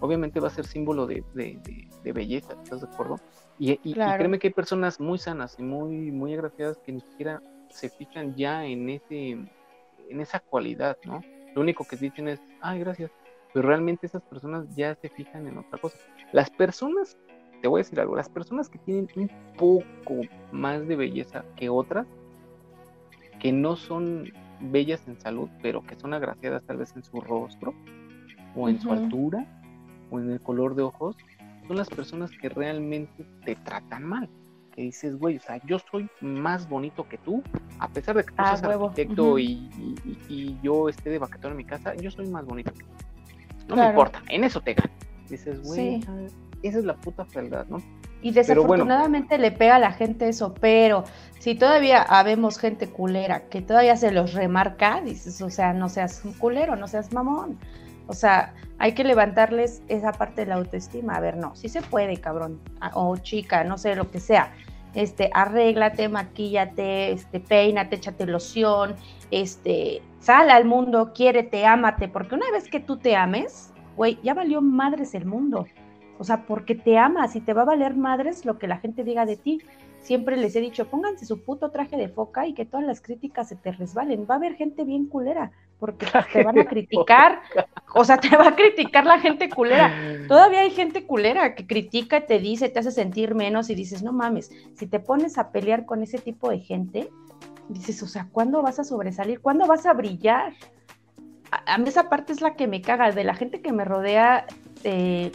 obviamente 0.00 0.40
va 0.40 0.48
a 0.48 0.50
ser 0.50 0.66
símbolo 0.66 1.06
de, 1.06 1.22
de- 1.34 1.58
de- 1.62 1.88
de 2.02 2.12
belleza, 2.12 2.54
¿estás 2.62 2.80
de 2.80 2.88
acuerdo? 2.88 3.16
Y, 3.58 3.72
y- 3.72 3.94
créeme 4.18 4.38
que 4.38 4.48
hay 4.48 4.54
personas 4.54 4.98
muy 5.00 5.18
sanas 5.18 5.56
y 5.58 5.62
muy, 5.62 6.10
muy 6.10 6.34
agraciadas 6.34 6.78
que 6.78 6.92
ni 6.92 7.00
siquiera 7.00 7.42
se 7.68 7.88
fijan 7.90 8.34
ya 8.34 8.64
en, 8.64 8.88
ese, 8.88 9.30
en 9.30 10.20
esa 10.20 10.40
cualidad, 10.40 10.96
¿no? 11.04 11.20
Lo 11.54 11.60
único 11.60 11.84
que 11.84 11.96
dicen 11.96 12.28
es, 12.28 12.40
ay, 12.60 12.80
gracias. 12.80 13.10
Pero 13.52 13.68
realmente 13.68 14.06
esas 14.06 14.22
personas 14.22 14.64
ya 14.76 14.94
se 14.94 15.08
fijan 15.08 15.46
en 15.46 15.58
otra 15.58 15.78
cosa. 15.78 15.98
Las 16.32 16.48
personas, 16.50 17.18
te 17.60 17.68
voy 17.68 17.80
a 17.80 17.82
decir 17.84 17.98
algo, 18.00 18.14
las 18.16 18.28
personas 18.28 18.68
que 18.68 18.78
tienen 18.78 19.08
un 19.16 19.28
poco 19.58 20.20
más 20.52 20.86
de 20.86 20.96
belleza 20.96 21.44
que 21.56 21.68
otras, 21.68 22.06
que 23.40 23.52
no 23.52 23.76
son 23.76 24.24
bellas 24.60 25.06
en 25.08 25.18
salud, 25.20 25.48
pero 25.62 25.82
que 25.82 25.96
son 25.96 26.14
agraciadas 26.14 26.62
tal 26.64 26.76
vez 26.76 26.94
en 26.94 27.02
su 27.02 27.20
rostro, 27.20 27.74
o 28.54 28.68
en 28.68 28.80
su 28.80 28.88
altura, 29.04 29.59
o 30.10 30.18
en 30.20 30.30
el 30.30 30.40
color 30.40 30.74
de 30.74 30.82
ojos, 30.82 31.16
son 31.66 31.76
las 31.76 31.88
personas 31.88 32.30
que 32.40 32.48
realmente 32.48 33.24
te 33.44 33.54
tratan 33.56 34.04
mal. 34.04 34.28
Que 34.74 34.82
dices, 34.82 35.16
güey, 35.18 35.36
o 35.36 35.40
sea, 35.40 35.60
yo 35.66 35.78
soy 35.90 36.08
más 36.20 36.68
bonito 36.68 37.08
que 37.08 37.18
tú, 37.18 37.42
a 37.78 37.88
pesar 37.88 38.16
de 38.16 38.22
que 38.24 38.30
tú 38.30 38.34
Ah, 38.38 38.56
seas 38.56 38.68
huevo, 38.68 38.88
arquitecto 38.88 39.38
y, 39.38 39.44
y- 39.44 39.94
y- 40.04 40.18
y 40.28 40.58
yo 40.62 40.88
esté 40.88 41.10
de 41.10 41.18
vacación 41.18 41.52
en 41.52 41.58
mi 41.58 41.64
casa, 41.64 41.94
yo 41.96 42.10
soy 42.10 42.28
más 42.28 42.44
bonito 42.44 42.72
que 42.72 42.84
tú. 42.84 42.90
No 43.68 43.74
Claro. 43.74 43.82
me 43.82 43.88
importa, 43.90 44.22
en 44.28 44.44
eso 44.44 44.60
te 44.60 44.74
gano. 44.74 44.90
Dices, 45.28 45.62
güey, 45.62 46.00
Sí. 46.02 46.06
esa 46.62 46.78
es 46.78 46.84
la 46.84 46.94
puta 46.96 47.24
fealdad, 47.24 47.66
¿no? 47.68 47.78
Y 48.22 48.32
bueno. 48.32 48.34
desafortunadamente 48.42 49.38
le 49.38 49.50
pega 49.50 49.76
a 49.76 49.78
la 49.78 49.92
gente 49.92 50.28
eso, 50.28 50.52
pero 50.60 51.04
si 51.38 51.54
todavía 51.54 52.02
habemos 52.02 52.58
gente 52.58 52.88
culera 52.88 53.48
que 53.48 53.62
todavía 53.62 53.96
se 53.96 54.10
los 54.12 54.34
remarca, 54.34 55.00
dices, 55.00 55.40
o 55.40 55.50
sea, 55.50 55.72
no 55.72 55.88
seas 55.88 56.22
un 56.24 56.32
culero, 56.34 56.76
no 56.76 56.86
seas 56.86 57.12
mamón. 57.14 57.58
O 58.08 58.12
sea, 58.12 58.54
hay 58.80 58.92
que 58.92 59.04
levantarles 59.04 59.82
esa 59.88 60.10
parte 60.12 60.40
de 60.40 60.46
la 60.46 60.54
autoestima. 60.54 61.14
A 61.14 61.20
ver, 61.20 61.36
no, 61.36 61.54
sí 61.54 61.68
se 61.68 61.82
puede, 61.82 62.16
cabrón, 62.16 62.58
o 62.94 63.14
chica, 63.18 63.62
no 63.62 63.76
sé, 63.76 63.94
lo 63.94 64.10
que 64.10 64.20
sea. 64.20 64.54
Este, 64.94 65.30
arréglate, 65.34 66.08
maquíllate, 66.08 67.12
este, 67.12 67.40
peínate, 67.40 67.96
échate 67.96 68.24
loción, 68.24 68.96
este, 69.30 70.00
sal 70.18 70.48
al 70.50 70.64
mundo, 70.64 71.12
quiérete, 71.14 71.66
ámate, 71.66 72.08
porque 72.08 72.34
una 72.34 72.50
vez 72.50 72.68
que 72.68 72.80
tú 72.80 72.96
te 72.96 73.14
ames, 73.14 73.70
güey, 73.96 74.18
ya 74.22 74.32
valió 74.32 74.62
madres 74.62 75.14
el 75.14 75.26
mundo. 75.26 75.66
O 76.18 76.24
sea, 76.24 76.46
porque 76.46 76.74
te 76.74 76.96
amas 76.96 77.36
y 77.36 77.42
te 77.42 77.52
va 77.52 77.62
a 77.62 77.66
valer 77.66 77.94
madres 77.94 78.46
lo 78.46 78.58
que 78.58 78.66
la 78.66 78.78
gente 78.78 79.04
diga 79.04 79.26
de 79.26 79.36
ti. 79.36 79.60
Siempre 80.00 80.36
les 80.36 80.56
he 80.56 80.60
dicho, 80.60 80.86
pónganse 80.86 81.26
su 81.26 81.42
puto 81.42 81.70
traje 81.70 81.96
de 81.96 82.08
foca 82.08 82.46
y 82.46 82.54
que 82.54 82.64
todas 82.64 82.86
las 82.86 83.00
críticas 83.00 83.48
se 83.48 83.56
te 83.56 83.72
resbalen. 83.72 84.26
Va 84.28 84.34
a 84.34 84.38
haber 84.38 84.54
gente 84.54 84.84
bien 84.84 85.06
culera, 85.06 85.52
porque 85.78 86.06
te 86.32 86.42
van 86.42 86.58
a 86.58 86.64
criticar, 86.64 87.40
o 87.94 88.04
sea, 88.04 88.18
te 88.18 88.36
va 88.36 88.48
a 88.48 88.56
criticar 88.56 89.04
la 89.04 89.18
gente 89.18 89.48
culera. 89.48 89.92
Todavía 90.28 90.60
hay 90.60 90.70
gente 90.70 91.06
culera 91.06 91.54
que 91.54 91.66
critica, 91.66 92.26
te 92.26 92.38
dice, 92.38 92.68
te 92.68 92.78
hace 92.78 92.92
sentir 92.92 93.34
menos 93.34 93.70
y 93.70 93.74
dices, 93.74 94.02
no 94.02 94.12
mames, 94.12 94.50
si 94.74 94.86
te 94.86 95.00
pones 95.00 95.38
a 95.38 95.52
pelear 95.52 95.86
con 95.86 96.02
ese 96.02 96.18
tipo 96.18 96.50
de 96.50 96.60
gente, 96.60 97.10
dices, 97.68 98.02
o 98.02 98.06
sea, 98.06 98.28
¿cuándo 98.30 98.62
vas 98.62 98.78
a 98.78 98.84
sobresalir? 98.84 99.40
¿Cuándo 99.40 99.66
vas 99.66 99.86
a 99.86 99.92
brillar? 99.92 100.52
A, 101.50 101.78
mí 101.78 101.88
esa 101.88 102.08
parte 102.08 102.32
es 102.32 102.40
la 102.40 102.54
que 102.54 102.66
me 102.66 102.80
caga, 102.82 103.10
de 103.10 103.24
la 103.24 103.34
gente 103.34 103.60
que 103.60 103.72
me 103.72 103.84
rodea 103.84 104.46
eh, 104.84 105.32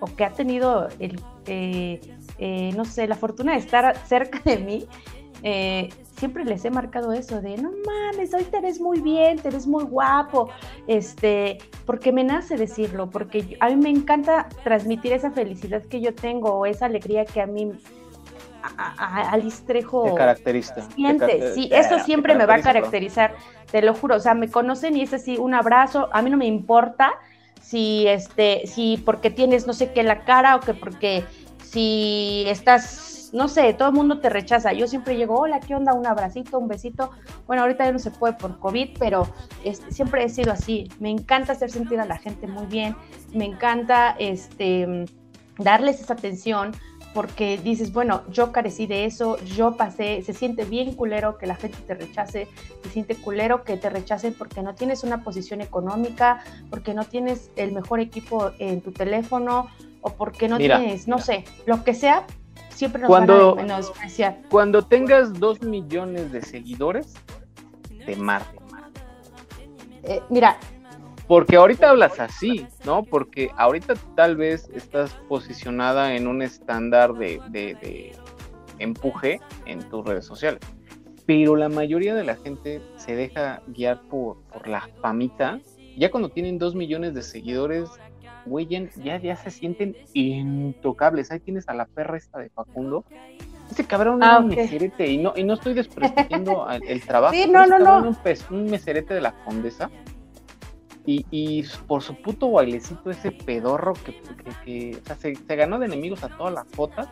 o 0.00 0.06
que 0.06 0.24
ha 0.24 0.32
tenido 0.32 0.88
el, 0.98 1.20
eh, 1.46 2.00
eh, 2.38 2.72
no 2.76 2.84
sé, 2.84 3.06
la 3.06 3.14
fortuna 3.14 3.52
de 3.52 3.58
estar 3.58 3.96
cerca 4.06 4.40
de 4.44 4.58
mí, 4.58 4.88
siempre 6.18 6.44
les 6.44 6.64
he 6.64 6.70
marcado 6.70 7.12
eso 7.12 7.40
de, 7.40 7.56
no 7.56 7.70
mames, 7.86 8.34
hoy 8.34 8.44
te 8.44 8.60
ves 8.60 8.80
muy 8.80 9.00
bien, 9.00 9.38
te 9.38 9.50
ves 9.50 9.66
muy 9.66 9.84
guapo, 9.84 10.50
este, 10.86 11.58
porque 11.86 12.12
me 12.12 12.24
nace 12.24 12.56
decirlo, 12.56 13.08
porque 13.08 13.56
a 13.60 13.68
mí 13.68 13.76
me 13.76 13.90
encanta 13.90 14.48
transmitir 14.64 15.12
esa 15.12 15.30
felicidad 15.30 15.82
que 15.82 16.00
yo 16.00 16.14
tengo 16.14 16.50
o 16.50 16.66
esa 16.66 16.86
alegría 16.86 17.24
que 17.24 17.40
a 17.40 17.46
mí 17.46 17.72
a, 18.62 19.38
Trejo 19.66 20.14
caracteriza. 20.14 20.82
Siente, 20.90 21.54
sí, 21.54 21.68
eso 21.72 22.00
siempre 22.00 22.34
me 22.34 22.44
va 22.44 22.56
a 22.56 22.62
caracterizar, 22.62 23.34
te 23.70 23.82
lo 23.82 23.94
juro, 23.94 24.16
o 24.16 24.20
sea, 24.20 24.34
me 24.34 24.50
conocen 24.50 24.96
y 24.96 25.02
es 25.02 25.14
así, 25.14 25.36
un 25.38 25.54
abrazo, 25.54 26.08
a 26.12 26.22
mí 26.22 26.30
no 26.30 26.36
me 26.36 26.46
importa 26.46 27.12
si 27.60 28.06
este, 28.06 28.66
si 28.66 28.96
porque 29.04 29.30
tienes 29.30 29.66
no 29.66 29.72
sé 29.72 29.92
qué 29.92 30.02
la 30.02 30.24
cara 30.24 30.56
o 30.56 30.60
que 30.60 30.74
porque 30.74 31.24
si 31.70 32.44
estás, 32.46 33.30
no 33.32 33.48
sé, 33.48 33.74
todo 33.74 33.88
el 33.88 33.94
mundo 33.94 34.20
te 34.20 34.30
rechaza. 34.30 34.72
Yo 34.72 34.86
siempre 34.86 35.16
llego, 35.16 35.38
hola, 35.38 35.60
¿qué 35.60 35.74
onda? 35.74 35.92
Un 35.92 36.06
abracito, 36.06 36.58
un 36.58 36.68
besito. 36.68 37.10
Bueno, 37.46 37.62
ahorita 37.62 37.84
ya 37.84 37.92
no 37.92 37.98
se 37.98 38.10
puede 38.10 38.34
por 38.34 38.58
COVID, 38.58 38.96
pero 38.98 39.28
este, 39.64 39.92
siempre 39.92 40.24
he 40.24 40.28
sido 40.28 40.52
así. 40.52 40.90
Me 40.98 41.10
encanta 41.10 41.52
hacer 41.52 41.70
sentir 41.70 42.00
a 42.00 42.06
la 42.06 42.18
gente 42.18 42.46
muy 42.46 42.66
bien, 42.66 42.96
me 43.34 43.44
encanta 43.44 44.16
este, 44.18 45.06
darles 45.58 46.00
esa 46.00 46.14
atención, 46.14 46.72
porque 47.14 47.58
dices, 47.58 47.92
bueno, 47.92 48.22
yo 48.30 48.52
carecí 48.52 48.86
de 48.86 49.04
eso, 49.04 49.38
yo 49.44 49.76
pasé, 49.76 50.22
se 50.22 50.32
siente 50.32 50.64
bien 50.64 50.94
culero 50.94 51.38
que 51.38 51.46
la 51.46 51.56
gente 51.56 51.78
te 51.86 51.94
rechace, 51.94 52.48
se 52.82 52.90
siente 52.90 53.16
culero 53.16 53.64
que 53.64 53.76
te 53.76 53.90
rechacen 53.90 54.34
porque 54.34 54.62
no 54.62 54.74
tienes 54.74 55.04
una 55.04 55.24
posición 55.24 55.60
económica, 55.60 56.44
porque 56.70 56.94
no 56.94 57.04
tienes 57.04 57.50
el 57.56 57.72
mejor 57.72 58.00
equipo 58.00 58.52
en 58.58 58.82
tu 58.82 58.92
teléfono 58.92 59.68
o 60.08 60.14
porque 60.14 60.48
no 60.48 60.58
tienes, 60.58 61.06
no 61.06 61.18
sé, 61.18 61.44
lo 61.66 61.84
que 61.84 61.94
sea, 61.94 62.26
siempre 62.70 63.02
nos 63.02 63.08
cuando, 63.08 63.54
van 63.54 63.58
a 63.58 63.62
menospreciar. 63.62 64.38
Cuando 64.50 64.82
tengas 64.82 65.34
dos 65.34 65.62
millones 65.62 66.32
de 66.32 66.42
seguidores, 66.42 67.14
te 68.04 68.16
marque. 68.16 68.58
Eh, 70.04 70.22
mira, 70.30 70.58
porque 71.26 71.56
ahorita 71.56 71.90
hablas 71.90 72.18
así, 72.18 72.66
¿no? 72.86 73.02
Porque 73.02 73.50
ahorita 73.58 73.94
tal 74.16 74.36
vez 74.36 74.70
estás 74.74 75.12
posicionada 75.28 76.14
en 76.14 76.26
un 76.26 76.40
estándar 76.40 77.12
de, 77.12 78.16
empuje 78.78 79.40
en 79.66 79.86
tus 79.90 80.06
redes 80.06 80.24
sociales. 80.24 80.60
Pero 81.26 81.56
la 81.56 81.68
mayoría 81.68 82.14
de 82.14 82.24
la 82.24 82.36
gente 82.36 82.80
se 82.96 83.14
deja 83.14 83.60
guiar 83.66 84.00
por, 84.08 84.38
la 84.66 84.88
famita. 85.02 85.60
Ya 85.98 86.10
cuando 86.10 86.30
tienen 86.30 86.58
dos 86.58 86.74
millones 86.74 87.12
de 87.12 87.20
seguidores, 87.22 87.90
güey, 88.48 88.66
ya, 88.66 89.20
ya, 89.20 89.36
se 89.36 89.50
sienten 89.50 89.96
intocables. 90.12 91.30
Ahí 91.30 91.40
tienes 91.40 91.68
a 91.68 91.74
la 91.74 91.86
perra 91.86 92.16
esta 92.16 92.38
de 92.38 92.50
Facundo. 92.50 93.04
Ese 93.70 93.84
cabrón 93.84 94.22
ah, 94.22 94.38
un 94.38 94.48
meserete, 94.48 95.06
y 95.10 95.18
no, 95.18 95.34
y 95.36 95.44
no 95.44 95.54
estoy 95.54 95.74
desprestigiendo 95.74 96.66
el, 96.86 97.02
trabajo. 97.02 97.34
Sí, 97.34 97.46
no, 97.50 97.66
no, 97.66 97.78
no. 97.78 98.16
un 98.50 98.64
meserete 98.66 99.12
de 99.12 99.20
la 99.20 99.32
condesa 99.44 99.90
y, 101.10 101.64
por 101.86 102.02
su 102.02 102.14
puto 102.20 102.50
bailecito, 102.50 103.10
ese 103.10 103.32
pedorro 103.32 103.94
que, 103.94 105.00
se, 105.18 105.56
ganó 105.56 105.78
de 105.78 105.86
enemigos 105.86 106.22
a 106.22 106.28
todas 106.36 106.52
las 106.52 106.66
fotos. 106.68 107.06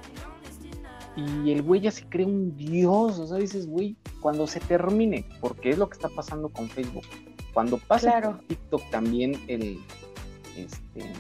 Y 1.17 1.51
el 1.51 1.63
güey 1.63 1.81
ya 1.81 1.91
se 1.91 2.07
cree 2.07 2.27
un 2.27 2.55
dios. 2.59 3.19
O 3.19 3.27
sea, 3.27 3.39
dices, 3.39 3.67
güey, 3.67 3.97
cuando 4.21 4.47
se 4.47 4.61
termine, 4.61 5.25
porque 5.41 5.71
es 5.71 5.79
lo 5.79 5.89
que 5.89 5.95
está 5.95 6.11
pasando 6.11 6.51
con 6.51 6.69
Facebook. 6.69 7.05
Cuando 7.55 7.79
pase 7.79 8.09
claro. 8.09 8.39
TikTok 8.47 8.91
también 8.91 9.41
el, 9.49 9.79
este, 10.57 11.13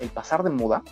el 0.00 0.08
pasar 0.10 0.42
de 0.42 0.50
moda. 0.50 0.82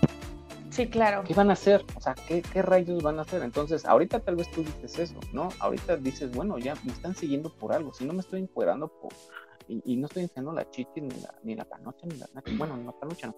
Sí, 0.71 0.87
claro. 0.89 1.25
¿Qué 1.25 1.35
van 1.35 1.51
a 1.51 1.55
hacer? 1.55 1.85
O 1.97 2.01
sea, 2.01 2.15
¿qué, 2.15 2.43
¿qué, 2.43 2.63
rayos 2.63 3.03
van 3.03 3.19
a 3.19 3.23
hacer? 3.23 3.43
Entonces, 3.43 3.85
ahorita 3.85 4.21
tal 4.21 4.37
vez 4.37 4.51
tú 4.51 4.63
dices 4.63 4.99
eso, 4.99 5.19
¿no? 5.33 5.49
Ahorita 5.59 5.97
dices, 5.97 6.31
bueno, 6.31 6.59
ya 6.59 6.75
me 6.85 6.93
están 6.93 7.15
siguiendo 7.15 7.51
por 7.51 7.73
algo. 7.73 7.93
Si 7.93 8.05
no 8.05 8.13
me 8.13 8.21
estoy 8.21 8.41
encuadrando 8.41 8.89
por, 8.89 9.13
y, 9.69 9.97
no 9.97 10.07
estoy 10.07 10.23
enseñando 10.23 10.53
la 10.53 10.69
chichi, 10.71 11.01
ni 11.01 11.11
la, 11.21 11.35
ni 11.43 11.55
la 11.55 11.65
panocha, 11.65 12.07
ni 12.07 12.17
la 12.17 12.29
bueno, 12.57 12.77
no 12.77 12.93
panocha 12.93 13.27
no, 13.29 13.37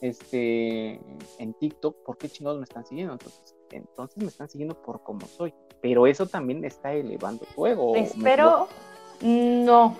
este, 0.00 1.00
en 1.38 1.54
TikTok, 1.54 2.04
¿por 2.04 2.18
qué 2.18 2.28
chingados 2.28 2.58
me 2.58 2.64
están 2.64 2.84
siguiendo? 2.84 3.12
Entonces, 3.14 3.54
entonces 3.70 4.22
me 4.22 4.28
están 4.28 4.48
siguiendo 4.48 4.80
por 4.82 5.02
como 5.02 5.26
soy, 5.26 5.52
pero 5.80 6.06
eso 6.06 6.26
también 6.26 6.64
está 6.64 6.92
elevando 6.92 7.44
tu 7.54 7.66
ego. 7.66 7.96
Espero, 7.96 8.68
no, 9.22 9.96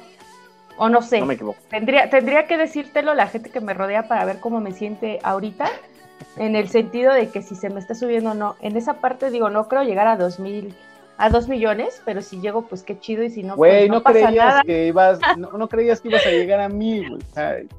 o 0.78 0.88
no 0.88 1.02
sé. 1.02 1.20
No 1.20 1.26
me 1.26 1.34
equivoco. 1.34 1.58
Tendría, 1.68 2.08
tendría 2.08 2.46
que 2.46 2.56
decírtelo 2.56 3.14
la 3.14 3.26
gente 3.26 3.50
que 3.50 3.60
me 3.60 3.74
rodea 3.74 4.08
para 4.08 4.24
ver 4.24 4.40
cómo 4.40 4.60
me 4.60 4.72
siente 4.72 5.18
ahorita, 5.22 5.68
en 6.36 6.56
el 6.56 6.68
sentido 6.68 7.12
de 7.12 7.28
que 7.28 7.42
si 7.42 7.54
se 7.54 7.68
me 7.68 7.80
está 7.80 7.94
subiendo 7.94 8.30
o 8.30 8.34
no. 8.34 8.56
En 8.60 8.76
esa 8.76 8.94
parte 8.94 9.30
digo, 9.30 9.50
no 9.50 9.68
creo 9.68 9.82
llegar 9.82 10.06
a 10.06 10.16
2000 10.16 10.74
a 11.18 11.30
dos 11.30 11.48
millones, 11.48 12.00
pero 12.04 12.22
si 12.22 12.40
llego, 12.40 12.62
pues 12.62 12.84
qué 12.84 12.98
chido, 12.98 13.24
y 13.24 13.30
si 13.30 13.42
no, 13.42 13.56
pues 13.56 13.88
no, 13.88 13.96
no 13.96 14.02
creías 14.04 14.62
que 14.62 14.86
ibas, 14.86 15.18
no, 15.36 15.68
creías 15.68 16.00
que 16.00 16.08
ibas 16.08 16.24
a 16.24 16.30
llegar 16.30 16.60
a 16.60 16.68
mí, 16.68 17.06
güey. 17.08 17.20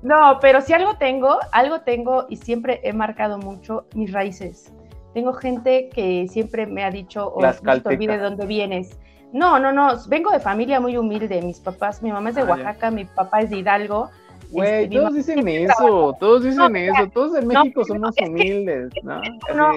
No, 0.01 0.39
pero 0.41 0.59
si 0.59 0.73
algo 0.73 0.97
tengo, 0.97 1.39
algo 1.53 1.79
tengo 1.79 2.25
y 2.29 2.35
siempre 2.35 2.81
he 2.83 2.91
marcado 2.91 3.37
mucho 3.37 3.85
mis 3.95 4.11
raíces. 4.11 4.73
Tengo 5.13 5.33
gente 5.33 5.89
que 5.89 6.27
siempre 6.27 6.67
me 6.67 6.83
ha 6.83 6.91
dicho, 6.91 7.33
oh, 7.33 7.41
no 7.41 7.81
te 7.81 7.89
olvides 7.89 8.17
de 8.17 8.23
dónde 8.23 8.45
vienes. 8.45 8.99
No, 9.31 9.59
no, 9.59 9.71
no, 9.71 9.91
vengo 10.07 10.31
de 10.31 10.39
familia 10.39 10.79
muy 10.79 10.97
humilde. 10.97 11.41
Mis 11.41 11.59
papás, 11.59 12.01
mi 12.01 12.11
mamá 12.11 12.29
es 12.29 12.35
de 12.35 12.41
ah, 12.41 12.45
Oaxaca, 12.45 12.91
mi 12.91 13.05
papá 13.05 13.41
es 13.41 13.49
de 13.49 13.57
Hidalgo. 13.57 14.09
Güey, 14.51 14.85
este, 14.85 14.95
todos 14.95 15.13
dicen 15.13 15.47
eso, 15.47 16.17
todos 16.19 16.43
dicen 16.43 16.75
eso, 16.75 17.07
todos 17.13 17.37
en 17.37 17.47
México 17.47 17.85
somos 17.85 18.15
humildes, 18.19 18.91
¿no? 19.03 19.21
no 19.55 19.71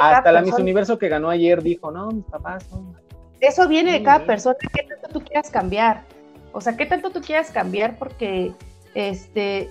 Hasta 0.00 0.32
la 0.32 0.40
Miss 0.40 0.54
Universo 0.54 0.98
que 0.98 1.08
ganó 1.08 1.28
ayer 1.28 1.62
dijo, 1.62 1.90
no, 1.90 2.10
mis 2.10 2.24
papás 2.24 2.64
son... 2.64 2.96
Eso 3.40 3.68
viene 3.68 3.92
de 3.92 4.02
cada 4.02 4.24
persona, 4.24 4.56
¿qué 4.74 4.84
tanto 4.84 5.08
tú 5.10 5.20
quieras 5.20 5.50
cambiar? 5.50 6.02
O 6.52 6.60
sea, 6.60 6.76
¿qué 6.76 6.86
tanto 6.86 7.10
tú 7.10 7.20
quieras 7.20 7.50
cambiar? 7.50 7.98
Porque, 7.98 8.52
este, 8.94 9.68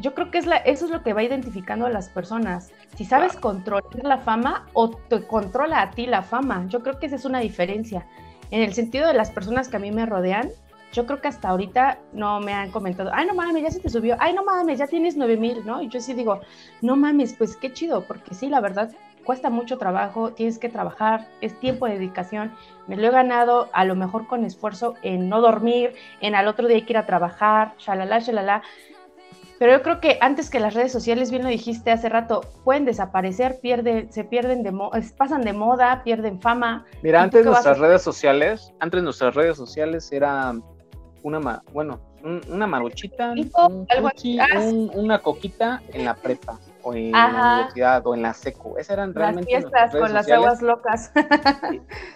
yo 0.00 0.14
creo 0.14 0.30
que 0.30 0.38
es 0.38 0.46
la, 0.46 0.56
eso 0.56 0.86
es 0.86 0.90
lo 0.90 1.02
que 1.02 1.12
va 1.12 1.22
identificando 1.22 1.86
a 1.86 1.90
las 1.90 2.08
personas. 2.08 2.72
Si 2.96 3.04
sabes 3.04 3.36
controlar 3.36 3.84
la 4.02 4.18
fama 4.18 4.66
o 4.72 4.90
te 4.90 5.26
controla 5.26 5.82
a 5.82 5.90
ti 5.90 6.06
la 6.06 6.22
fama, 6.22 6.66
yo 6.68 6.82
creo 6.82 6.98
que 6.98 7.06
esa 7.06 7.16
es 7.16 7.24
una 7.24 7.40
diferencia. 7.40 8.06
En 8.50 8.62
el 8.62 8.72
sentido 8.72 9.06
de 9.06 9.14
las 9.14 9.30
personas 9.30 9.68
que 9.68 9.76
a 9.76 9.80
mí 9.80 9.92
me 9.92 10.06
rodean, 10.06 10.50
yo 10.92 11.06
creo 11.06 11.20
que 11.20 11.28
hasta 11.28 11.48
ahorita 11.48 11.98
no 12.12 12.40
me 12.40 12.52
han 12.52 12.70
comentado, 12.70 13.10
ay, 13.12 13.26
no 13.26 13.34
mames, 13.34 13.62
ya 13.62 13.70
se 13.70 13.80
te 13.80 13.88
subió, 13.88 14.16
ay, 14.18 14.32
no 14.32 14.44
mames, 14.44 14.78
ya 14.78 14.86
tienes 14.86 15.16
9000, 15.16 15.64
¿no? 15.64 15.82
Y 15.82 15.88
yo 15.88 16.00
sí 16.00 16.14
digo, 16.14 16.40
no 16.82 16.96
mames, 16.96 17.34
pues 17.34 17.56
qué 17.56 17.72
chido, 17.72 18.04
porque 18.06 18.34
sí, 18.34 18.48
la 18.48 18.60
verdad, 18.60 18.90
cuesta 19.24 19.50
mucho 19.50 19.78
trabajo, 19.78 20.32
tienes 20.32 20.58
que 20.58 20.68
trabajar, 20.68 21.28
es 21.40 21.58
tiempo 21.60 21.86
de 21.86 21.92
dedicación, 21.94 22.52
me 22.88 22.96
lo 22.96 23.06
he 23.06 23.10
ganado 23.10 23.68
a 23.72 23.84
lo 23.84 23.94
mejor 23.94 24.26
con 24.26 24.44
esfuerzo 24.44 24.94
en 25.02 25.28
no 25.28 25.40
dormir, 25.40 25.94
en 26.20 26.34
al 26.34 26.48
otro 26.48 26.66
día 26.66 26.78
hay 26.78 26.82
que 26.82 26.94
ir 26.94 26.98
a 26.98 27.06
trabajar, 27.06 27.74
shalala, 27.78 28.18
shalala. 28.18 28.62
Pero 29.60 29.72
yo 29.72 29.82
creo 29.82 30.00
que 30.00 30.16
antes 30.22 30.48
que 30.48 30.58
las 30.58 30.72
redes 30.72 30.90
sociales, 30.90 31.30
bien 31.30 31.42
lo 31.42 31.50
dijiste 31.50 31.90
hace 31.90 32.08
rato, 32.08 32.40
pueden 32.64 32.86
desaparecer, 32.86 33.60
pierden, 33.60 34.10
se 34.10 34.24
pierden 34.24 34.62
de 34.62 34.72
pasan 35.18 35.42
de 35.42 35.52
moda, 35.52 36.02
pierden 36.02 36.40
fama. 36.40 36.86
Mira, 37.02 37.20
antes 37.20 37.44
nuestras 37.44 37.78
redes 37.78 38.00
sociales, 38.00 38.72
antes 38.80 39.02
nuestras 39.02 39.34
redes 39.34 39.58
sociales 39.58 40.10
era 40.12 40.54
una, 41.22 41.62
bueno, 41.74 42.00
una 42.48 42.66
maruchita, 42.66 43.32
un 43.32 44.90
una 44.94 45.18
coquita 45.18 45.82
en 45.92 46.06
la 46.06 46.14
prepa. 46.14 46.58
O 46.82 46.94
en 46.94 47.12
la 47.12 47.54
universidad 47.54 48.06
o 48.06 48.14
en 48.14 48.22
la 48.22 48.34
seco. 48.34 48.78
Esas 48.78 48.90
eran 48.94 49.14
realmente 49.14 49.52
las 49.52 49.62
fiestas 49.62 49.96
con 49.96 50.12
las 50.12 50.30
aguas 50.30 50.62
locas. 50.62 51.12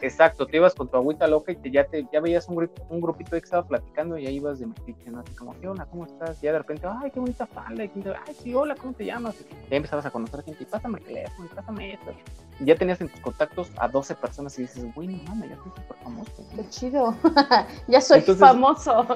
Exacto, 0.00 0.46
te 0.46 0.56
ibas 0.56 0.74
con 0.74 0.88
tu 0.88 0.96
agüita 0.96 1.26
loca 1.26 1.52
y 1.52 1.56
te, 1.56 1.70
ya, 1.70 1.84
te, 1.84 2.06
ya 2.12 2.20
veías 2.20 2.48
un, 2.48 2.70
un 2.88 3.00
grupito 3.00 3.30
que 3.30 3.38
estaba 3.38 3.66
platicando 3.66 4.18
y 4.18 4.26
ahí 4.26 4.36
ibas 4.36 4.58
de 4.58 4.66
metiche, 4.66 5.10
¿no? 5.10 5.20
Así 5.20 5.34
como, 5.34 5.58
¿qué 5.60 5.68
onda? 5.68 5.86
¿Cómo 5.86 6.06
estás? 6.06 6.38
Y 6.42 6.46
ya 6.46 6.52
de 6.52 6.58
repente, 6.58 6.86
ay, 6.86 7.10
qué 7.10 7.20
bonita 7.20 7.46
falda. 7.46 7.82
ay, 7.82 8.34
sí, 8.42 8.54
hola, 8.54 8.74
¿cómo 8.74 8.92
te 8.92 9.04
llamas? 9.04 9.34
Y 9.40 9.70
ya 9.70 9.76
empezabas 9.76 10.06
a 10.06 10.10
conocer 10.10 10.42
gente 10.42 10.62
y 10.62 10.66
pásame 10.66 10.98
el 10.98 11.04
teléfono, 11.04 11.48
pásame 11.54 11.94
esto. 11.94 12.12
Y 12.60 12.66
ya 12.66 12.76
tenías 12.76 13.00
en 13.00 13.08
tus 13.08 13.20
contactos 13.20 13.70
a 13.78 13.88
12 13.88 14.14
personas 14.14 14.58
y 14.58 14.62
dices, 14.62 14.94
güey, 14.94 15.08
no 15.08 15.22
mames, 15.24 15.50
ya 15.50 15.56
soy 15.56 15.72
súper 15.74 15.96
famoso. 16.02 16.32
Qué 16.54 16.68
chido, 16.68 17.16
ya 17.88 18.00
soy 18.00 18.20
famoso. 18.20 19.06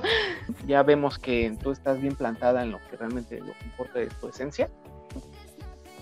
Ya 0.66 0.82
vemos 0.82 1.18
que 1.18 1.56
tú 1.62 1.70
estás 1.70 2.00
bien 2.00 2.16
plantada 2.16 2.62
en 2.62 2.72
lo 2.72 2.78
que 2.90 2.96
realmente 2.96 3.38
lo 3.40 3.52
que 3.52 3.64
importa 3.64 4.00
es 4.00 4.14
tu 4.20 4.28
esencia 4.28 4.68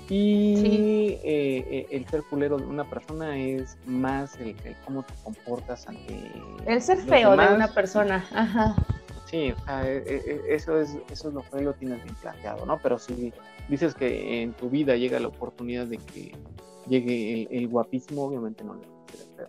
y 0.08 1.18
eh, 1.24 1.64
eh, 1.68 1.86
el 1.90 2.06
ser 2.06 2.22
culero 2.22 2.58
de 2.58 2.66
una 2.66 2.84
persona 2.88 3.36
es 3.36 3.76
más 3.86 4.36
el, 4.38 4.54
cómo 4.84 5.02
te 5.02 5.14
comportas 5.24 5.88
ante. 5.88 6.30
El 6.66 6.80
ser 6.80 6.98
feo 6.98 7.36
de 7.36 7.54
una 7.54 7.68
persona, 7.68 8.24
ajá. 8.32 8.76
Sí, 9.26 9.52
e, 9.68 10.04
e, 10.06 10.54
eso 10.54 10.80
es, 10.80 10.96
eso 11.10 11.28
es 11.28 11.34
lo 11.34 11.42
que 11.42 11.60
lo 11.60 11.72
tienes 11.74 12.02
bien 12.04 12.14
planteado, 12.22 12.64
¿no? 12.64 12.78
Pero 12.78 12.98
si 12.98 13.32
dices 13.68 13.94
que 13.94 14.42
en 14.42 14.52
tu 14.52 14.70
vida 14.70 14.94
llega 14.94 15.18
la 15.18 15.28
oportunidad 15.28 15.86
de 15.86 15.98
que 15.98 16.32
llegue 16.88 17.48
el, 17.50 17.66
guapismo, 17.66 18.22
obviamente 18.22 18.62
no 18.62 18.74
le 18.74 18.82
feo. 19.36 19.48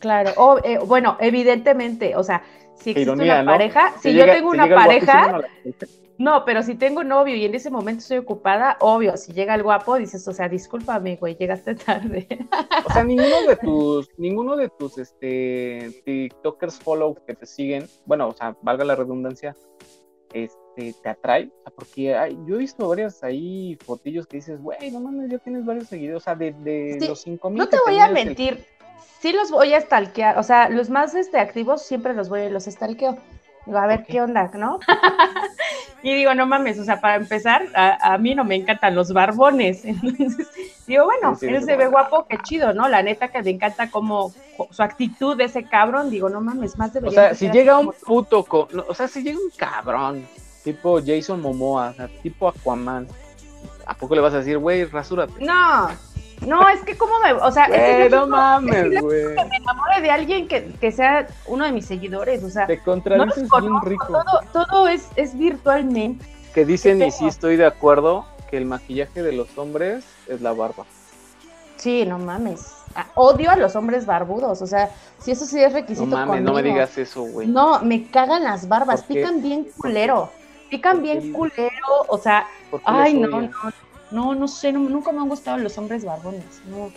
Claro, 0.00 0.32
o, 0.36 0.58
eh, 0.64 0.78
bueno, 0.84 1.16
evidentemente, 1.20 2.16
o 2.16 2.24
sea, 2.24 2.42
si 2.74 2.90
existe 2.90 3.10
una 3.10 3.44
pareja, 3.44 3.94
si, 4.00 4.12
yo 4.12 4.26
tengo 4.26 4.50
una 4.50 4.68
pareja, 4.68 5.32
no, 5.32 5.42
pero 6.44 6.62
si 6.62 6.74
tengo 6.74 7.04
novio 7.04 7.36
y 7.36 7.44
en 7.44 7.54
ese 7.54 7.70
momento 7.70 8.00
estoy 8.00 8.18
ocupada, 8.18 8.76
obvio, 8.80 9.16
si 9.16 9.32
llega 9.32 9.54
el 9.54 9.62
guapo, 9.62 9.96
dices, 9.96 10.26
o 10.26 10.32
sea, 10.32 10.48
discúlpame, 10.48 11.16
güey, 11.16 11.36
llegaste 11.36 11.74
tarde. 11.74 12.26
O 12.86 12.92
sea, 12.92 13.04
ninguno 13.04 13.42
de 13.46 13.56
tus, 13.56 14.08
ninguno 14.18 14.56
de 14.56 14.68
tus 14.68 14.98
este 14.98 16.02
TikTokers 16.04 16.78
follow 16.78 17.14
que 17.26 17.34
te 17.34 17.46
siguen, 17.46 17.86
bueno, 18.06 18.28
o 18.28 18.32
sea, 18.32 18.56
valga 18.62 18.84
la 18.84 18.94
redundancia, 18.94 19.54
este, 20.32 20.94
te 21.02 21.08
atrae, 21.08 21.50
porque 21.74 22.14
hay, 22.16 22.38
yo 22.46 22.56
he 22.56 22.58
visto 22.58 22.88
varias 22.88 23.22
ahí 23.22 23.76
fotillos 23.84 24.26
que 24.26 24.38
dices, 24.38 24.60
güey, 24.60 24.90
no 24.90 25.00
mames, 25.00 25.30
ya 25.30 25.38
tienes 25.38 25.64
varios 25.64 25.88
seguidores, 25.88 26.22
o 26.22 26.24
sea, 26.24 26.34
de, 26.34 26.52
de 26.52 27.08
los 27.08 27.20
cinco 27.20 27.50
mil. 27.50 27.58
No 27.58 27.68
te 27.68 27.78
voy 27.84 27.98
a 27.98 28.08
mentir, 28.08 28.64
sí 29.20 29.32
los 29.32 29.50
voy 29.50 29.74
a 29.74 29.80
stalkear, 29.80 30.38
o 30.38 30.42
sea, 30.42 30.68
los 30.68 30.88
más 30.88 31.14
este, 31.14 31.38
activos 31.38 31.82
siempre 31.82 32.14
los 32.14 32.28
voy, 32.28 32.48
los 32.48 32.64
stalkeo 32.64 33.18
Digo, 33.68 33.78
a 33.78 33.86
ver 33.86 34.04
qué 34.04 34.22
onda, 34.22 34.50
¿no? 34.54 34.78
y 36.02 36.14
digo, 36.14 36.34
no 36.34 36.46
mames, 36.46 36.78
o 36.78 36.84
sea, 36.84 37.00
para 37.00 37.16
empezar, 37.16 37.66
a, 37.74 38.16
mí 38.18 38.34
no 38.34 38.44
me 38.44 38.54
encantan 38.54 38.94
los 38.94 39.12
barbones. 39.12 39.84
Entonces, 39.84 40.48
digo, 40.86 41.06
bueno, 41.06 41.36
él 41.40 41.64
se 41.64 41.76
ve 41.76 41.86
guapo, 41.88 42.26
qué 42.28 42.38
chido, 42.38 42.72
¿no? 42.72 42.88
La 42.88 43.02
neta 43.02 43.28
que 43.28 43.42
me 43.42 43.50
encanta 43.50 43.90
como 43.90 44.32
su 44.70 44.82
actitud 44.82 45.36
de 45.36 45.44
ese 45.44 45.64
cabrón, 45.64 46.10
digo, 46.10 46.28
no 46.28 46.40
mames, 46.40 46.78
más 46.78 46.92
debería 46.92 47.20
O 47.20 47.22
sea, 47.22 47.34
si 47.34 47.50
llega 47.50 47.78
un 47.78 47.92
puto, 47.92 48.46
o 48.48 48.94
sea, 48.94 49.08
si 49.08 49.22
llega 49.22 49.38
un 49.38 49.50
cabrón, 49.56 50.26
tipo 50.62 51.00
Jason 51.04 51.40
Momoa, 51.40 51.94
tipo 52.22 52.48
Aquaman, 52.48 53.08
¿a 53.86 53.94
poco 53.94 54.14
le 54.14 54.20
vas 54.20 54.34
a 54.34 54.38
decir, 54.38 54.58
güey, 54.58 54.84
rasúrate? 54.84 55.44
No, 55.44 55.88
no, 56.46 56.68
es 56.68 56.80
que 56.82 56.96
como 56.96 57.12
me, 57.20 57.32
o 57.32 57.50
sea, 57.50 57.64
es 57.66 58.10
no 58.10 58.26
mames, 58.26 59.00
güey. 59.00 59.34
Que 59.34 59.44
me 59.44 59.56
enamore 59.56 60.00
de 60.00 60.10
alguien 60.10 60.48
que, 60.48 60.72
que, 60.80 60.92
sea 60.92 61.26
uno 61.46 61.64
de 61.64 61.72
mis 61.72 61.86
seguidores, 61.86 62.42
o 62.44 62.50
sea, 62.50 62.66
te 62.66 62.82
contradices 62.82 63.48
no 63.50 63.60
bien 63.60 63.80
rico. 63.82 64.06
Todo, 64.06 64.64
todo 64.66 64.88
es, 64.88 65.08
es 65.16 65.36
virtualmente. 65.36 66.24
Que 66.54 66.64
dicen, 66.64 67.02
y 67.02 67.10
sí 67.10 67.26
estoy 67.26 67.56
de 67.56 67.66
acuerdo, 67.66 68.24
que 68.50 68.56
el 68.56 68.66
maquillaje 68.66 69.22
de 69.22 69.32
los 69.32 69.56
hombres 69.58 70.04
es 70.26 70.40
la 70.40 70.52
barba. 70.52 70.84
Sí, 71.76 72.04
no 72.06 72.18
mames. 72.18 72.74
Ah, 72.94 73.06
odio 73.14 73.50
a 73.50 73.56
los 73.56 73.76
hombres 73.76 74.06
barbudos, 74.06 74.62
o 74.62 74.66
sea, 74.66 74.90
si 75.18 75.30
eso 75.30 75.44
sí 75.44 75.62
es 75.62 75.72
requisito. 75.72 76.06
No 76.06 76.16
mames, 76.16 76.42
no 76.42 76.54
me 76.54 76.62
digas 76.62 76.96
eso, 76.98 77.22
güey. 77.22 77.46
No, 77.46 77.80
me 77.80 78.08
cagan 78.08 78.44
las 78.44 78.68
barbas, 78.68 79.02
pican 79.04 79.42
bien 79.42 79.68
culero. 79.76 80.30
Pican 80.70 81.00
bien 81.00 81.32
culero, 81.32 81.70
o 82.08 82.18
sea, 82.18 82.46
ay, 82.84 83.14
no, 83.14 83.28
no, 83.28 83.40
no, 83.40 83.72
no 84.10 84.48
sé, 84.48 84.72
nunca 84.72 85.12
me 85.12 85.20
han 85.20 85.28
gustado 85.28 85.58
los 85.58 85.76
hombres 85.78 86.04
barbones. 86.04 86.62
No, 86.66 86.90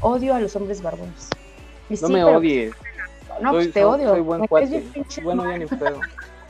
odio 0.00 0.34
a 0.34 0.40
los 0.40 0.54
hombres 0.56 0.82
barbones. 0.82 1.28
no 1.88 2.08
me 2.08 2.24
odies. 2.24 2.74
No, 3.40 3.52
pues 3.52 3.72
te 3.72 3.84
odio. 3.84 4.10
Soy 4.10 4.20
buen 4.20 4.46
cuate. 4.46 4.84
Bueno, 5.22 5.50
ya 5.50 5.58
ni 5.58 5.66
pedo. 5.78 6.00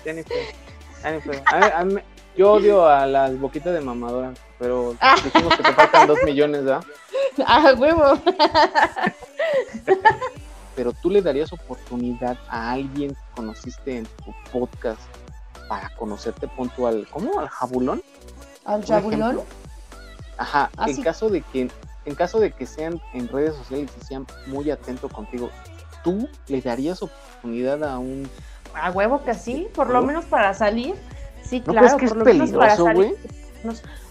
Ya 0.05 0.12
ni 0.12 0.22
pedo. 0.22 0.40
Ya 1.03 1.12
ni 1.12 1.20
pedo. 1.20 1.42
A, 1.46 1.86
yo 2.36 2.53
odio 2.53 2.86
a 2.86 3.07
las 3.07 3.38
boquitas 3.38 3.74
de 3.74 3.80
mamadora, 3.80 4.32
pero 4.59 4.96
ah. 5.00 5.16
dijimos 5.22 5.57
que 5.57 5.62
te 5.62 5.72
faltan 5.74 6.07
dos 6.07 6.18
millones, 6.24 6.64
¿verdad? 6.64 6.84
Ah, 7.46 7.72
huevo. 7.78 8.03
pero 10.76 10.92
tú 10.92 11.09
le 11.09 11.22
darías 11.22 11.50
oportunidad 11.50 12.36
a 12.48 12.72
alguien 12.72 13.14
que 13.14 13.20
conociste 13.34 13.96
en 13.96 14.05
tu 14.05 14.34
podcast 14.53 15.00
para 15.66 15.88
conocerte 15.96 16.46
puntual, 16.48 17.09
¿cómo? 17.11 17.40
¿Al 17.40 17.48
jabulón? 17.48 18.03
¿Al 18.66 18.84
jabulón? 18.84 19.40
Ajá, 20.39 20.70
ah, 20.76 20.89
en 20.89 21.03
caso 21.03 21.28
de 21.28 21.43
que 21.43 21.70
en 22.05 22.14
caso 22.14 22.41
de 22.41 22.51
que 22.51 22.66
sean 22.66 23.01
en 23.12 23.28
redes 23.28 23.55
sociales 23.55 23.91
y 24.01 24.05
sean 24.05 24.26
muy 24.47 24.70
atentos 24.70 25.12
contigo, 25.12 25.51
¿tú 26.03 26.28
le 26.49 26.61
darías 26.61 27.03
oportunidad 27.03 27.85
a 27.85 27.99
un 27.99 28.28
a 28.74 28.91
huevo 28.91 29.22
que 29.24 29.35
sí, 29.35 29.68
por 29.74 29.91
lo 29.91 30.03
menos 30.03 30.24
para 30.24 30.55
salir? 30.55 30.95
Sí, 31.45 31.61
claro, 31.61 31.99
por 31.99 32.16
lo 32.16 32.24
menos 32.24 32.51
para 32.51 32.76
salir. 32.76 33.16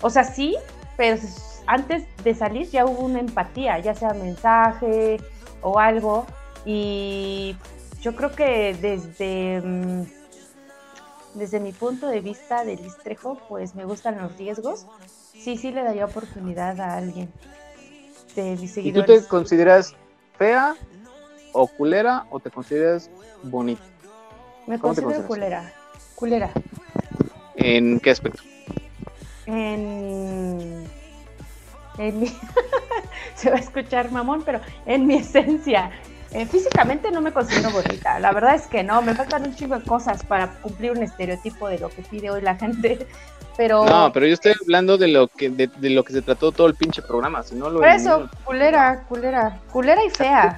O 0.02 0.10
sea, 0.10 0.24
sí, 0.24 0.56
pero 0.98 1.20
antes 1.68 2.04
de 2.24 2.36
salir 2.36 2.70
ya 2.70 2.86
hubo 2.86 3.06
una 3.06 3.20
empatía, 3.20 3.80
ya 3.80 3.96
sea 3.96 4.14
mensaje 4.14 5.20
o 5.62 5.80
algo 5.80 6.26
y 6.66 7.56
yo 8.02 8.16
creo 8.16 8.32
que 8.32 8.76
desde 8.80 9.62
mm, 9.62 10.06
desde 11.34 11.60
mi 11.60 11.72
punto 11.72 12.08
de 12.08 12.20
vista 12.20 12.64
del 12.64 12.80
Istrejo, 12.86 13.38
pues 13.48 13.74
me 13.76 13.86
gustan 13.86 14.20
los 14.20 14.38
riesgos 14.38 14.86
sí, 15.42 15.58
sí 15.58 15.72
le 15.72 15.84
daría 15.84 16.06
oportunidad 16.06 16.80
a 16.80 16.98
alguien 16.98 17.30
de 18.36 18.56
mis 18.58 18.72
seguidores. 18.72 19.10
¿Y 19.10 19.14
tú 19.18 19.22
te 19.22 19.28
consideras 19.28 19.96
fea 20.38 20.76
o 21.54 21.68
culera 21.68 22.26
o 22.30 22.40
te 22.40 22.52
consideras 22.52 23.10
bonita? 23.44 23.82
Me 24.68 24.80
considero 24.80 25.26
culera. 25.28 25.74
Culera. 26.16 26.52
¿En 27.56 28.00
qué 28.00 28.12
aspecto? 28.12 28.42
En. 29.46 30.88
en 31.98 32.20
mi... 32.20 32.28
Se 33.36 33.50
va 33.50 33.58
a 33.58 33.60
escuchar 33.60 34.12
mamón, 34.12 34.44
pero 34.44 34.62
en 34.86 35.08
mi 35.08 35.16
esencia. 35.16 35.92
Eh, 36.34 36.46
físicamente 36.46 37.12
no 37.12 37.20
me 37.20 37.34
considero 37.34 37.72
bonita, 37.72 38.18
la 38.20 38.32
verdad 38.32 38.56
es 38.56 38.66
que 38.68 38.84
no, 38.84 39.02
me 39.02 39.14
faltan 39.14 39.44
un 39.44 39.54
chingo 39.54 39.78
de 39.78 39.84
cosas 39.84 40.24
para 40.24 40.50
cumplir 40.62 40.92
un 40.92 41.04
estereotipo 41.04 41.68
de 41.68 41.78
lo 41.78 41.90
que 41.90 42.04
pide 42.04 42.32
hoy 42.32 42.42
la 42.42 42.56
gente, 42.56 43.06
pero... 43.58 43.84
No, 43.84 44.14
pero 44.14 44.26
yo 44.26 44.36
estoy 44.36 44.54
hablando 44.62 44.98
de 44.98 45.10
lo 45.10 45.28
que 45.28 45.50
de, 45.50 45.70
lo 45.90 46.06
que 46.06 46.14
se 46.14 46.22
trató 46.22 46.54
todo 46.54 46.68
el 46.68 46.76
pinche 46.76 47.02
programa, 47.02 47.44
si 47.44 47.56
no 47.56 47.70
lo... 47.70 47.80
Por 47.80 47.90
eso, 47.90 48.30
culera, 48.46 49.04
culera, 49.10 49.60
culera 49.74 50.06
y 50.06 50.10
fea. 50.10 50.58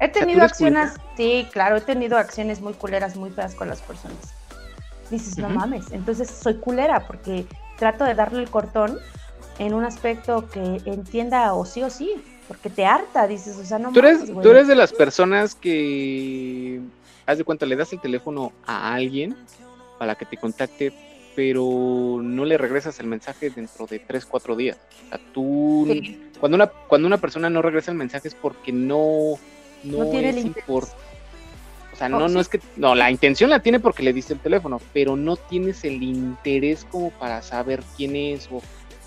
He 0.00 0.08
tenido 0.08 0.44
acciones, 0.44 0.94
sí, 1.14 1.46
claro, 1.52 1.76
he 1.76 1.82
tenido 1.82 2.16
acciones 2.16 2.62
muy 2.62 2.72
culeras, 2.72 3.14
muy 3.14 3.30
feas 3.30 3.54
con 3.54 3.68
las 3.68 3.82
personas. 3.82 4.34
Dices, 5.10 5.36
no 5.36 5.50
mames, 5.50 5.92
entonces 5.92 6.30
soy 6.30 6.54
culera 6.54 7.06
porque 7.06 7.44
trato 7.76 8.04
de 8.04 8.14
darle 8.14 8.40
el 8.40 8.48
cortón 8.48 8.98
en 9.58 9.74
un 9.74 9.84
aspecto 9.84 10.48
que 10.48 10.80
entienda 10.86 11.52
o 11.52 11.66
sí 11.66 11.82
o 11.82 11.90
sí, 11.90 12.10
porque 12.52 12.68
te 12.68 12.84
harta, 12.84 13.26
dices, 13.26 13.56
o 13.56 13.64
sea, 13.64 13.78
no 13.78 13.92
¿Tú 13.92 14.00
eres, 14.00 14.26
Tú 14.26 14.50
eres 14.50 14.68
de 14.68 14.74
las 14.74 14.92
personas 14.92 15.54
que, 15.54 16.80
haz 17.24 17.38
de 17.38 17.44
cuenta, 17.44 17.64
le 17.64 17.76
das 17.76 17.94
el 17.94 18.00
teléfono 18.00 18.52
a 18.66 18.92
alguien 18.92 19.34
para 19.98 20.16
que 20.16 20.26
te 20.26 20.36
contacte 20.36 20.92
pero 21.34 22.20
no 22.22 22.44
le 22.44 22.58
regresas 22.58 23.00
el 23.00 23.06
mensaje 23.06 23.48
dentro 23.48 23.86
de 23.86 24.00
3, 24.00 24.26
4 24.26 24.54
días. 24.54 24.76
O 24.76 25.08
sea, 25.08 25.20
tú, 25.32 25.88
cuando, 26.38 26.56
una, 26.56 26.66
cuando 26.66 27.06
una 27.06 27.16
persona 27.16 27.48
no 27.48 27.62
regresa 27.62 27.90
el 27.90 27.96
mensaje 27.96 28.28
es 28.28 28.34
porque 28.34 28.70
no, 28.70 29.38
no, 29.82 30.10
tiene 30.10 30.28
es 30.28 30.44
importante. 30.44 31.02
O 31.90 31.96
sea, 31.96 32.10
no, 32.10 32.28
no 32.28 32.38
es 32.38 32.50
que, 32.50 32.60
no, 32.76 32.94
la 32.94 33.10
intención 33.10 33.48
la 33.48 33.60
tiene 33.60 33.80
porque 33.80 34.02
le 34.02 34.12
diste 34.12 34.34
el 34.34 34.40
teléfono, 34.40 34.78
pero 34.92 35.16
no 35.16 35.36
tienes 35.36 35.84
el 35.84 36.02
interés 36.02 36.86
como 36.90 37.12
para 37.12 37.40
saber 37.40 37.82
quién 37.96 38.14
es 38.14 38.46
o, 38.52 38.60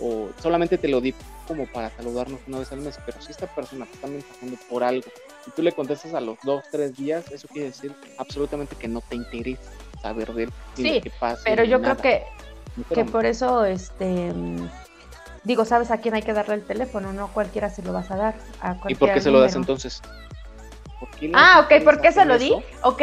o 0.03 0.29
solamente 0.41 0.79
te 0.79 0.87
lo 0.87 0.99
di 0.99 1.13
como 1.47 1.65
para 1.67 1.89
saludarnos 1.91 2.39
una 2.47 2.59
vez 2.59 2.71
al 2.71 2.79
mes, 2.79 2.99
pero 3.05 3.21
si 3.21 3.31
esta 3.31 3.47
persona 3.47 3.87
está 3.91 4.07
mensajando 4.07 4.57
por 4.69 4.83
algo 4.83 5.07
y 5.47 5.51
tú 5.51 5.61
le 5.61 5.71
contestas 5.71 6.13
a 6.13 6.21
los 6.21 6.37
dos, 6.43 6.63
tres 6.71 6.95
días, 6.95 7.31
eso 7.31 7.47
quiere 7.47 7.67
decir 7.67 7.93
absolutamente 8.17 8.75
que 8.75 8.87
no 8.87 9.01
te 9.01 9.15
interesa 9.15 9.61
saber 10.01 10.33
de 10.33 10.43
él 10.43 10.53
sí, 10.75 11.01
pasa. 11.19 11.41
Pero 11.45 11.63
yo 11.63 11.81
creo 11.81 11.97
que, 11.97 12.23
que 12.93 13.05
por 13.05 13.25
eso, 13.25 13.65
este 13.65 14.31
digo, 15.45 15.63
sabes 15.63 15.91
a 15.91 15.99
quién 15.99 16.15
hay 16.15 16.23
que 16.23 16.33
darle 16.33 16.55
el 16.55 16.63
teléfono, 16.63 17.13
no 17.13 17.29
cualquiera 17.29 17.69
se 17.69 17.81
lo 17.83 17.93
vas 17.93 18.11
a 18.11 18.17
dar. 18.17 18.35
A 18.61 18.75
¿Y 18.87 18.95
por 18.95 19.13
qué 19.13 19.21
se 19.21 19.31
lo 19.31 19.39
das 19.39 19.55
entonces? 19.55 20.01
ah, 21.33 21.61
ok, 21.63 21.83
¿por 21.83 22.01
qué 22.01 22.11
se 22.11 22.25
lo 22.25 22.37
di? 22.37 22.51
Ok, 22.83 23.01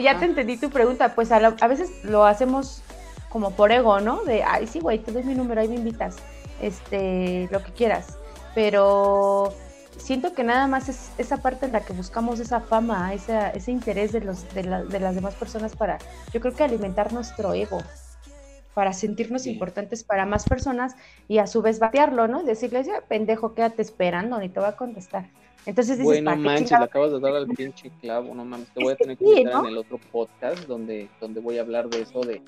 ya 0.00 0.18
te 0.18 0.24
entendí 0.24 0.56
tu 0.56 0.70
pregunta, 0.70 1.14
pues 1.14 1.30
a, 1.30 1.36
a, 1.36 1.68
veces 1.68 1.90
lo 2.04 2.24
hacemos 2.24 2.82
como 3.28 3.52
por 3.52 3.70
ego, 3.70 4.00
¿no? 4.00 4.24
De, 4.24 4.42
ay, 4.42 4.66
sí, 4.66 4.80
güey, 4.80 4.98
te 4.98 5.12
doy 5.12 5.22
mi 5.22 5.34
número, 5.34 5.60
ahí 5.60 5.68
me 5.68 5.76
invitas. 5.76 6.16
Este, 6.60 7.48
lo 7.50 7.62
que 7.62 7.72
quieras, 7.72 8.18
pero 8.54 9.52
siento 9.96 10.32
que 10.32 10.44
nada 10.44 10.66
más 10.66 10.88
es 10.88 11.10
esa 11.18 11.38
parte 11.38 11.66
en 11.66 11.72
la 11.72 11.80
que 11.80 11.92
buscamos 11.92 12.40
esa 12.40 12.60
fama, 12.60 13.12
ese 13.14 13.70
interés 13.70 14.12
de, 14.12 14.20
los, 14.20 14.52
de, 14.54 14.62
de, 14.62 15.00
las 15.00 15.14
demás 15.14 15.34
personas 15.34 15.74
para, 15.74 15.98
yo 16.32 16.40
creo 16.40 16.54
que 16.54 16.64
alimentar 16.64 17.12
nuestro 17.12 17.52
ego, 17.54 17.78
para 18.76 18.92
sentirnos 18.92 19.46
importantes 19.46 20.04
para 20.04 20.26
más 20.26 20.44
personas 20.44 20.96
y 21.28 21.38
a 21.38 21.46
su 21.46 21.62
vez 21.62 21.78
batearlo, 21.78 22.28
¿no? 22.28 22.42
Decirles, 22.42 22.86
ya, 22.86 23.00
pendejo, 23.00 23.54
quédate 23.54 23.80
esperando, 23.80 24.38
ni 24.38 24.50
te 24.50 24.60
va 24.60 24.68
a 24.68 24.76
contestar. 24.76 25.30
Entonces 25.64 25.98
dices, 25.98 26.22
bueno, 26.22 26.36
manches, 26.36 26.78
le 26.78 26.84
acabas 26.84 27.10
de 27.10 27.18
dar 27.18 27.34
al 27.34 27.46
pinche 27.48 27.90
clavo, 28.02 28.34
no 28.34 28.44
mames, 28.44 28.68
te 28.74 28.84
voy 28.84 28.92
a 28.92 28.96
tener 28.96 29.16
que 29.16 29.24
invitar 29.24 29.64
en 29.64 29.70
el 29.70 29.78
otro 29.78 29.98
podcast 30.12 30.66
donde, 30.66 31.08
donde 31.20 31.40
voy 31.40 31.56
a 31.56 31.62
hablar 31.62 31.88
de 31.88 32.02
eso, 32.02 32.20
de, 32.20 32.42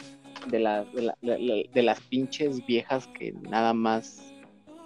de, 0.47 0.59
la, 0.61 0.84
de, 1.22 1.82
las 1.82 2.01
pinches 2.01 2.64
viejas 2.66 3.07
que 3.09 3.32
nada 3.49 3.72
más 3.74 4.22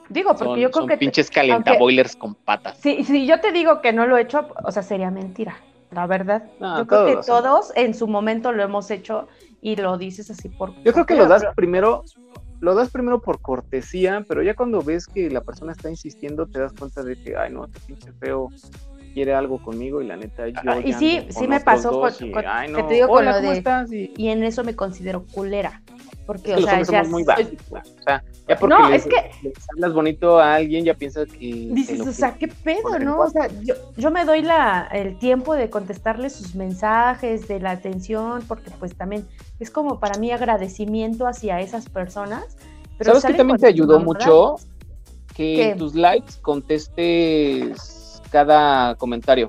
Digo, 0.09 0.35
porque 0.37 0.61
yo 0.61 0.71
creo 0.71 0.83
son 0.83 0.89
que. 0.89 0.97
pinches 0.99 1.31
calentaboilers 1.31 2.17
con 2.17 2.35
patas. 2.35 2.77
Sí, 2.79 3.05
si 3.05 3.27
yo 3.27 3.41
te 3.41 3.51
digo 3.53 3.81
que 3.81 3.93
no 3.93 4.07
lo 4.07 4.17
he 4.19 4.23
hecho, 4.23 4.49
o 4.63 4.71
sea, 4.71 4.83
sería 4.83 5.11
mentira. 5.11 5.57
La 5.91 6.07
verdad. 6.07 6.45
yo 6.61 6.87
creo 6.87 7.07
que 7.07 7.17
todos 7.27 7.73
en 7.77 7.95
su 7.95 8.07
momento 8.07 8.53
lo 8.53 8.63
hemos 8.63 8.91
hecho 8.91 9.29
y 9.61 9.77
lo 9.77 9.99
dices 9.99 10.31
así 10.31 10.49
por. 10.49 10.75
Yo 10.83 10.93
creo 10.93 11.07
que 11.07 11.15
lo 11.15 11.27
das 11.27 11.45
primero, 11.55 12.03
lo 12.61 12.75
das 12.75 12.91
primero 12.91 13.21
por 13.21 13.41
cortesía, 13.41 14.25
pero 14.27 14.43
ya 14.43 14.55
cuando 14.55 14.83
ves 14.83 15.07
que 15.07 15.31
la 15.31 15.43
persona 15.43 15.73
está 15.73 15.91
insistiendo, 15.91 16.47
te 16.47 16.61
das 16.61 16.73
cuenta 16.73 17.03
de 17.03 17.23
que, 17.23 17.37
ay, 17.37 17.53
no, 17.53 17.67
este 17.67 17.81
pinche 17.81 18.13
feo 18.13 18.49
quiere 19.13 19.35
algo 19.35 19.59
conmigo 19.63 20.01
y 20.01 20.07
la 20.07 20.17
neta 20.17 20.49
yo 20.49 20.61
ah, 20.67 20.81
y 20.85 20.93
sí 20.95 21.27
sí 21.31 21.47
me 21.47 21.61
pasó 21.61 22.09
y, 22.21 22.33
que 22.33 22.83
te 22.83 22.95
digo 22.95 23.09
con 23.09 23.25
lo 23.25 23.41
de 23.41 24.13
y... 24.17 24.29
en 24.29 24.43
eso 24.43 24.65
me 24.65 24.75
considero 24.75 25.25
culera 25.33 25.83
porque, 26.27 26.55
o 26.55 26.61
sea, 26.61 26.83
ya 26.83 27.03
muy 27.05 27.25
básicos. 27.25 27.67
O 27.71 28.03
sea, 28.05 28.23
ya 28.49 28.57
porque 28.57 28.75
no, 28.75 28.89
es 28.91 29.07
que... 29.07 29.31
hablas 29.73 29.93
bonito 29.93 30.39
a 30.39 30.55
alguien, 30.55 30.85
ya 30.85 30.95
piensas 30.95 31.29
que. 31.29 31.69
Dices, 31.73 32.01
o 32.01 32.13
sea, 32.13 32.35
qué 32.35 32.49
pedo, 32.49 32.99
¿no? 33.01 33.21
O 33.21 33.29
sea, 33.29 33.49
yo, 33.63 33.75
yo 33.97 34.11
me 34.11 34.25
doy 34.25 34.43
la, 34.43 34.89
el 34.93 35.19
tiempo 35.19 35.55
de 35.55 35.69
contestarle 35.69 36.31
sus 36.31 36.55
mensajes, 36.55 37.49
de 37.49 37.61
la 37.61 37.73
atención, 37.73 38.43
porque 38.47 38.71
pues 38.79 38.95
también 38.95 39.27
es 39.59 39.71
como 39.71 39.99
para 39.99 40.19
mí 40.19 40.31
agradecimiento 40.31 41.27
hacia 41.27 41.61
esas 41.61 41.89
personas. 41.89 42.57
Pero 42.99 43.11
¿Sabes 43.11 43.25
que 43.25 43.35
también 43.35 43.59
te 43.59 43.67
ayudó 43.67 43.99
mucho? 43.99 44.57
Que 45.35 45.71
en 45.71 45.79
tus 45.79 45.95
likes 45.95 46.35
contestes 46.43 48.02
cada 48.33 48.97
comentario. 48.97 49.49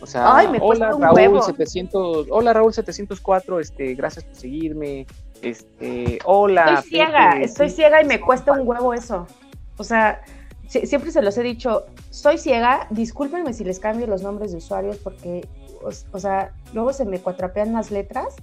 O 0.00 0.06
sea, 0.06 0.48
hola 0.60 0.92
Raúl 1.00 1.42
700, 1.42 2.28
hola 2.30 2.52
Raúl 2.52 2.72
704, 2.72 3.58
este, 3.58 3.94
gracias 3.94 4.24
por 4.24 4.36
seguirme, 4.36 5.06
este, 5.42 6.20
hola. 6.24 6.74
Estoy 6.74 6.90
ciega, 6.90 7.40
estoy 7.40 7.70
ciega 7.70 8.02
y 8.02 8.06
me 8.06 8.20
cuesta 8.20 8.52
un 8.52 8.68
huevo 8.68 8.94
eso. 8.94 9.26
O 9.76 9.82
sea, 9.82 10.22
siempre 10.68 11.10
se 11.10 11.20
los 11.20 11.36
he 11.36 11.42
dicho, 11.42 11.86
soy 12.10 12.38
ciega, 12.38 12.86
discúlpenme 12.90 13.52
si 13.52 13.64
les 13.64 13.80
cambio 13.80 14.06
los 14.06 14.22
nombres 14.22 14.52
de 14.52 14.58
usuarios 14.58 14.98
porque, 14.98 15.48
o, 16.12 16.18
sea, 16.20 16.52
luego 16.72 16.92
se 16.92 17.04
me 17.04 17.18
cuatrapean 17.18 17.72
las 17.72 17.90
letras 17.90 18.36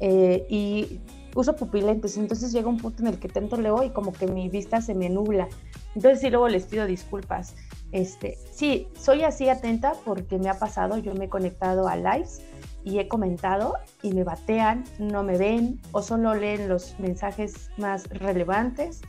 eh, 0.00 0.46
y 0.48 1.00
uso 1.34 1.56
pupilentes, 1.56 2.16
entonces 2.16 2.52
llega 2.52 2.68
un 2.68 2.78
punto 2.78 3.02
en 3.02 3.08
el 3.08 3.18
que 3.18 3.28
tanto 3.28 3.58
leo 3.58 3.82
y 3.82 3.90
como 3.90 4.14
que 4.14 4.26
mi 4.26 4.48
vista 4.48 4.80
se 4.80 4.94
me 4.94 5.10
nubla. 5.10 5.46
Entonces 5.94 6.20
sí, 6.20 6.30
luego 6.30 6.48
les 6.48 6.64
pido 6.64 6.86
disculpas. 6.86 7.54
Este, 7.92 8.36
sí, 8.50 8.88
soy 8.98 9.22
así 9.22 9.48
atenta 9.48 9.94
porque 10.04 10.38
me 10.38 10.48
ha 10.48 10.58
pasado, 10.58 10.98
yo 10.98 11.14
me 11.14 11.26
he 11.26 11.28
conectado 11.28 11.88
a 11.88 11.96
lives 11.96 12.42
y 12.84 12.98
he 12.98 13.08
comentado 13.08 13.74
y 14.02 14.12
me 14.12 14.24
batean, 14.24 14.84
no 14.98 15.22
me 15.22 15.38
ven 15.38 15.80
o 15.92 16.02
solo 16.02 16.34
leen 16.34 16.68
los 16.68 16.98
mensajes 16.98 17.70
más 17.76 18.08
relevantes 18.10 19.02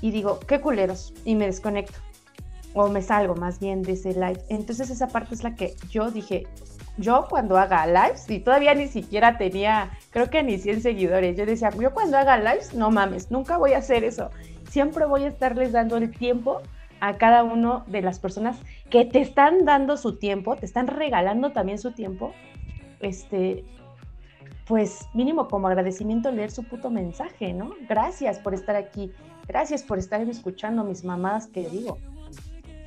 y 0.00 0.10
digo, 0.10 0.40
qué 0.40 0.60
culeros, 0.60 1.14
y 1.24 1.34
me 1.34 1.46
desconecto 1.46 1.98
o 2.74 2.88
me 2.88 3.00
salgo 3.00 3.34
más 3.34 3.58
bien 3.58 3.82
de 3.82 3.92
ese 3.92 4.12
live. 4.12 4.38
Entonces 4.50 4.90
esa 4.90 5.08
parte 5.08 5.34
es 5.34 5.42
la 5.42 5.54
que 5.54 5.74
yo 5.88 6.10
dije, 6.10 6.46
yo 6.98 7.26
cuando 7.28 7.56
haga 7.56 7.86
lives, 7.86 8.28
y 8.28 8.40
todavía 8.40 8.74
ni 8.74 8.86
siquiera 8.86 9.38
tenía, 9.38 9.90
creo 10.10 10.28
que 10.28 10.42
ni 10.42 10.58
100 10.58 10.82
seguidores, 10.82 11.36
yo 11.36 11.46
decía, 11.46 11.70
yo 11.70 11.92
cuando 11.92 12.18
haga 12.18 12.36
lives, 12.36 12.74
no 12.74 12.90
mames, 12.90 13.30
nunca 13.30 13.56
voy 13.56 13.72
a 13.72 13.78
hacer 13.78 14.04
eso. 14.04 14.30
Siempre 14.70 15.06
voy 15.06 15.24
a 15.24 15.28
estarles 15.28 15.72
dando 15.72 15.96
el 15.96 16.10
tiempo 16.10 16.60
a 17.00 17.18
cada 17.18 17.44
uno 17.44 17.84
de 17.86 18.02
las 18.02 18.18
personas 18.18 18.58
que 18.90 19.04
te 19.04 19.20
están 19.20 19.64
dando 19.64 19.96
su 19.96 20.18
tiempo, 20.18 20.56
te 20.56 20.66
están 20.66 20.86
regalando 20.86 21.52
también 21.52 21.78
su 21.78 21.92
tiempo 21.92 22.32
este, 23.00 23.64
pues 24.66 25.08
mínimo 25.14 25.48
como 25.48 25.68
agradecimiento 25.68 26.30
leer 26.30 26.50
su 26.50 26.64
puto 26.64 26.90
mensaje, 26.90 27.52
¿no? 27.52 27.74
Gracias 27.88 28.38
por 28.38 28.54
estar 28.54 28.76
aquí, 28.76 29.12
gracias 29.46 29.82
por 29.82 29.98
estar 29.98 30.20
escuchando 30.22 30.84
mis 30.84 31.04
mamadas 31.04 31.46
que 31.46 31.68
digo. 31.68 31.98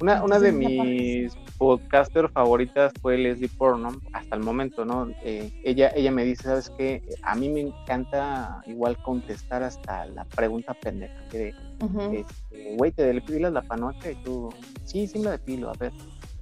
Una, 0.02 0.24
una 0.24 0.39
de 0.39 0.54
mis 0.54 1.36
podcasters 1.58 2.32
favoritas 2.32 2.93
fue 3.02 3.18
Leslie 3.18 3.50
Porno, 3.50 3.89
hasta 4.14 4.36
el 4.36 4.41
momento, 4.41 4.86
¿no? 4.86 5.10
Eh, 5.24 5.52
ella, 5.66 5.91
ella 5.93 6.10
me 6.10 6.24
dice, 6.24 6.43
¿sabes 6.43 6.72
qué? 6.78 7.02
A 7.24 7.36
mí 7.36 7.50
me 7.50 7.60
encanta 7.60 8.62
igual 8.66 8.97
contestar 9.04 9.62
hasta 9.64 10.06
la 10.06 10.24
pregunta 10.24 10.74
pendeja, 10.74 11.28
que 11.30 11.38
de, 11.38 11.54
este, 12.14 12.76
güey, 12.78 12.91
¿te 12.93 13.04
depilas 13.04 13.52
la 13.52 13.62
panocha? 13.62 14.12
Y 14.12 14.16
tú, 14.24 14.50
sí, 14.86 15.06
sí 15.06 15.20
me 15.20 15.26
la 15.26 15.32
depilo, 15.32 15.70
a 15.70 15.74
ver, 15.74 15.91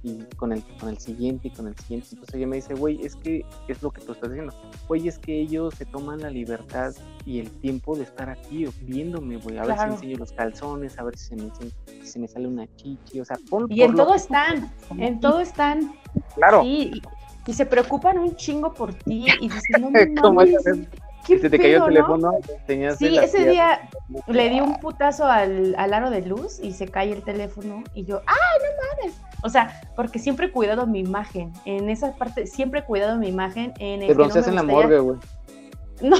y 0.08 0.34
con 0.36 0.52
el, 0.52 0.62
con 0.78 0.88
el 0.88 0.98
siguiente 0.98 1.48
y 1.48 1.50
con 1.50 1.68
el 1.68 1.76
siguiente. 1.76 2.08
Entonces 2.12 2.34
ella 2.34 2.46
me 2.46 2.56
dice, 2.56 2.74
güey, 2.74 3.04
es 3.04 3.16
que 3.16 3.44
es 3.68 3.82
lo 3.82 3.90
que 3.90 4.00
tú 4.00 4.12
estás 4.12 4.30
diciendo. 4.30 4.54
Güey, 4.86 5.08
es 5.08 5.18
que 5.18 5.40
ellos 5.40 5.74
se 5.74 5.84
toman 5.84 6.20
la 6.20 6.30
libertad 6.30 6.92
y 7.24 7.40
el 7.40 7.50
tiempo 7.60 7.96
de 7.96 8.04
estar 8.04 8.30
aquí 8.30 8.66
viéndome, 8.82 9.36
güey. 9.36 9.58
A 9.58 9.64
ver 9.64 9.76
si 9.78 9.84
enseño 9.84 10.18
los 10.18 10.32
calzones, 10.32 10.98
a 10.98 11.04
ver 11.04 11.16
si 11.16 11.28
se 11.28 11.36
me, 11.36 11.50
si 12.00 12.06
se 12.06 12.18
me 12.18 12.28
sale 12.28 12.46
una 12.46 12.66
chichi, 12.76 13.20
o 13.20 13.24
sea, 13.24 13.36
pon, 13.50 13.66
Y 13.68 13.82
en 13.82 13.94
todo 13.94 14.14
están, 14.14 14.72
en 14.96 15.20
todo 15.20 15.40
están. 15.40 15.92
Claro. 16.34 16.62
Sí, 16.62 17.02
y, 17.46 17.52
se 17.52 17.64
preocupan 17.64 18.18
un 18.18 18.36
chingo 18.36 18.74
por 18.74 18.92
ti 18.94 19.26
y 19.40 19.48
dices, 19.48 19.62
no 19.80 19.90
se 21.36 21.50
te 21.50 21.58
cayó 21.58 21.84
el 21.86 21.94
teléfono, 21.94 22.32
Sí, 22.98 23.18
ese 23.18 23.46
día 23.46 23.88
le 24.26 24.48
di 24.48 24.60
un 24.60 24.78
putazo 24.80 25.26
al, 25.26 25.74
al, 25.76 25.92
aro 25.92 26.10
de 26.10 26.22
luz 26.22 26.58
y 26.62 26.72
se 26.72 26.88
cae 26.88 27.12
el 27.12 27.22
teléfono 27.22 27.84
y 27.94 28.04
yo, 28.04 28.22
¡ay, 28.26 28.36
no 28.62 29.06
mames! 29.06 29.27
O 29.42 29.48
sea, 29.48 29.80
porque 29.94 30.18
siempre 30.18 30.46
he 30.46 30.50
cuidado 30.50 30.86
mi 30.86 31.00
imagen. 31.00 31.52
En 31.64 31.88
esa 31.88 32.12
parte, 32.14 32.46
siempre 32.46 32.80
he 32.80 32.84
cuidado 32.84 33.18
mi 33.18 33.28
imagen. 33.28 33.72
En 33.78 34.02
el 34.02 34.08
Te 34.08 34.14
bronceas 34.14 34.48
en 34.48 34.56
la 34.56 34.62
morgue, 34.62 34.98
güey. 34.98 35.18
No, 36.00 36.16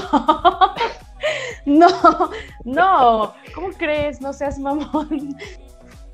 no, 1.65 1.89
no. 2.63 3.33
¿Cómo 3.53 3.69
crees? 3.77 4.21
No 4.21 4.33
seas 4.33 4.59
mamón. 4.59 5.35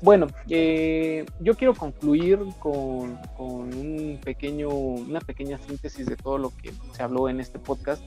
Bueno, 0.02 0.26
eh, 0.48 1.24
yo 1.40 1.54
quiero 1.54 1.74
concluir 1.74 2.38
con, 2.58 3.16
con, 3.36 3.72
un 3.74 4.20
pequeño, 4.22 4.68
una 4.68 5.20
pequeña 5.20 5.58
síntesis 5.58 6.06
de 6.06 6.16
todo 6.16 6.38
lo 6.38 6.50
que 6.50 6.72
se 6.92 7.02
habló 7.02 7.28
en 7.28 7.40
este 7.40 7.58
podcast, 7.58 8.02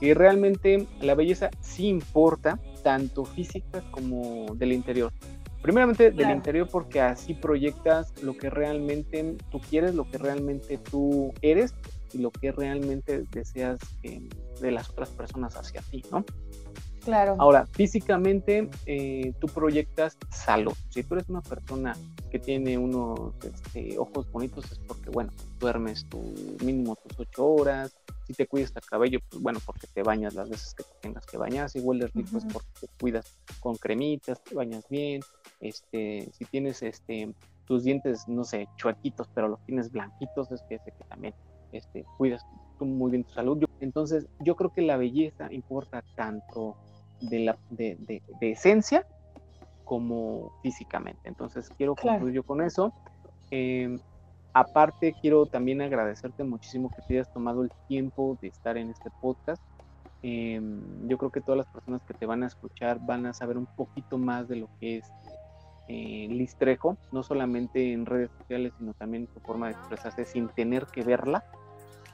que 0.00 0.14
realmente 0.14 0.86
la 1.00 1.14
belleza 1.14 1.50
sí 1.60 1.88
importa, 1.88 2.58
tanto 2.82 3.24
física 3.24 3.82
como 3.90 4.46
del 4.54 4.72
interior. 4.72 5.12
Primeramente 5.66 6.12
del 6.12 6.30
interior 6.30 6.68
porque 6.70 7.00
así 7.00 7.34
proyectas 7.34 8.22
lo 8.22 8.36
que 8.36 8.50
realmente 8.50 9.36
tú 9.50 9.60
quieres, 9.60 9.96
lo 9.96 10.08
que 10.08 10.16
realmente 10.16 10.78
tú 10.78 11.34
eres 11.42 11.74
y 12.12 12.18
lo 12.18 12.30
que 12.30 12.52
realmente 12.52 13.24
deseas 13.32 13.80
de 14.60 14.70
las 14.70 14.88
otras 14.88 15.10
personas 15.10 15.56
hacia 15.56 15.82
ti, 15.90 16.04
¿no? 16.12 16.24
Claro. 17.04 17.34
Ahora, 17.40 17.66
físicamente 17.66 18.70
eh, 18.86 19.32
tú 19.40 19.48
proyectas 19.48 20.16
salud. 20.30 20.72
Si 20.90 21.02
tú 21.02 21.14
eres 21.14 21.28
una 21.28 21.42
persona 21.42 21.96
que 22.30 22.38
tiene 22.38 22.78
unos 22.78 23.32
este, 23.42 23.98
ojos 23.98 24.30
bonitos 24.30 24.70
es 24.70 24.78
porque, 24.78 25.10
bueno, 25.10 25.32
duermes 25.58 26.08
tu 26.08 26.22
mínimo 26.64 26.94
tus 26.94 27.18
ocho 27.18 27.44
horas. 27.44 27.92
Si 28.26 28.34
te 28.34 28.46
cuidas 28.46 28.72
el 28.74 28.82
cabello, 28.82 29.20
pues 29.28 29.40
bueno, 29.40 29.60
porque 29.64 29.86
te 29.86 30.02
bañas 30.02 30.34
las 30.34 30.50
veces 30.50 30.74
que 30.74 30.84
tengas 31.00 31.26
que 31.26 31.36
bañar. 31.36 31.70
Si 31.70 31.80
hueles 31.80 32.12
rico 32.12 32.38
es 32.38 32.44
porque 32.44 32.68
te 32.80 32.88
cuidas 32.98 33.38
con 33.60 33.76
cremitas, 33.76 34.42
te 34.42 34.54
bañas 34.54 34.84
bien. 34.88 35.20
Este, 35.60 36.28
si 36.32 36.44
tienes 36.46 36.82
este, 36.82 37.32
tus 37.66 37.84
dientes, 37.84 38.26
no 38.26 38.44
sé, 38.44 38.68
chuequitos, 38.76 39.28
pero 39.34 39.48
los 39.48 39.64
tienes 39.64 39.90
blanquitos, 39.92 40.50
es 40.50 40.62
que, 40.62 40.78
que 40.78 40.92
también 41.08 41.34
este, 41.72 42.04
cuidas 42.18 42.44
muy 42.84 43.10
bien 43.10 43.24
tu 43.24 43.32
salud. 43.32 43.64
entonces, 43.80 44.26
yo 44.40 44.56
creo 44.56 44.72
que 44.72 44.82
la 44.82 44.96
belleza 44.96 45.50
importa 45.52 46.02
tanto 46.14 46.76
de, 47.20 47.40
la, 47.40 47.58
de, 47.70 47.96
de, 47.98 48.50
esencia 48.50 49.06
como 49.84 50.52
físicamente. 50.62 51.20
Entonces, 51.24 51.70
quiero 51.76 51.94
concluir 51.94 52.34
yo 52.34 52.42
con 52.42 52.60
eso. 52.60 52.92
Em, 53.50 53.98
aparte, 54.56 55.14
quiero 55.20 55.44
también 55.44 55.82
agradecerte 55.82 56.42
muchísimo 56.42 56.88
que 56.88 57.02
te 57.02 57.14
hayas 57.14 57.30
tomado 57.30 57.62
el 57.62 57.70
tiempo 57.88 58.38
de 58.40 58.48
estar 58.48 58.78
en 58.78 58.88
este 58.88 59.10
podcast. 59.20 59.62
Em, 60.22 61.06
yo 61.06 61.18
creo 61.18 61.30
que 61.30 61.42
todas 61.42 61.58
las 61.58 61.66
personas 61.66 62.02
que 62.04 62.14
te 62.14 62.24
van 62.24 62.42
a 62.42 62.46
escuchar 62.46 62.98
van 63.04 63.26
a 63.26 63.34
saber 63.34 63.58
un 63.58 63.66
poquito 63.66 64.16
más 64.16 64.48
de 64.48 64.56
lo 64.56 64.70
que 64.80 64.96
es 64.96 65.12
eh, 65.88 66.26
Liz 66.30 66.56
Trejo, 66.56 66.96
no 67.12 67.22
solamente 67.22 67.92
en 67.92 68.06
redes 68.06 68.30
sociales, 68.30 68.72
sino 68.78 68.94
también 68.94 69.28
su 69.34 69.40
forma 69.40 69.66
de 69.66 69.72
expresarse 69.72 70.24
sin 70.24 70.48
tener 70.48 70.86
que 70.86 71.02
verla. 71.02 71.44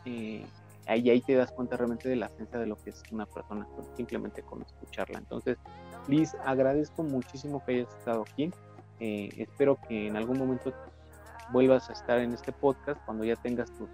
Eh, 0.05 0.45
ahí, 0.89 1.11
ahí 1.11 1.21
te 1.21 1.37
das 1.37 1.53
cuenta 1.53 1.77
realmente 1.77 2.09
de 2.09 2.17
la 2.17 2.27
esencia 2.27 2.59
de 2.59 2.67
lo 2.67 2.75
que 2.75 2.91
es 2.91 3.05
una 3.13 3.25
persona, 3.25 3.69
simplemente 3.97 4.43
con 4.43 4.63
escucharla. 4.63 5.19
Entonces, 5.19 5.59
Liz, 6.09 6.35
agradezco 6.45 7.05
muchísimo 7.05 7.65
que 7.65 7.77
hayas 7.77 7.95
estado 7.99 8.23
aquí. 8.23 8.51
Eh, 8.99 9.31
espero 9.37 9.79
que 9.89 10.09
en 10.09 10.17
algún 10.17 10.39
momento 10.39 10.73
vuelvas 11.51 11.91
a 11.91 11.93
estar 11.93 12.19
en 12.19 12.33
este 12.33 12.53
podcast 12.53 13.01
cuando 13.05 13.25
ya 13.25 13.37
tengas 13.37 13.71
tus 13.73 13.89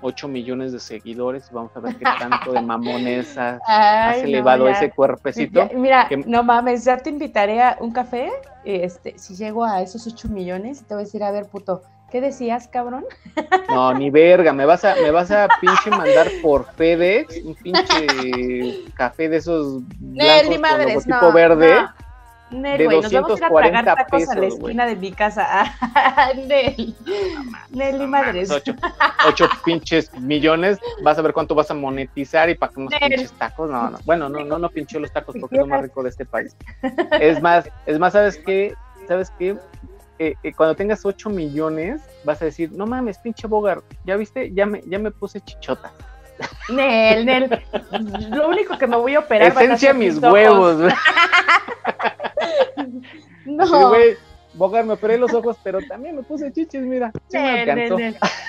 8 0.00 0.28
millones 0.28 0.72
de 0.72 0.80
seguidores. 0.80 1.50
Vamos 1.50 1.72
a 1.76 1.80
ver 1.80 1.96
qué 1.96 2.04
tanto 2.18 2.52
de 2.52 2.62
mamones 2.62 3.36
has, 3.38 3.60
has 3.66 4.18
elevado 4.18 4.68
ese 4.68 4.90
cuerpecito. 4.90 5.68
mira, 5.74 6.08
no 6.26 6.42
mames, 6.42 6.84
ya 6.84 6.96
te 6.98 7.10
invitaré 7.10 7.62
a 7.62 7.76
un 7.80 7.92
café. 7.92 8.30
Este, 8.64 9.18
si 9.18 9.34
llego 9.34 9.64
a 9.64 9.82
esos 9.82 10.06
8 10.06 10.28
millones, 10.28 10.84
te 10.86 10.94
voy 10.94 11.02
a 11.02 11.04
decir, 11.04 11.22
a 11.22 11.30
ver, 11.30 11.46
puto, 11.46 11.82
¿qué 12.10 12.20
decías, 12.20 12.68
cabrón? 12.68 13.04
No, 13.68 13.92
ni 13.92 14.08
verga, 14.10 14.52
me 14.52 14.64
vas 14.64 14.82
a, 14.84 14.94
me 14.94 15.10
vas 15.10 15.30
a 15.30 15.46
pinche 15.60 15.90
mandar 15.90 16.26
por 16.42 16.64
FedEx 16.72 17.44
un 17.44 17.54
pinche 17.54 18.84
café 18.96 19.28
de 19.28 19.36
esos 19.36 19.82
blancos 19.98 20.48
ni 20.48 20.58
madres, 20.58 20.94
con 20.94 21.04
tipo 21.04 21.32
verde. 21.32 21.76
Nel, 22.50 22.84
güey, 22.84 23.00
nos 23.00 23.12
vamos 23.12 23.30
a 23.32 23.36
ir 23.36 23.44
a 23.44 23.48
tragar 23.48 23.84
tacos 23.84 24.06
pesos, 24.10 24.36
a 24.36 24.38
la 24.38 24.46
esquina 24.46 24.84
wey. 24.84 24.94
de 24.94 25.00
mi 25.00 25.12
casa. 25.12 25.76
Nel. 26.46 26.94
Nel 27.70 28.02
y 28.02 28.06
madres. 28.06 28.50
Ocho, 28.50 28.74
ocho, 29.26 29.48
pinches 29.64 30.12
millones. 30.14 30.78
Vas 31.02 31.18
a 31.18 31.22
ver 31.22 31.32
cuánto 31.32 31.54
vas 31.54 31.70
a 31.70 31.74
monetizar 31.74 32.48
y 32.48 32.54
para 32.54 32.72
que 32.72 32.80
unos 32.80 32.92
Nel. 32.92 33.10
pinches 33.10 33.32
tacos. 33.32 33.70
No, 33.70 33.90
no. 33.90 33.98
Bueno, 34.04 34.28
no, 34.28 34.44
no, 34.44 34.58
no 34.58 34.68
pinché 34.70 34.98
los 34.98 35.12
tacos 35.12 35.36
porque 35.40 35.56
es 35.56 35.60
lo 35.60 35.66
más 35.66 35.82
rico 35.82 36.02
de 36.02 36.10
este 36.10 36.24
país. 36.24 36.56
Es 37.20 37.42
más, 37.42 37.68
es 37.86 37.98
más, 37.98 38.12
¿sabes 38.12 38.38
qué? 38.38 38.74
¿Sabes 39.06 39.30
qué? 39.38 39.56
Eh, 40.18 40.34
eh, 40.42 40.52
cuando 40.52 40.74
tengas 40.74 41.04
8 41.04 41.30
millones, 41.30 42.02
vas 42.24 42.42
a 42.42 42.46
decir, 42.46 42.72
no 42.72 42.86
mames, 42.86 43.18
pinche 43.18 43.46
Bogar, 43.46 43.82
¿ya 44.04 44.16
viste? 44.16 44.52
Ya 44.52 44.66
me, 44.66 44.82
ya 44.86 44.98
me 44.98 45.12
puse 45.12 45.40
chichota. 45.40 45.92
Nel, 46.68 47.24
Nel, 47.24 47.62
lo 48.30 48.48
único 48.48 48.76
que 48.78 48.86
me 48.86 48.96
voy 48.96 49.14
a 49.14 49.20
operar. 49.20 49.48
Esencia 49.48 49.92
mis, 49.92 50.14
mis 50.14 50.22
huevos. 50.22 50.92
no. 53.46 53.66
Sí, 53.66 53.84
güey, 53.88 54.16
Bogar, 54.54 54.84
me 54.84 54.94
operé 54.94 55.18
los 55.18 55.32
ojos, 55.34 55.56
pero 55.62 55.78
también 55.88 56.16
me 56.16 56.22
puse 56.22 56.52
chichis, 56.52 56.82
mira. 56.82 57.12
Sí 57.28 57.38
me 57.38 57.60
alcanzó. 57.60 57.98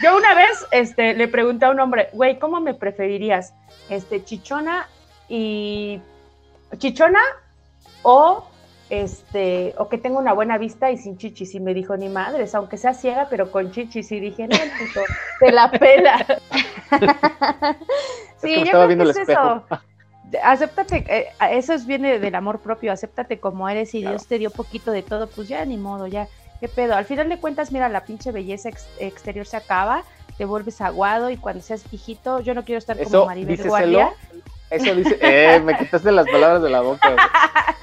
Yo 0.04 0.18
una 0.18 0.34
vez 0.34 0.66
este, 0.72 1.14
le 1.14 1.28
pregunté 1.28 1.66
a 1.66 1.72
un 1.72 1.80
hombre, 1.80 2.10
güey, 2.14 2.40
¿cómo 2.40 2.60
me 2.62 2.74
preferirías? 2.74 3.54
Este, 3.90 4.24
chichona 4.24 4.88
y. 5.28 6.02
¿Chichona 6.78 7.20
o 8.04 8.46
este, 8.90 9.76
o 9.78 9.88
que 9.88 9.98
tenga 9.98 10.20
una 10.20 10.34
buena 10.34 10.58
vista 10.58 10.92
y 10.92 10.98
sin 10.98 11.18
chichis. 11.18 11.54
Y 11.56 11.60
me 11.60 11.74
dijo, 11.74 11.96
ni 11.96 12.10
madres, 12.10 12.56
aunque 12.56 12.78
sea 12.78 12.94
ciega, 12.94 13.28
pero 13.30 13.52
con 13.52 13.72
chichis. 13.72 14.12
Y 14.12 14.20
dije, 14.20 14.48
no, 14.48 14.58
puto, 14.58 15.02
te 15.40 15.52
la 15.52 15.72
pela. 15.72 16.26
sí, 18.42 18.64
yo 18.66 18.72
creo 18.72 18.88
que 18.88 19.10
es 19.10 19.18
eso. 19.30 19.64
Acéptate, 20.44 21.06
eh, 21.08 21.28
eso 21.52 21.74
es, 21.74 21.86
viene 21.86 22.20
del 22.20 22.36
amor 22.36 22.60
propio, 22.60 22.92
acéptate 22.92 23.40
como 23.40 23.68
eres 23.68 23.94
y 23.94 24.02
claro. 24.02 24.16
Dios 24.16 24.28
te 24.28 24.38
dio 24.38 24.52
poquito 24.52 24.92
de 24.92 25.04
todo, 25.04 25.28
pues 25.28 25.48
ya 25.48 25.64
ni 25.66 25.78
modo, 25.78 26.08
ya, 26.08 26.28
qué 26.60 26.68
pedo. 26.68 26.96
Al 26.96 27.06
final 27.06 27.30
de 27.30 27.38
cuentas, 27.38 27.72
mira, 27.72 27.90
la 27.90 28.06
pinche 28.06 28.32
belleza 28.32 28.70
ex 28.70 28.88
exterior 29.00 29.46
se 29.46 29.58
acaba, 29.58 30.04
te 30.38 30.46
vuelves 30.46 30.82
aguado 30.82 31.30
y 31.30 31.38
cuando 31.38 31.64
seas 31.64 31.90
viejito, 31.90 32.42
yo 32.42 32.54
no 32.54 32.64
quiero 32.64 32.80
estar 32.80 33.00
eso, 33.00 33.12
como 33.12 33.26
Maribel 33.26 33.62
Guardia. 33.64 34.14
Eso 34.70 34.94
dice, 34.94 35.18
eh, 35.22 35.60
me 35.62 35.76
quitaste 35.78 36.12
las 36.12 36.28
palabras 36.28 36.62
de 36.62 36.70
la 36.70 36.82
boca. 36.82 37.16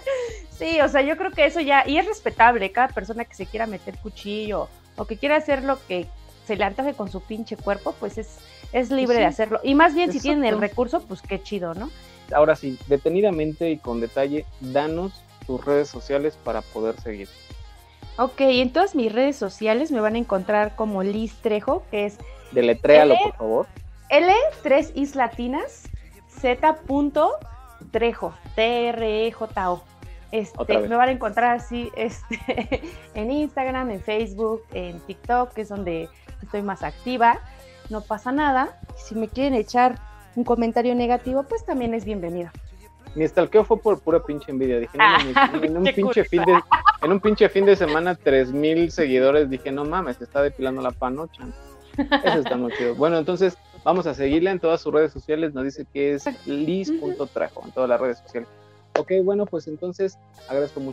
Sí, 0.58 0.80
o 0.80 0.88
sea, 0.88 1.02
yo 1.02 1.18
creo 1.18 1.30
que 1.32 1.44
eso 1.44 1.60
ya, 1.60 1.84
y 1.86 1.98
es 1.98 2.06
respetable, 2.06 2.72
cada 2.72 2.88
persona 2.88 3.26
que 3.26 3.34
se 3.34 3.44
quiera 3.44 3.66
meter 3.66 3.98
cuchillo 3.98 4.68
o 4.96 5.04
que 5.04 5.18
quiera 5.18 5.36
hacer 5.36 5.62
lo 5.62 5.78
que 5.86 6.06
se 6.46 6.56
le 6.56 6.64
antoje 6.64 6.94
con 6.94 7.10
su 7.10 7.20
pinche 7.20 7.56
cuerpo, 7.56 7.94
pues 8.00 8.16
es, 8.16 8.38
es 8.72 8.90
libre 8.90 9.16
sí, 9.16 9.20
de 9.20 9.26
hacerlo. 9.26 9.60
Y 9.62 9.74
más 9.74 9.94
bien, 9.94 10.12
si 10.12 10.20
tienen 10.20 10.44
el 10.46 10.58
recurso, 10.58 11.02
pues 11.02 11.20
qué 11.20 11.42
chido, 11.42 11.74
¿no? 11.74 11.90
Ahora 12.32 12.56
sí, 12.56 12.78
detenidamente 12.86 13.70
y 13.70 13.78
con 13.78 14.00
detalle, 14.00 14.44
danos 14.60 15.22
tus 15.46 15.64
redes 15.64 15.88
sociales 15.88 16.38
para 16.42 16.62
poder 16.62 17.00
seguir. 17.00 17.28
Ok, 18.18 18.40
en 18.40 18.72
todas 18.72 18.94
mis 18.94 19.12
redes 19.12 19.36
sociales 19.36 19.92
me 19.92 20.00
van 20.00 20.14
a 20.14 20.18
encontrar 20.18 20.74
como 20.74 21.02
Liz 21.02 21.34
Trejo, 21.42 21.84
que 21.90 22.06
es... 22.06 22.18
Deletréalo, 22.52 23.14
L, 23.14 23.22
por 23.24 23.36
favor. 23.36 23.66
L, 24.08 24.32
tres 24.62 24.92
is 24.94 25.14
latinas, 25.14 25.88
Z. 26.28 26.78
Trejo, 27.90 28.34
T-R-E-J-O. 28.54 29.82
Este, 30.32 30.78
me 30.78 30.96
van 30.96 31.08
a 31.08 31.12
encontrar 31.12 31.56
así 31.56 31.90
este, 31.96 32.82
en 33.14 33.30
Instagram, 33.30 33.90
en 33.90 34.02
Facebook, 34.02 34.62
en 34.72 34.98
TikTok, 35.00 35.52
que 35.52 35.62
es 35.62 35.68
donde 35.68 36.08
estoy 36.42 36.62
más 36.62 36.82
activa. 36.82 37.40
No 37.90 38.00
pasa 38.00 38.32
nada. 38.32 38.80
Si 38.96 39.14
me 39.14 39.28
quieren 39.28 39.54
echar 39.54 39.98
un 40.36 40.44
comentario 40.44 40.94
negativo, 40.94 41.42
pues 41.42 41.64
también 41.64 41.94
es 41.94 42.04
bienvenido. 42.04 42.50
Mi 43.14 43.26
stalkeo 43.26 43.64
fue 43.64 43.80
por 43.80 43.98
pura 44.00 44.22
pinche 44.22 44.52
envidia. 44.52 44.78
Dije, 44.78 44.96
no, 44.98 45.04
ah, 45.04 45.50
en, 45.62 45.76
un 45.76 45.84
pinche 45.94 46.22
fin 46.24 46.44
de, 46.44 46.52
en 47.02 47.12
un 47.12 47.18
pinche 47.18 47.48
fin 47.48 47.64
de 47.64 47.74
semana, 47.74 48.14
tres 48.14 48.52
mil 48.52 48.92
seguidores. 48.92 49.48
Dije, 49.48 49.72
no 49.72 49.86
mames, 49.86 50.18
te 50.18 50.24
está 50.24 50.42
depilando 50.42 50.82
la 50.82 50.90
panocha. 50.90 51.42
Eso 51.96 52.38
está 52.40 52.56
muy 52.56 52.72
chido. 52.72 52.94
Bueno, 52.94 53.16
entonces 53.16 53.56
vamos 53.84 54.06
a 54.06 54.12
seguirla 54.12 54.50
en 54.50 54.60
todas 54.60 54.82
sus 54.82 54.92
redes 54.92 55.12
sociales. 55.12 55.54
Nos 55.54 55.64
dice 55.64 55.86
que 55.90 56.12
es 56.12 56.26
lis.trajo 56.46 57.62
en 57.64 57.72
todas 57.72 57.88
las 57.88 57.98
redes 57.98 58.18
sociales. 58.18 58.48
Ok, 58.98 59.12
bueno, 59.24 59.46
pues 59.46 59.66
entonces 59.66 60.18
agradezco 60.48 60.80
mucho 60.80 60.84